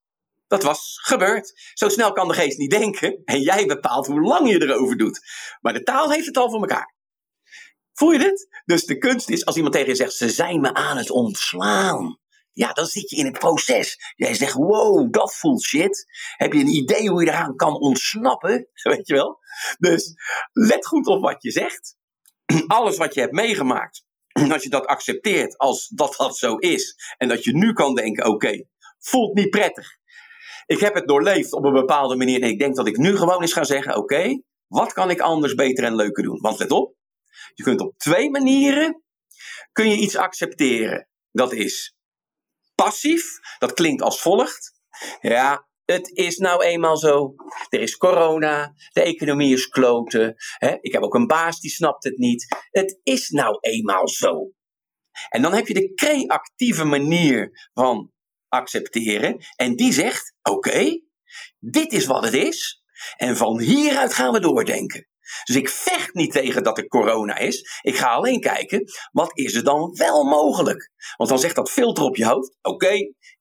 Dat 0.56 0.64
was 0.64 1.00
gebeurd. 1.02 1.72
Zo 1.74 1.90
snel 1.90 2.12
kan 2.12 2.28
de 2.28 2.34
geest 2.34 2.58
niet 2.58 2.70
denken. 2.70 3.22
En 3.26 3.40
jij 3.40 3.66
bepaalt 3.66 4.08
hoe 4.08 4.22
lang 4.22 4.50
je 4.50 4.62
erover 4.62 4.98
doet. 4.98 5.20
Maar 5.62 5.74
de 5.74 5.84
taal 5.84 6.12
heeft 6.12 6.26
het 6.26 6.38
al 6.38 6.50
voor 6.50 6.60
elkaar. 6.60 6.94
Voel 7.94 8.12
je 8.12 8.20
dit? 8.20 8.62
Dus 8.66 8.86
de 8.86 8.98
kunst 8.98 9.30
is 9.30 9.46
als 9.46 9.56
iemand 9.56 9.74
tegen 9.74 9.90
je 9.90 9.96
zegt: 9.96 10.14
ze 10.14 10.30
zijn 10.30 10.62
me 10.62 10.74
aan 10.74 10.98
het 10.98 11.10
ontslaan. 11.10 12.20
Ja, 12.52 12.74
dan 12.74 12.86
zit 12.86 13.10
je 13.10 13.16
in 13.16 13.26
het 13.26 13.40
proces. 13.40 14.14
Jij 14.16 14.34
zegt: 14.34 14.54
wow, 14.54 15.14
dat 15.14 15.36
voelt 15.36 15.64
shit. 15.64 16.06
Heb 16.38 16.54
je 16.54 16.60
een 16.60 16.76
idee 16.76 17.10
hoe 17.10 17.24
je 17.24 17.30
eraan 17.30 17.56
kan 17.56 17.80
ontsnappen? 17.80 18.68
Weet 18.84 19.08
je 19.08 19.14
wel? 19.14 19.40
Dus 19.78 20.14
let 20.52 20.86
goed 20.86 21.08
op 21.08 21.22
wat 21.22 21.44
je 21.44 21.52
zegt. 21.52 21.96
Alles 22.68 22.98
wat 22.98 23.14
je 23.14 23.20
hebt 23.20 23.34
meegemaakt, 23.34 24.06
als 24.52 24.64
je 24.64 24.70
dat 24.70 24.86
accepteert 24.86 25.58
als 25.58 25.88
dat 25.88 26.16
dat 26.18 26.38
zo 26.38 26.56
is. 26.56 26.96
En 27.18 27.28
dat 27.28 27.44
je 27.44 27.56
nu 27.56 27.74
kan 27.74 27.96
denken: 27.96 28.26
oké, 28.26 28.66
voelt 29.00 29.34
niet 29.34 29.50
prettig. 29.50 29.98
Ik 30.66 30.80
heb 30.80 30.94
het 30.94 31.08
doorleefd 31.08 31.54
op 31.54 31.64
een 31.64 31.74
bepaalde 31.74 32.16
manier. 32.16 32.42
En 32.42 32.50
ik 32.50 32.60
denk 32.60 32.76
dat 32.76 32.88
ik 32.88 32.98
nu 32.98 33.18
gewoon 33.18 33.42
eens 33.42 33.54
ga 33.54 33.64
zeggen: 33.64 33.96
oké, 33.96 34.42
wat 34.68 34.94
kan 34.94 35.10
ik 35.10 35.20
anders, 35.20 35.54
beter 35.54 35.84
en 35.84 35.96
leuker 35.96 36.24
doen? 36.24 36.40
Want 36.42 36.60
let 36.60 36.72
op, 36.72 36.96
je 37.54 37.64
kunt 37.64 37.82
op 37.82 37.98
twee 37.98 38.30
manieren 38.30 39.04
kun 39.72 39.90
je 39.90 39.96
iets 39.96 40.16
accepteren. 40.16 41.08
Dat 41.32 41.54
is 41.54 41.96
passief. 42.76 43.40
Dat 43.60 43.74
klinkt 43.74 44.02
als 44.02 44.22
volgt. 44.22 44.74
Ja, 45.22 45.68
het 45.86 46.10
is 46.10 46.38
nou 46.38 46.64
eenmaal 46.64 46.98
zo. 46.98 47.36
Er 47.70 47.82
is 47.82 47.98
corona. 47.98 48.74
De 48.92 49.02
economie 49.02 49.54
is 49.54 49.68
kloten. 49.68 50.36
Hè? 50.58 50.78
Ik 50.82 50.94
heb 50.94 51.02
ook 51.02 51.14
een 51.14 51.28
baas 51.28 51.60
die 51.60 51.72
snapt 51.72 52.04
het 52.04 52.18
niet. 52.18 52.68
Het 52.70 53.00
is 53.04 53.30
nou 53.30 53.58
eenmaal 53.60 54.08
zo. 54.08 54.52
En 55.30 55.42
dan 55.42 55.54
heb 55.54 55.68
je 55.68 55.74
de 55.74 55.94
creatieve 55.94 56.84
manier 56.84 57.70
van 57.74 58.12
accepteren. 58.56 59.46
En 59.56 59.76
die 59.76 59.94
zegt: 59.94 60.34
oké, 60.42 61.00
dit 61.60 61.92
is 61.92 62.06
wat 62.06 62.24
het 62.24 62.34
is. 62.34 62.82
En 63.18 63.38
van 63.38 63.60
hieruit 63.60 64.14
gaan 64.14 64.34
we 64.34 64.40
doordenken. 64.40 65.08
Dus 65.44 65.56
ik 65.56 65.70
vecht 65.70 66.14
niet 66.14 66.32
tegen 66.32 66.64
dat 66.64 66.78
er 66.78 66.88
corona 66.88 67.38
is. 67.38 67.80
Ik 67.82 67.96
ga 67.96 68.14
alleen 68.14 68.40
kijken, 68.40 68.84
wat 69.12 69.38
is 69.38 69.54
er 69.54 69.64
dan 69.64 69.92
wel 69.94 70.24
mogelijk? 70.24 70.92
Want 71.18 71.30
dan 71.30 71.40
zegt 71.40 71.56
dat 71.56 71.72
filter 71.72 72.04
op 72.04 72.16
je 72.16 72.26
hoofd, 72.26 72.58
oké, 72.62 72.94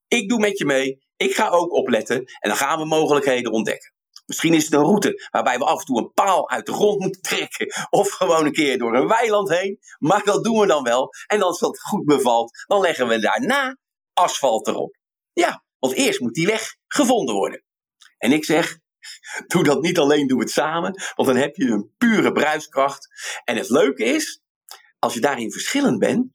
ik 0.08 0.28
doe 0.28 0.38
met 0.38 0.58
je 0.58 0.64
mee, 0.64 0.98
ik 1.16 1.34
ga 1.34 1.48
ook 1.48 1.72
opletten 1.72 2.16
en 2.16 2.48
dan 2.48 2.56
gaan 2.56 2.78
we 2.78 2.84
mogelijkheden 2.84 3.52
ontdekken. 3.52 3.92
Misschien 4.26 4.54
is 4.54 4.64
het 4.64 4.72
een 4.72 4.80
route 4.80 5.28
waarbij 5.30 5.58
we 5.58 5.64
af 5.64 5.78
en 5.78 5.84
toe 5.84 5.98
een 5.98 6.12
paal 6.12 6.50
uit 6.50 6.66
de 6.66 6.72
grond 6.72 7.00
moeten 7.00 7.22
trekken. 7.30 7.72
Of 7.90 8.10
gewoon 8.10 8.46
een 8.46 8.52
keer 8.52 8.78
door 8.78 8.94
een 8.94 9.08
weiland 9.08 9.48
heen. 9.48 9.78
Maar 9.98 10.24
dat 10.24 10.44
doen 10.44 10.60
we 10.60 10.66
dan 10.66 10.82
wel. 10.82 11.08
En 11.26 11.42
als 11.42 11.58
dat 11.58 11.80
goed 11.80 12.04
bevalt, 12.04 12.64
dan 12.66 12.80
leggen 12.80 13.08
we 13.08 13.18
daarna 13.18 13.76
asfalt 14.12 14.66
erop. 14.66 14.96
Ja, 15.35 15.64
want 15.78 15.95
eerst 15.95 16.20
moet 16.20 16.35
die 16.35 16.47
weg 16.47 16.76
gevonden 16.87 17.35
worden. 17.35 17.62
En 18.18 18.32
ik 18.32 18.45
zeg, 18.45 18.78
Doe 19.47 19.64
dat 19.64 19.82
niet 19.82 19.99
alleen, 19.99 20.26
doe 20.26 20.41
het 20.41 20.51
samen. 20.51 21.03
Want 21.14 21.28
dan 21.28 21.37
heb 21.37 21.57
je 21.57 21.64
een 21.64 21.91
pure 21.99 22.32
bruiskracht. 22.32 23.09
En 23.45 23.57
het 23.57 23.68
leuke 23.68 24.05
is, 24.05 24.43
als 24.99 25.14
je 25.14 25.20
daarin 25.20 25.53
verschillend 25.53 25.99
bent, 25.99 26.26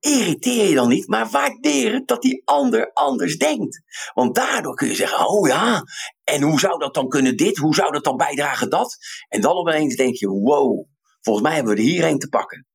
irriteer 0.00 0.68
je 0.68 0.74
dan 0.74 0.88
niet, 0.88 1.08
maar 1.08 1.30
waardeer 1.30 1.92
het 1.92 2.08
dat 2.08 2.22
die 2.22 2.42
ander 2.44 2.92
anders 2.92 3.36
denkt. 3.38 3.82
Want 4.14 4.34
daardoor 4.34 4.74
kun 4.74 4.88
je 4.88 4.94
zeggen, 4.94 5.28
oh 5.28 5.48
ja, 5.48 5.82
en 6.24 6.42
hoe 6.42 6.60
zou 6.60 6.78
dat 6.78 6.94
dan 6.94 7.08
kunnen 7.08 7.36
dit? 7.36 7.56
Hoe 7.56 7.74
zou 7.74 7.92
dat 7.92 8.04
dan 8.04 8.16
bijdragen 8.16 8.70
dat? 8.70 8.96
En 9.28 9.40
dan 9.40 9.52
opeens 9.52 9.96
denk 9.96 10.16
je, 10.16 10.28
wow, 10.28 10.86
volgens 11.20 11.46
mij 11.46 11.54
hebben 11.54 11.74
we 11.74 11.80
er 11.80 11.86
hierheen 11.86 12.18
te 12.18 12.28
pakken. 12.28 12.66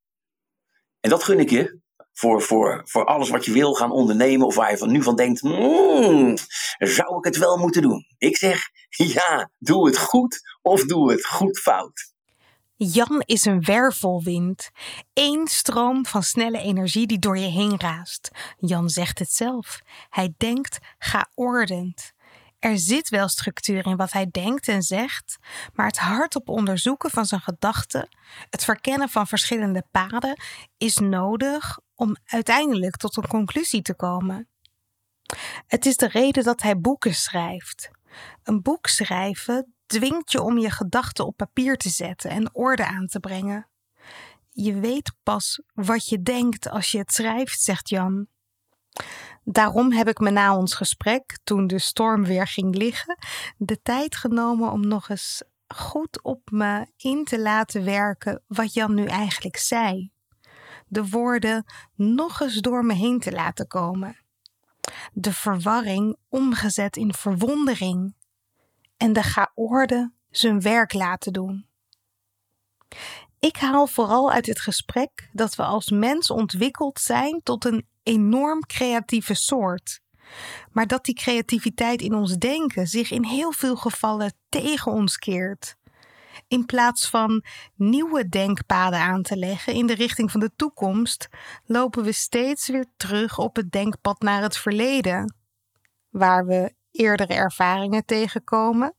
En 1.00 1.10
dat 1.10 1.24
gun 1.24 1.40
ik 1.40 1.50
je 1.50 1.81
voor, 2.14 2.42
voor, 2.42 2.82
voor 2.86 3.06
alles 3.06 3.30
wat 3.30 3.46
je 3.46 3.52
wil 3.52 3.74
gaan 3.74 3.92
ondernemen 3.92 4.48
of 4.48 4.56
waar 4.56 4.72
je 4.72 4.78
van 4.78 4.92
nu 4.92 5.04
van 5.04 5.16
denkt, 5.16 5.40
hmm, 5.40 6.38
zou 6.78 7.18
ik 7.18 7.24
het 7.24 7.38
wel 7.38 7.58
moeten 7.58 7.82
doen? 7.82 8.06
Ik 8.18 8.38
zeg, 8.38 8.70
ja, 9.16 9.52
doe 9.58 9.86
het 9.86 9.98
goed 9.98 10.40
of 10.62 10.86
doe 10.86 11.12
het 11.12 11.26
goed 11.26 11.60
fout. 11.60 12.12
Jan 12.76 13.22
is 13.26 13.46
een 13.46 13.64
wervelwind. 13.64 14.70
Eén 15.14 15.48
stroom 15.48 16.06
van 16.06 16.24
snelle 16.24 16.60
energie 16.60 17.08
die 17.08 17.20
door 17.20 17.38
je 17.38 17.48
heen 17.48 17.80
raast. 17.80 18.32
Jan 18.58 18.90
zegt 18.90 19.20
het 19.20 19.32
zelf. 19.32 19.82
Hij 20.10 20.34
denkt 20.38 20.78
geordend. 20.98 22.14
Er 22.60 22.78
zit 22.78 23.10
wel 23.10 23.28
structuur 23.28 23.86
in 23.86 23.96
wat 23.96 24.12
hij 24.12 24.28
denkt 24.32 24.68
en 24.68 24.82
zegt, 24.82 25.38
maar 25.74 25.86
het 25.86 25.98
hardop 25.98 26.50
onderzoeken 26.50 27.10
van 27.10 27.26
zijn 27.26 27.42
gedachten, 27.42 28.10
het 28.50 28.64
verkennen 28.64 29.10
van 29.10 29.28
verschillende 29.28 29.84
paden, 29.92 30.42
is 30.78 30.98
nodig 30.98 31.80
om 32.02 32.16
uiteindelijk 32.26 32.98
tot 32.98 33.18
een 33.18 33.28
conclusie 33.28 33.82
te 33.82 33.96
komen. 33.96 34.48
Het 35.68 35.86
is 35.86 35.96
de 35.96 36.08
reden 36.08 36.44
dat 36.44 36.62
hij 36.62 36.80
boeken 36.80 37.16
schrijft. 37.16 37.90
Een 38.44 38.62
boek 38.62 38.88
schrijven 38.88 39.74
dwingt 39.86 40.32
je 40.32 40.42
om 40.42 40.58
je 40.58 40.70
gedachten 40.70 41.26
op 41.26 41.38
papier 41.38 41.78
te 41.78 41.90
zetten 41.90 42.30
en 42.30 42.56
orde 42.56 42.86
aan 42.86 43.08
te 43.08 43.20
brengen. 43.20 43.70
Je 44.50 44.80
weet 44.80 45.14
pas 45.24 45.62
wat 45.74 46.08
je 46.08 46.22
denkt 46.22 46.70
als 46.70 46.92
je 46.92 46.98
het 46.98 47.14
schrijft, 47.14 47.62
zegt 47.62 47.90
Jan. 47.90 48.28
Daarom 49.44 49.92
heb 49.92 50.08
ik 50.08 50.20
me 50.20 50.30
na 50.30 50.58
ons 50.58 50.74
gesprek, 50.74 51.40
toen 51.44 51.68
de 51.68 51.80
storm 51.80 52.24
weer 52.24 52.48
ging 52.48 52.76
liggen, 52.76 53.18
de 53.58 53.82
tijd 53.82 54.16
genomen 54.16 54.72
om 54.72 54.88
nog 54.88 55.10
eens 55.10 55.44
goed 55.68 56.24
op 56.24 56.52
me 56.52 56.88
in 56.98 57.24
te 57.24 57.40
laten 57.40 57.84
werken 57.84 58.44
wat 58.48 58.74
Jan 58.74 58.94
nu 58.94 59.06
eigenlijk 59.06 59.58
zei. 59.58 60.12
De 60.92 61.10
woorden 61.10 61.66
nog 61.96 62.40
eens 62.40 62.56
door 62.56 62.86
me 62.86 62.94
heen 62.94 63.20
te 63.20 63.32
laten 63.32 63.68
komen. 63.68 64.18
De 65.14 65.34
verwarring 65.34 66.18
omgezet 66.30 66.98
in 66.98 67.14
verwondering 67.14 68.16
en 68.98 69.14
de 69.14 69.22
chaorde 69.24 70.12
zijn 70.30 70.62
werk 70.62 70.94
laten 70.94 71.34
doen. 71.34 71.66
Ik 73.40 73.56
haal 73.56 73.88
vooral 73.88 74.32
uit 74.32 74.46
het 74.46 74.60
gesprek 74.60 75.30
dat 75.34 75.56
we 75.56 75.64
als 75.64 75.90
mens 75.90 76.30
ontwikkeld 76.30 77.00
zijn 77.00 77.42
tot 77.44 77.66
een 77.66 77.88
enorm 78.04 78.66
creatieve 78.66 79.34
soort. 79.34 80.02
Maar 80.72 80.88
dat 80.88 81.06
die 81.06 81.16
creativiteit 81.16 82.02
in 82.02 82.16
ons 82.16 82.38
denken 82.38 82.88
zich 82.88 83.12
in 83.12 83.24
heel 83.24 83.52
veel 83.52 83.76
gevallen 83.76 84.34
tegen 84.50 84.92
ons 84.92 85.18
keert. 85.18 85.76
In 86.48 86.66
plaats 86.66 87.10
van 87.10 87.44
nieuwe 87.76 88.30
denkpaden 88.30 89.00
aan 89.00 89.22
te 89.22 89.38
leggen 89.38 89.74
in 89.74 89.86
de 89.88 89.94
richting 89.94 90.32
van 90.32 90.40
de 90.40 90.52
toekomst, 90.56 91.28
lopen 91.66 92.04
we 92.04 92.12
steeds 92.12 92.68
weer 92.68 92.86
terug 92.98 93.38
op 93.38 93.56
het 93.56 93.72
denkpad 93.72 94.22
naar 94.22 94.42
het 94.42 94.58
verleden, 94.58 95.36
waar 96.10 96.46
we 96.46 96.74
eerdere 96.92 97.34
ervaringen 97.34 98.06
tegenkomen. 98.06 98.96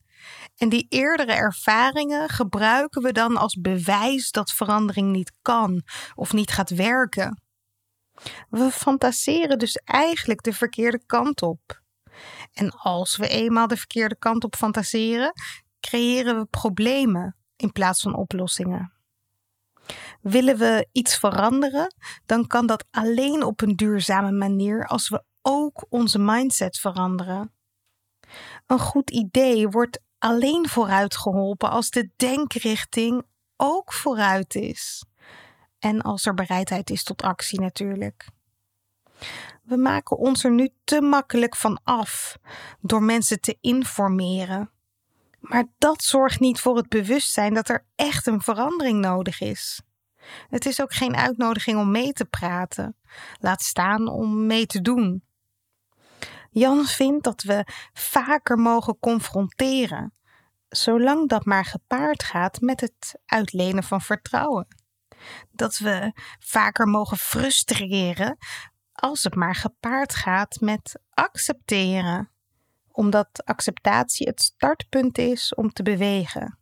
En 0.57 0.69
die 0.69 0.87
eerdere 0.89 1.33
ervaringen 1.33 2.29
gebruiken 2.29 3.03
we 3.03 3.13
dan 3.13 3.37
als 3.37 3.61
bewijs 3.61 4.31
dat 4.31 4.53
verandering 4.53 5.13
niet 5.13 5.33
kan 5.43 5.83
of 6.15 6.33
niet 6.33 6.51
gaat 6.51 6.71
werken. 6.71 7.43
We 8.49 8.71
fantaseren 8.71 9.59
dus 9.59 9.77
eigenlijk 9.77 10.43
de 10.43 10.53
verkeerde 10.53 11.03
kant 11.07 11.43
op. 11.43 11.81
En 12.53 12.71
als 12.71 13.17
we 13.17 13.29
eenmaal 13.29 13.67
de 13.67 13.77
verkeerde 13.77 14.17
kant 14.19 14.45
op 14.45 14.57
fantaseren, 14.57 15.33
creëren 15.83 16.39
we 16.39 16.45
problemen 16.45 17.37
in 17.57 17.73
plaats 17.73 18.03
van 18.03 18.17
oplossingen. 18.17 18.93
Willen 20.21 20.59
we 20.59 20.89
iets 20.93 21.19
veranderen, 21.19 21.95
dan 22.27 22.47
kan 22.47 22.67
dat 22.67 22.85
alleen 22.91 23.43
op 23.43 23.61
een 23.61 23.77
duurzame 23.77 24.33
manier 24.33 24.87
als 24.87 25.09
we 25.09 25.25
ook 25.43 25.87
onze 25.89 26.19
mindset 26.19 26.79
veranderen. 26.79 27.53
Een 28.67 28.79
goed 28.79 29.11
idee 29.11 29.69
wordt 29.69 30.01
alleen 30.19 30.69
vooruit 30.69 31.17
geholpen 31.17 31.71
als 31.71 31.91
de 31.91 32.11
denkrichting 32.17 33.23
ook 33.57 33.93
vooruit 33.93 34.55
is. 34.55 35.05
En 35.79 36.03
als 36.03 36.27
er 36.27 36.35
bereidheid 36.35 36.91
is 36.91 37.03
tot 37.03 37.23
actie 37.23 37.61
natuurlijk. 37.61 38.29
We 39.63 39.77
maken 39.77 40.17
ons 40.17 40.45
er 40.45 40.51
nu 40.51 40.69
te 40.85 41.01
makkelijk 41.01 41.57
van 41.57 41.81
af 41.85 42.39
door 42.81 43.03
mensen 43.03 43.41
te 43.41 43.59
informeren. 43.61 44.71
Maar 45.43 45.65
dat 45.79 46.03
zorgt 46.03 46.41
niet 46.41 46.61
voor 46.61 46.77
het 46.77 46.89
bewustzijn 46.89 47.55
dat 47.55 47.69
er 47.69 47.87
echt 47.95 48.27
een 48.27 48.41
verandering 48.41 49.01
nodig 49.01 49.41
is. 49.41 49.83
Het 50.49 50.67
is 50.67 50.81
ook 50.81 50.93
geen 50.93 51.17
uitnodiging 51.17 51.79
om 51.79 51.91
mee 51.91 52.13
te 52.13 52.25
praten, 52.25 52.97
laat 53.39 53.63
staan 53.63 54.09
om 54.09 54.47
mee 54.47 54.67
te 54.67 54.81
doen. 54.81 55.25
Jan 56.51 56.85
vindt 56.85 57.25
dat 57.25 57.43
we 57.43 57.67
vaker 57.93 58.59
mogen 58.59 58.99
confronteren, 58.99 60.13
zolang 60.69 61.29
dat 61.29 61.45
maar 61.45 61.65
gepaard 61.65 62.23
gaat 62.23 62.61
met 62.61 62.81
het 62.81 63.15
uitlenen 63.27 63.83
van 63.83 64.01
vertrouwen. 64.01 64.67
Dat 65.51 65.79
we 65.79 66.13
vaker 66.39 66.87
mogen 66.87 67.17
frustreren 67.17 68.39
als 68.93 69.25
het 69.25 69.35
maar 69.35 69.55
gepaard 69.55 70.15
gaat 70.15 70.61
met 70.61 71.01
accepteren, 71.11 72.32
omdat 72.93 73.45
acceptatie 73.45 74.27
het 74.27 74.43
startpunt 74.43 75.19
is 75.19 75.55
om 75.55 75.73
te 75.73 75.83
bewegen. 75.83 76.59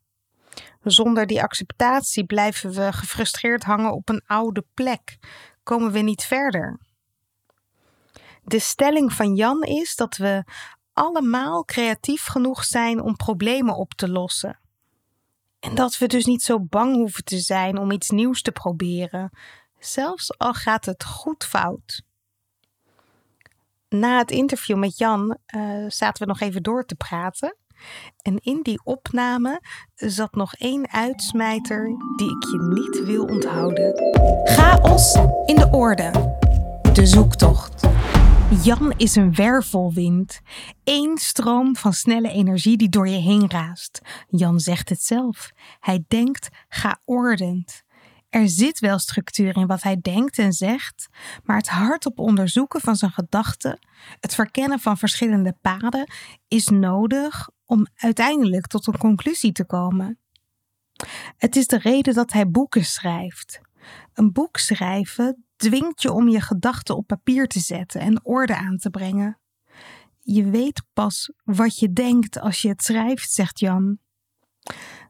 Zonder 0.82 1.26
die 1.26 1.42
acceptatie 1.42 2.24
blijven 2.24 2.72
we 2.72 2.92
gefrustreerd 2.92 3.64
hangen 3.64 3.92
op 3.92 4.08
een 4.08 4.22
oude 4.26 4.64
plek, 4.74 5.18
komen 5.62 5.92
we 5.92 5.98
niet 5.98 6.24
verder. 6.24 6.80
De 8.42 8.58
stelling 8.58 9.12
van 9.12 9.34
Jan 9.34 9.62
is 9.62 9.96
dat 9.96 10.16
we 10.16 10.44
allemaal 10.92 11.64
creatief 11.64 12.26
genoeg 12.26 12.64
zijn 12.64 13.02
om 13.02 13.16
problemen 13.16 13.76
op 13.76 13.94
te 13.94 14.08
lossen. 14.08 14.60
En 15.60 15.74
dat 15.74 15.98
we 15.98 16.06
dus 16.06 16.24
niet 16.24 16.42
zo 16.42 16.60
bang 16.60 16.94
hoeven 16.94 17.24
te 17.24 17.38
zijn 17.38 17.78
om 17.78 17.90
iets 17.90 18.10
nieuws 18.10 18.42
te 18.42 18.52
proberen, 18.52 19.30
zelfs 19.78 20.38
al 20.38 20.54
gaat 20.54 20.84
het 20.84 21.04
goed 21.04 21.44
fout. 21.44 22.02
Na 23.90 24.18
het 24.18 24.30
interview 24.30 24.76
met 24.76 24.98
Jan 24.98 25.36
uh, 25.56 25.84
zaten 25.88 26.22
we 26.22 26.28
nog 26.28 26.40
even 26.40 26.62
door 26.62 26.84
te 26.84 26.94
praten. 26.94 27.56
En 28.22 28.38
in 28.38 28.62
die 28.62 28.80
opname 28.84 29.60
zat 29.94 30.34
nog 30.34 30.54
één 30.54 30.90
uitsmijter 30.90 31.86
die 32.16 32.36
ik 32.36 32.44
je 32.44 32.58
niet 32.58 33.04
wil 33.04 33.24
onthouden. 33.24 33.94
Chaos 34.44 35.14
in 35.44 35.56
de 35.56 35.68
orde. 35.70 36.10
De 36.92 37.06
zoektocht. 37.06 37.88
Jan 38.62 38.92
is 38.96 39.16
een 39.16 39.34
wervelwind. 39.34 40.40
Eén 40.84 41.18
stroom 41.18 41.76
van 41.76 41.92
snelle 41.92 42.30
energie 42.30 42.76
die 42.76 42.88
door 42.88 43.08
je 43.08 43.18
heen 43.18 43.50
raast. 43.50 44.00
Jan 44.28 44.60
zegt 44.60 44.88
het 44.88 45.02
zelf. 45.02 45.50
Hij 45.80 46.04
denkt 46.08 46.48
geordend. 46.68 47.82
Er 48.30 48.48
zit 48.48 48.78
wel 48.78 48.98
structuur 48.98 49.56
in 49.56 49.66
wat 49.66 49.82
hij 49.82 50.00
denkt 50.00 50.38
en 50.38 50.52
zegt, 50.52 51.08
maar 51.44 51.56
het 51.56 51.68
hardop 51.68 52.18
onderzoeken 52.18 52.80
van 52.80 52.96
zijn 52.96 53.10
gedachten, 53.10 53.78
het 54.20 54.34
verkennen 54.34 54.80
van 54.80 54.98
verschillende 54.98 55.56
paden, 55.60 56.12
is 56.48 56.68
nodig 56.68 57.48
om 57.64 57.86
uiteindelijk 57.94 58.66
tot 58.66 58.86
een 58.86 58.98
conclusie 58.98 59.52
te 59.52 59.64
komen. 59.64 60.18
Het 61.36 61.56
is 61.56 61.66
de 61.66 61.78
reden 61.78 62.14
dat 62.14 62.32
hij 62.32 62.50
boeken 62.50 62.84
schrijft. 62.84 63.60
Een 64.14 64.32
boek 64.32 64.56
schrijven 64.56 65.44
dwingt 65.56 66.02
je 66.02 66.12
om 66.12 66.28
je 66.28 66.40
gedachten 66.40 66.96
op 66.96 67.06
papier 67.06 67.46
te 67.46 67.60
zetten 67.60 68.00
en 68.00 68.24
orde 68.24 68.56
aan 68.56 68.76
te 68.76 68.90
brengen. 68.90 69.38
Je 70.20 70.50
weet 70.50 70.82
pas 70.92 71.32
wat 71.44 71.78
je 71.78 71.92
denkt 71.92 72.40
als 72.40 72.62
je 72.62 72.68
het 72.68 72.82
schrijft, 72.82 73.32
zegt 73.32 73.60
Jan. 73.60 73.98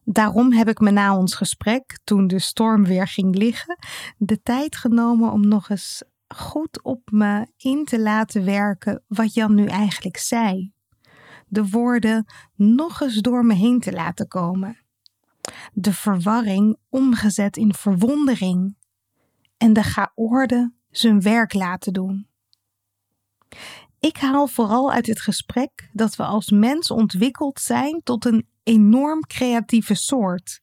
Daarom 0.04 0.52
heb 0.52 0.68
ik 0.68 0.80
me 0.80 0.90
na 0.90 1.16
ons 1.16 1.34
gesprek, 1.34 1.98
toen 2.04 2.26
de 2.26 2.38
storm 2.38 2.84
weer 2.84 3.08
ging 3.08 3.36
liggen, 3.36 3.78
de 4.16 4.42
tijd 4.42 4.76
genomen 4.76 5.32
om 5.32 5.48
nog 5.48 5.68
eens 5.68 6.02
goed 6.34 6.82
op 6.82 7.10
me 7.10 7.46
in 7.56 7.84
te 7.84 8.00
laten 8.00 8.44
werken 8.44 9.04
wat 9.06 9.34
Jan 9.34 9.54
nu 9.54 9.66
eigenlijk 9.66 10.16
zei. 10.16 10.72
De 11.46 11.68
woorden 11.68 12.26
nog 12.54 13.00
eens 13.00 13.16
door 13.16 13.44
me 13.44 13.54
heen 13.54 13.80
te 13.80 13.92
laten 13.92 14.28
komen. 14.28 14.78
De 15.72 15.92
verwarring 15.92 16.76
omgezet 16.88 17.56
in 17.56 17.74
verwondering 17.74 18.76
en 19.56 19.72
de 19.72 19.82
chaorde 19.82 20.72
zijn 20.90 21.22
werk 21.22 21.54
laten 21.54 21.92
doen. 21.92 22.28
Ik 24.00 24.16
haal 24.16 24.46
vooral 24.46 24.92
uit 24.92 25.06
het 25.06 25.20
gesprek 25.20 25.90
dat 25.92 26.16
we 26.16 26.24
als 26.24 26.50
mens 26.50 26.90
ontwikkeld 26.90 27.60
zijn 27.60 28.00
tot 28.02 28.24
een 28.24 28.48
enorm 28.62 29.20
creatieve 29.20 29.94
soort. 29.94 30.60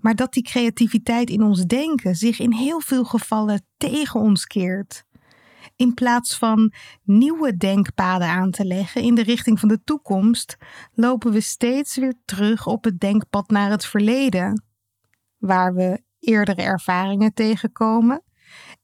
Maar 0.00 0.14
dat 0.14 0.32
die 0.32 0.42
creativiteit 0.42 1.30
in 1.30 1.42
ons 1.42 1.64
denken 1.64 2.14
zich 2.14 2.38
in 2.38 2.52
heel 2.52 2.80
veel 2.80 3.04
gevallen 3.04 3.66
tegen 3.76 4.20
ons 4.20 4.46
keert. 4.46 5.04
In 5.76 5.94
plaats 5.94 6.38
van 6.38 6.72
nieuwe 7.02 7.56
denkpaden 7.56 8.28
aan 8.28 8.50
te 8.50 8.64
leggen 8.64 9.02
in 9.02 9.14
de 9.14 9.22
richting 9.22 9.60
van 9.60 9.68
de 9.68 9.82
toekomst, 9.84 10.56
lopen 10.92 11.32
we 11.32 11.40
steeds 11.40 11.96
weer 11.96 12.14
terug 12.24 12.66
op 12.66 12.84
het 12.84 13.00
denkpad 13.00 13.50
naar 13.50 13.70
het 13.70 13.84
verleden, 13.84 14.64
waar 15.36 15.74
we 15.74 16.02
eerdere 16.18 16.62
ervaringen 16.62 17.34
tegenkomen. 17.34 18.22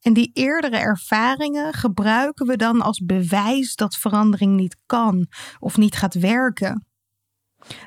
En 0.01 0.13
die 0.13 0.31
eerdere 0.33 0.77
ervaringen 0.77 1.73
gebruiken 1.73 2.47
we 2.47 2.55
dan 2.55 2.81
als 2.81 2.99
bewijs 3.05 3.75
dat 3.75 3.95
verandering 3.95 4.55
niet 4.55 4.77
kan 4.85 5.27
of 5.59 5.77
niet 5.77 5.95
gaat 5.95 6.13
werken. 6.13 6.85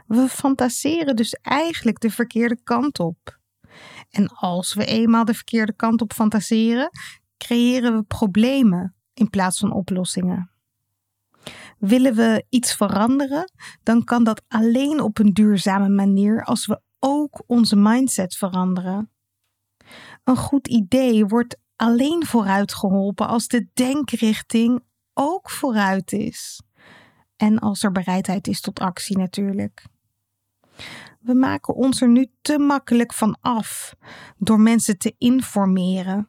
We 0.06 0.28
fantaseren 0.28 1.16
dus 1.16 1.32
eigenlijk 1.32 2.00
de 2.00 2.10
verkeerde 2.10 2.58
kant 2.62 2.98
op. 2.98 3.38
En 4.10 4.28
als 4.28 4.74
we 4.74 4.84
eenmaal 4.84 5.24
de 5.24 5.34
verkeerde 5.34 5.74
kant 5.74 6.00
op 6.00 6.12
fantaseren, 6.12 6.90
creëren 7.36 7.96
we 7.96 8.02
problemen 8.02 8.96
in 9.14 9.30
plaats 9.30 9.58
van 9.58 9.72
oplossingen. 9.72 10.50
Willen 11.78 12.14
we 12.14 12.44
iets 12.48 12.74
veranderen, 12.74 13.52
dan 13.82 14.04
kan 14.04 14.24
dat 14.24 14.42
alleen 14.48 15.00
op 15.00 15.18
een 15.18 15.32
duurzame 15.32 15.88
manier 15.88 16.44
als 16.44 16.66
we 16.66 16.80
ook 16.98 17.42
onze 17.46 17.76
mindset 17.76 18.36
veranderen. 18.36 19.10
Een 20.24 20.36
goed 20.36 20.68
idee 20.68 21.26
wordt 21.26 21.56
alleen 21.78 22.26
vooruit 22.26 22.74
geholpen 22.74 23.28
als 23.28 23.48
de 23.48 23.66
denkrichting 23.74 24.82
ook 25.14 25.50
vooruit 25.50 26.12
is. 26.12 26.62
En 27.36 27.58
als 27.58 27.82
er 27.82 27.92
bereidheid 27.92 28.46
is 28.46 28.60
tot 28.60 28.80
actie 28.80 29.18
natuurlijk. 29.18 29.84
We 31.20 31.34
maken 31.34 31.74
ons 31.74 32.00
er 32.00 32.08
nu 32.08 32.26
te 32.40 32.58
makkelijk 32.58 33.12
van 33.12 33.36
af 33.40 33.94
door 34.36 34.60
mensen 34.60 34.98
te 34.98 35.14
informeren. 35.18 36.28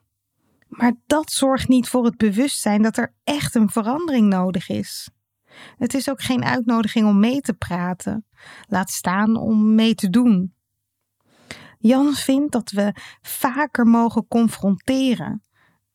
Maar 0.68 0.94
dat 1.08 1.32
zorgt 1.32 1.68
niet 1.68 1.88
voor 1.88 2.06
het 2.06 2.18
bewustzijn 2.18 2.82
dat 2.82 2.98
er 2.98 3.14
echt 3.24 3.56
een 3.56 3.70
verandering 3.70 4.28
nodig 4.28 4.70
is. 4.70 5.10
Het 5.78 5.94
is 5.94 6.10
ook 6.10 6.22
geen 6.22 6.44
uitnodiging 6.44 7.08
om 7.08 7.20
mee 7.20 7.42
te 7.42 7.54
praten, 7.54 8.26
laat 8.68 8.90
staan 8.90 9.36
om 9.36 9.76
mee 9.76 9.96
te 9.96 10.10
doen. 10.10 10.54
Jan 11.82 12.14
vindt 12.14 12.52
dat 12.52 12.72
we 12.72 12.94
vaker 13.22 13.86
mogen 13.86 14.28
confronteren, 14.28 15.44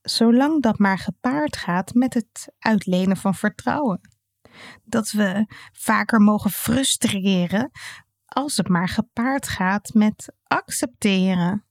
zolang 0.03 0.63
dat 0.63 0.79
maar 0.79 0.99
gepaard 0.99 1.57
gaat 1.57 1.95
met 1.95 2.15
het 2.15 2.49
uitlenen 2.59 3.17
van 3.17 3.35
vertrouwen. 3.35 4.01
Dat 4.85 5.11
we 5.11 5.47
vaker 5.73 6.21
mogen 6.21 6.51
frustreren 6.51 7.71
als 8.27 8.57
het 8.57 8.69
maar 8.69 8.89
gepaard 8.89 9.49
gaat 9.49 9.95
met 9.95 10.35
accepteren, 10.43 11.65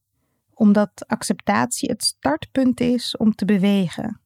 Omdat 0.53 1.07
acceptatie 1.07 1.89
het 1.89 2.03
startpunt 2.03 2.79
is 2.79 3.17
om 3.17 3.35
te 3.35 3.45
bewegen. 3.45 4.21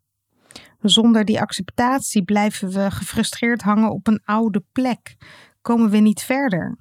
Zonder 0.79 1.25
die 1.25 1.41
acceptatie 1.41 2.23
blijven 2.23 2.69
we 2.69 2.91
gefrustreerd 2.91 3.61
hangen 3.61 3.91
op 3.91 4.07
een 4.07 4.21
oude 4.25 4.63
plek, 4.71 5.15
komen 5.61 5.89
we 5.89 5.97
niet 5.97 6.21
verder. 6.21 6.77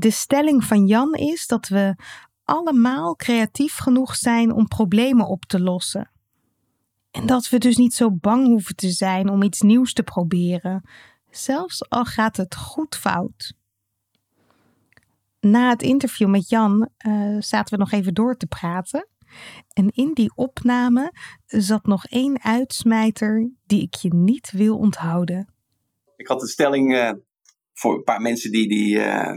De 0.00 0.10
stelling 0.10 0.64
van 0.64 0.86
Jan 0.86 1.14
is 1.14 1.46
dat 1.46 1.68
we 1.68 1.94
allemaal 2.44 3.16
creatief 3.16 3.76
genoeg 3.76 4.16
zijn 4.16 4.52
om 4.52 4.68
problemen 4.68 5.26
op 5.26 5.44
te 5.44 5.60
lossen. 5.60 6.10
En 7.10 7.26
dat 7.26 7.48
we 7.48 7.58
dus 7.58 7.76
niet 7.76 7.94
zo 7.94 8.10
bang 8.10 8.46
hoeven 8.46 8.76
te 8.76 8.90
zijn 8.90 9.28
om 9.28 9.42
iets 9.42 9.60
nieuws 9.60 9.92
te 9.92 10.02
proberen, 10.02 10.88
zelfs 11.30 11.88
al 11.88 12.04
gaat 12.04 12.36
het 12.36 12.56
goed 12.56 12.96
fout. 12.96 13.54
Na 15.40 15.68
het 15.68 15.82
interview 15.82 16.28
met 16.28 16.48
Jan 16.48 16.88
uh, 17.06 17.36
zaten 17.40 17.74
we 17.74 17.80
nog 17.80 17.92
even 17.92 18.14
door 18.14 18.36
te 18.36 18.46
praten. 18.46 19.08
En 19.72 19.88
in 19.88 20.10
die 20.14 20.32
opname 20.34 21.12
zat 21.46 21.86
nog 21.86 22.06
één 22.06 22.42
uitsmijter 22.42 23.50
die 23.66 23.82
ik 23.82 23.94
je 23.94 24.14
niet 24.14 24.50
wil 24.50 24.78
onthouden. 24.78 25.54
Ik 26.16 26.26
had 26.26 26.42
een 26.42 26.48
stelling 26.48 26.92
uh, 26.92 27.12
voor 27.72 27.94
een 27.94 28.04
paar 28.04 28.20
mensen 28.20 28.50
die, 28.50 28.68
die 28.68 28.96
uh, 28.96 29.32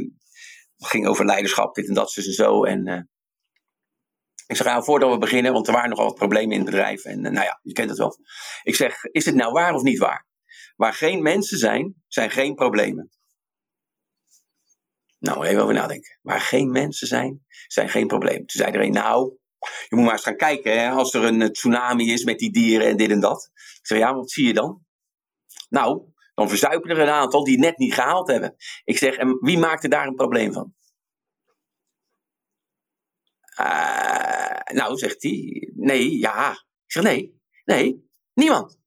ging 0.85 1.07
over 1.07 1.25
leiderschap, 1.25 1.75
dit 1.75 1.87
en 1.87 1.93
dat, 1.93 2.13
dus 2.15 2.27
en 2.27 2.33
zo. 2.33 2.63
En 2.63 2.87
uh, 2.87 3.01
ik 4.47 4.55
zeg, 4.55 4.67
nou, 4.67 4.83
voordat 4.83 5.11
we 5.11 5.17
beginnen, 5.17 5.53
want 5.53 5.67
er 5.67 5.73
waren 5.73 5.89
nogal 5.89 6.05
wat 6.05 6.15
problemen 6.15 6.51
in 6.51 6.61
het 6.61 6.69
bedrijf. 6.69 7.03
En 7.03 7.21
nou 7.21 7.33
ja, 7.33 7.59
je 7.61 7.73
kent 7.73 7.89
het 7.89 7.97
wel. 7.97 8.17
Ik 8.63 8.75
zeg, 8.75 9.03
is 9.03 9.25
het 9.25 9.35
nou 9.35 9.51
waar 9.51 9.73
of 9.73 9.81
niet 9.81 9.97
waar? 9.97 10.27
Waar 10.75 10.93
geen 10.93 11.21
mensen 11.21 11.57
zijn, 11.57 12.03
zijn 12.07 12.31
geen 12.31 12.55
problemen. 12.55 13.11
Nou, 15.19 15.45
even 15.45 15.61
over 15.61 15.73
nadenken. 15.73 16.19
Waar 16.21 16.41
geen 16.41 16.71
mensen 16.71 17.07
zijn, 17.07 17.45
zijn 17.67 17.89
geen 17.89 18.07
problemen. 18.07 18.37
Toen 18.37 18.47
zei 18.47 18.67
iedereen, 18.67 18.91
nou, 18.91 19.37
je 19.87 19.95
moet 19.95 20.03
maar 20.03 20.13
eens 20.13 20.23
gaan 20.23 20.35
kijken 20.35 20.79
hè, 20.79 20.89
als 20.89 21.13
er 21.13 21.23
een 21.23 21.41
eh, 21.41 21.49
tsunami 21.49 22.11
is 22.11 22.23
met 22.23 22.39
die 22.39 22.51
dieren 22.51 22.87
en 22.87 22.97
dit 22.97 23.11
en 23.11 23.19
dat. 23.19 23.51
Ik 23.53 23.87
zeg, 23.87 23.97
ja, 23.97 24.13
wat 24.13 24.31
zie 24.31 24.47
je 24.47 24.53
dan? 24.53 24.85
Nou, 25.69 26.12
dan 26.33 26.49
verzuipen 26.49 26.89
er 26.89 26.99
een 26.99 27.09
aantal 27.09 27.43
die 27.43 27.59
net 27.59 27.77
niet 27.77 27.93
gehaald 27.93 28.27
hebben. 28.27 28.55
Ik 28.83 28.97
zeg, 28.97 29.15
en 29.15 29.37
wie 29.39 29.57
maakt 29.57 29.83
er 29.83 29.89
daar 29.89 30.07
een 30.07 30.15
probleem 30.15 30.53
van? 30.53 30.73
Uh, 33.59 34.59
nou, 34.73 34.97
zegt 34.97 35.23
hij, 35.23 35.71
nee, 35.75 36.17
ja. 36.17 36.51
Ik 36.51 36.91
zeg, 36.91 37.03
nee, 37.03 37.41
nee, 37.65 38.09
niemand. 38.33 38.79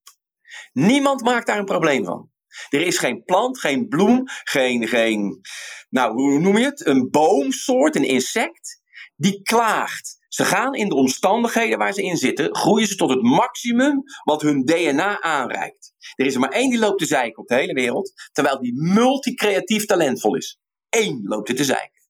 Niemand 0.73 1.23
maakt 1.23 1.47
daar 1.47 1.59
een 1.59 1.65
probleem 1.65 2.05
van. 2.05 2.31
Er 2.69 2.81
is 2.81 2.99
geen 2.99 3.25
plant, 3.25 3.59
geen 3.61 3.89
bloem, 3.89 4.23
geen, 4.45 4.89
geen 4.89 5.41
nou, 5.89 6.13
hoe 6.13 6.39
noem 6.39 6.59
je 6.59 6.65
het? 6.65 6.87
Een 6.87 7.11
boomsoort, 7.11 7.97
een 7.97 8.05
insect, 8.05 8.83
die 9.15 9.43
klaagt. 9.43 10.16
Ze 10.29 10.45
gaan 10.45 10.75
in 10.75 10.89
de 10.89 10.95
omstandigheden 10.95 11.79
waar 11.79 11.93
ze 11.93 12.03
in 12.03 12.17
zitten, 12.17 12.57
groeien 12.57 12.87
ze 12.87 12.97
tot 12.97 13.11
het 13.11 13.23
maximum 13.23 14.03
wat 14.25 14.43
hun 14.43 14.65
DNA 14.65 15.21
aanreikt. 15.21 15.93
Er 16.15 16.27
is 16.27 16.35
er 16.35 16.41
maar 16.41 16.51
één 16.51 16.71
die 16.71 16.79
loopt 16.79 16.99
te 16.99 17.07
zeiken 17.07 17.43
op 17.43 17.49
de 17.49 17.55
hele 17.55 17.73
wereld, 17.73 18.13
terwijl 18.33 18.61
die 18.61 18.83
multicreatief 18.83 19.87
talentvol 19.87 20.37
is. 20.37 20.61
Eén 20.89 21.21
loopt 21.23 21.49
er 21.49 21.55
te 21.55 21.65
zeiken. 21.65 22.03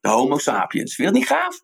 De 0.00 0.08
Homo 0.08 0.38
sapiens. 0.38 0.94
Vind 0.94 1.08
je 1.08 1.14
niet 1.14 1.26
gaaf? 1.26 1.60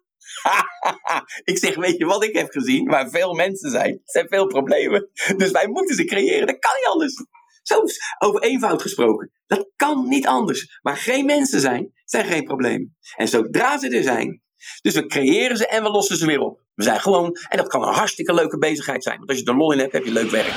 ik 1.52 1.58
zeg, 1.58 1.74
weet 1.74 1.98
je 1.98 2.04
wat 2.04 2.24
ik 2.24 2.36
heb 2.36 2.50
gezien? 2.50 2.88
Waar 2.88 3.10
veel 3.10 3.34
mensen 3.34 3.70
zijn, 3.70 4.00
zijn 4.04 4.28
veel 4.28 4.46
problemen. 4.46 5.10
Dus 5.36 5.50
wij 5.50 5.66
moeten 5.66 5.94
ze 5.94 6.04
creëren. 6.04 6.46
Dat 6.46 6.58
kan 6.58 6.72
niet 6.76 6.88
anders. 6.92 7.14
Zo 7.62 7.82
over 8.18 8.42
eenvoud 8.42 8.82
gesproken. 8.82 9.32
Dat 9.46 9.70
kan 9.76 10.08
niet 10.08 10.26
anders. 10.26 10.78
Waar 10.82 10.96
geen 10.96 11.24
mensen 11.24 11.60
zijn, 11.60 11.92
zijn 12.04 12.24
geen 12.24 12.44
problemen. 12.44 12.96
En 13.16 13.28
zodra 13.28 13.78
ze 13.78 13.88
er 13.88 14.02
zijn, 14.02 14.42
dus 14.82 14.94
we 14.94 15.06
creëren 15.06 15.56
ze 15.56 15.66
en 15.66 15.82
we 15.82 15.90
lossen 15.90 16.16
ze 16.16 16.26
weer 16.26 16.40
op. 16.40 16.58
We 16.74 16.82
zijn 16.82 17.00
gewoon, 17.00 17.36
en 17.48 17.56
dat 17.56 17.68
kan 17.68 17.82
een 17.82 17.94
hartstikke 17.94 18.34
leuke 18.34 18.58
bezigheid 18.58 19.02
zijn. 19.02 19.16
Want 19.16 19.28
als 19.28 19.38
je 19.38 19.44
er 19.44 19.56
lol 19.56 19.72
in 19.72 19.78
hebt, 19.78 19.92
heb 19.92 20.04
je 20.04 20.12
leuk 20.12 20.30
werk. 20.30 20.54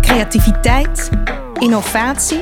Creativiteit, 0.00 1.10
innovatie. 1.58 2.40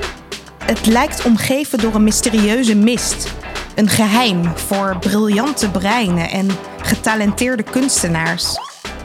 Het 0.65 0.87
lijkt 0.87 1.25
omgeven 1.25 1.79
door 1.79 1.95
een 1.95 2.05
mysterieuze 2.05 2.77
mist. 2.77 3.35
Een 3.75 3.89
geheim 3.89 4.57
voor 4.57 4.97
briljante 5.01 5.71
breinen 5.71 6.31
en 6.31 6.49
getalenteerde 6.83 7.63
kunstenaars. 7.63 8.57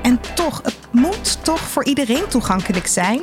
En 0.02 0.20
toch, 0.36 0.62
het 0.64 0.78
moet 0.92 1.44
toch 1.44 1.60
voor 1.60 1.86
iedereen 1.86 2.28
toegankelijk 2.28 2.88
zijn? 2.88 3.22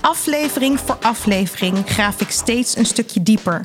Aflevering 0.00 0.80
voor 0.80 0.96
aflevering 1.00 1.82
graaf 1.86 2.20
ik 2.20 2.30
steeds 2.30 2.76
een 2.76 2.86
stukje 2.86 3.22
dieper. 3.22 3.64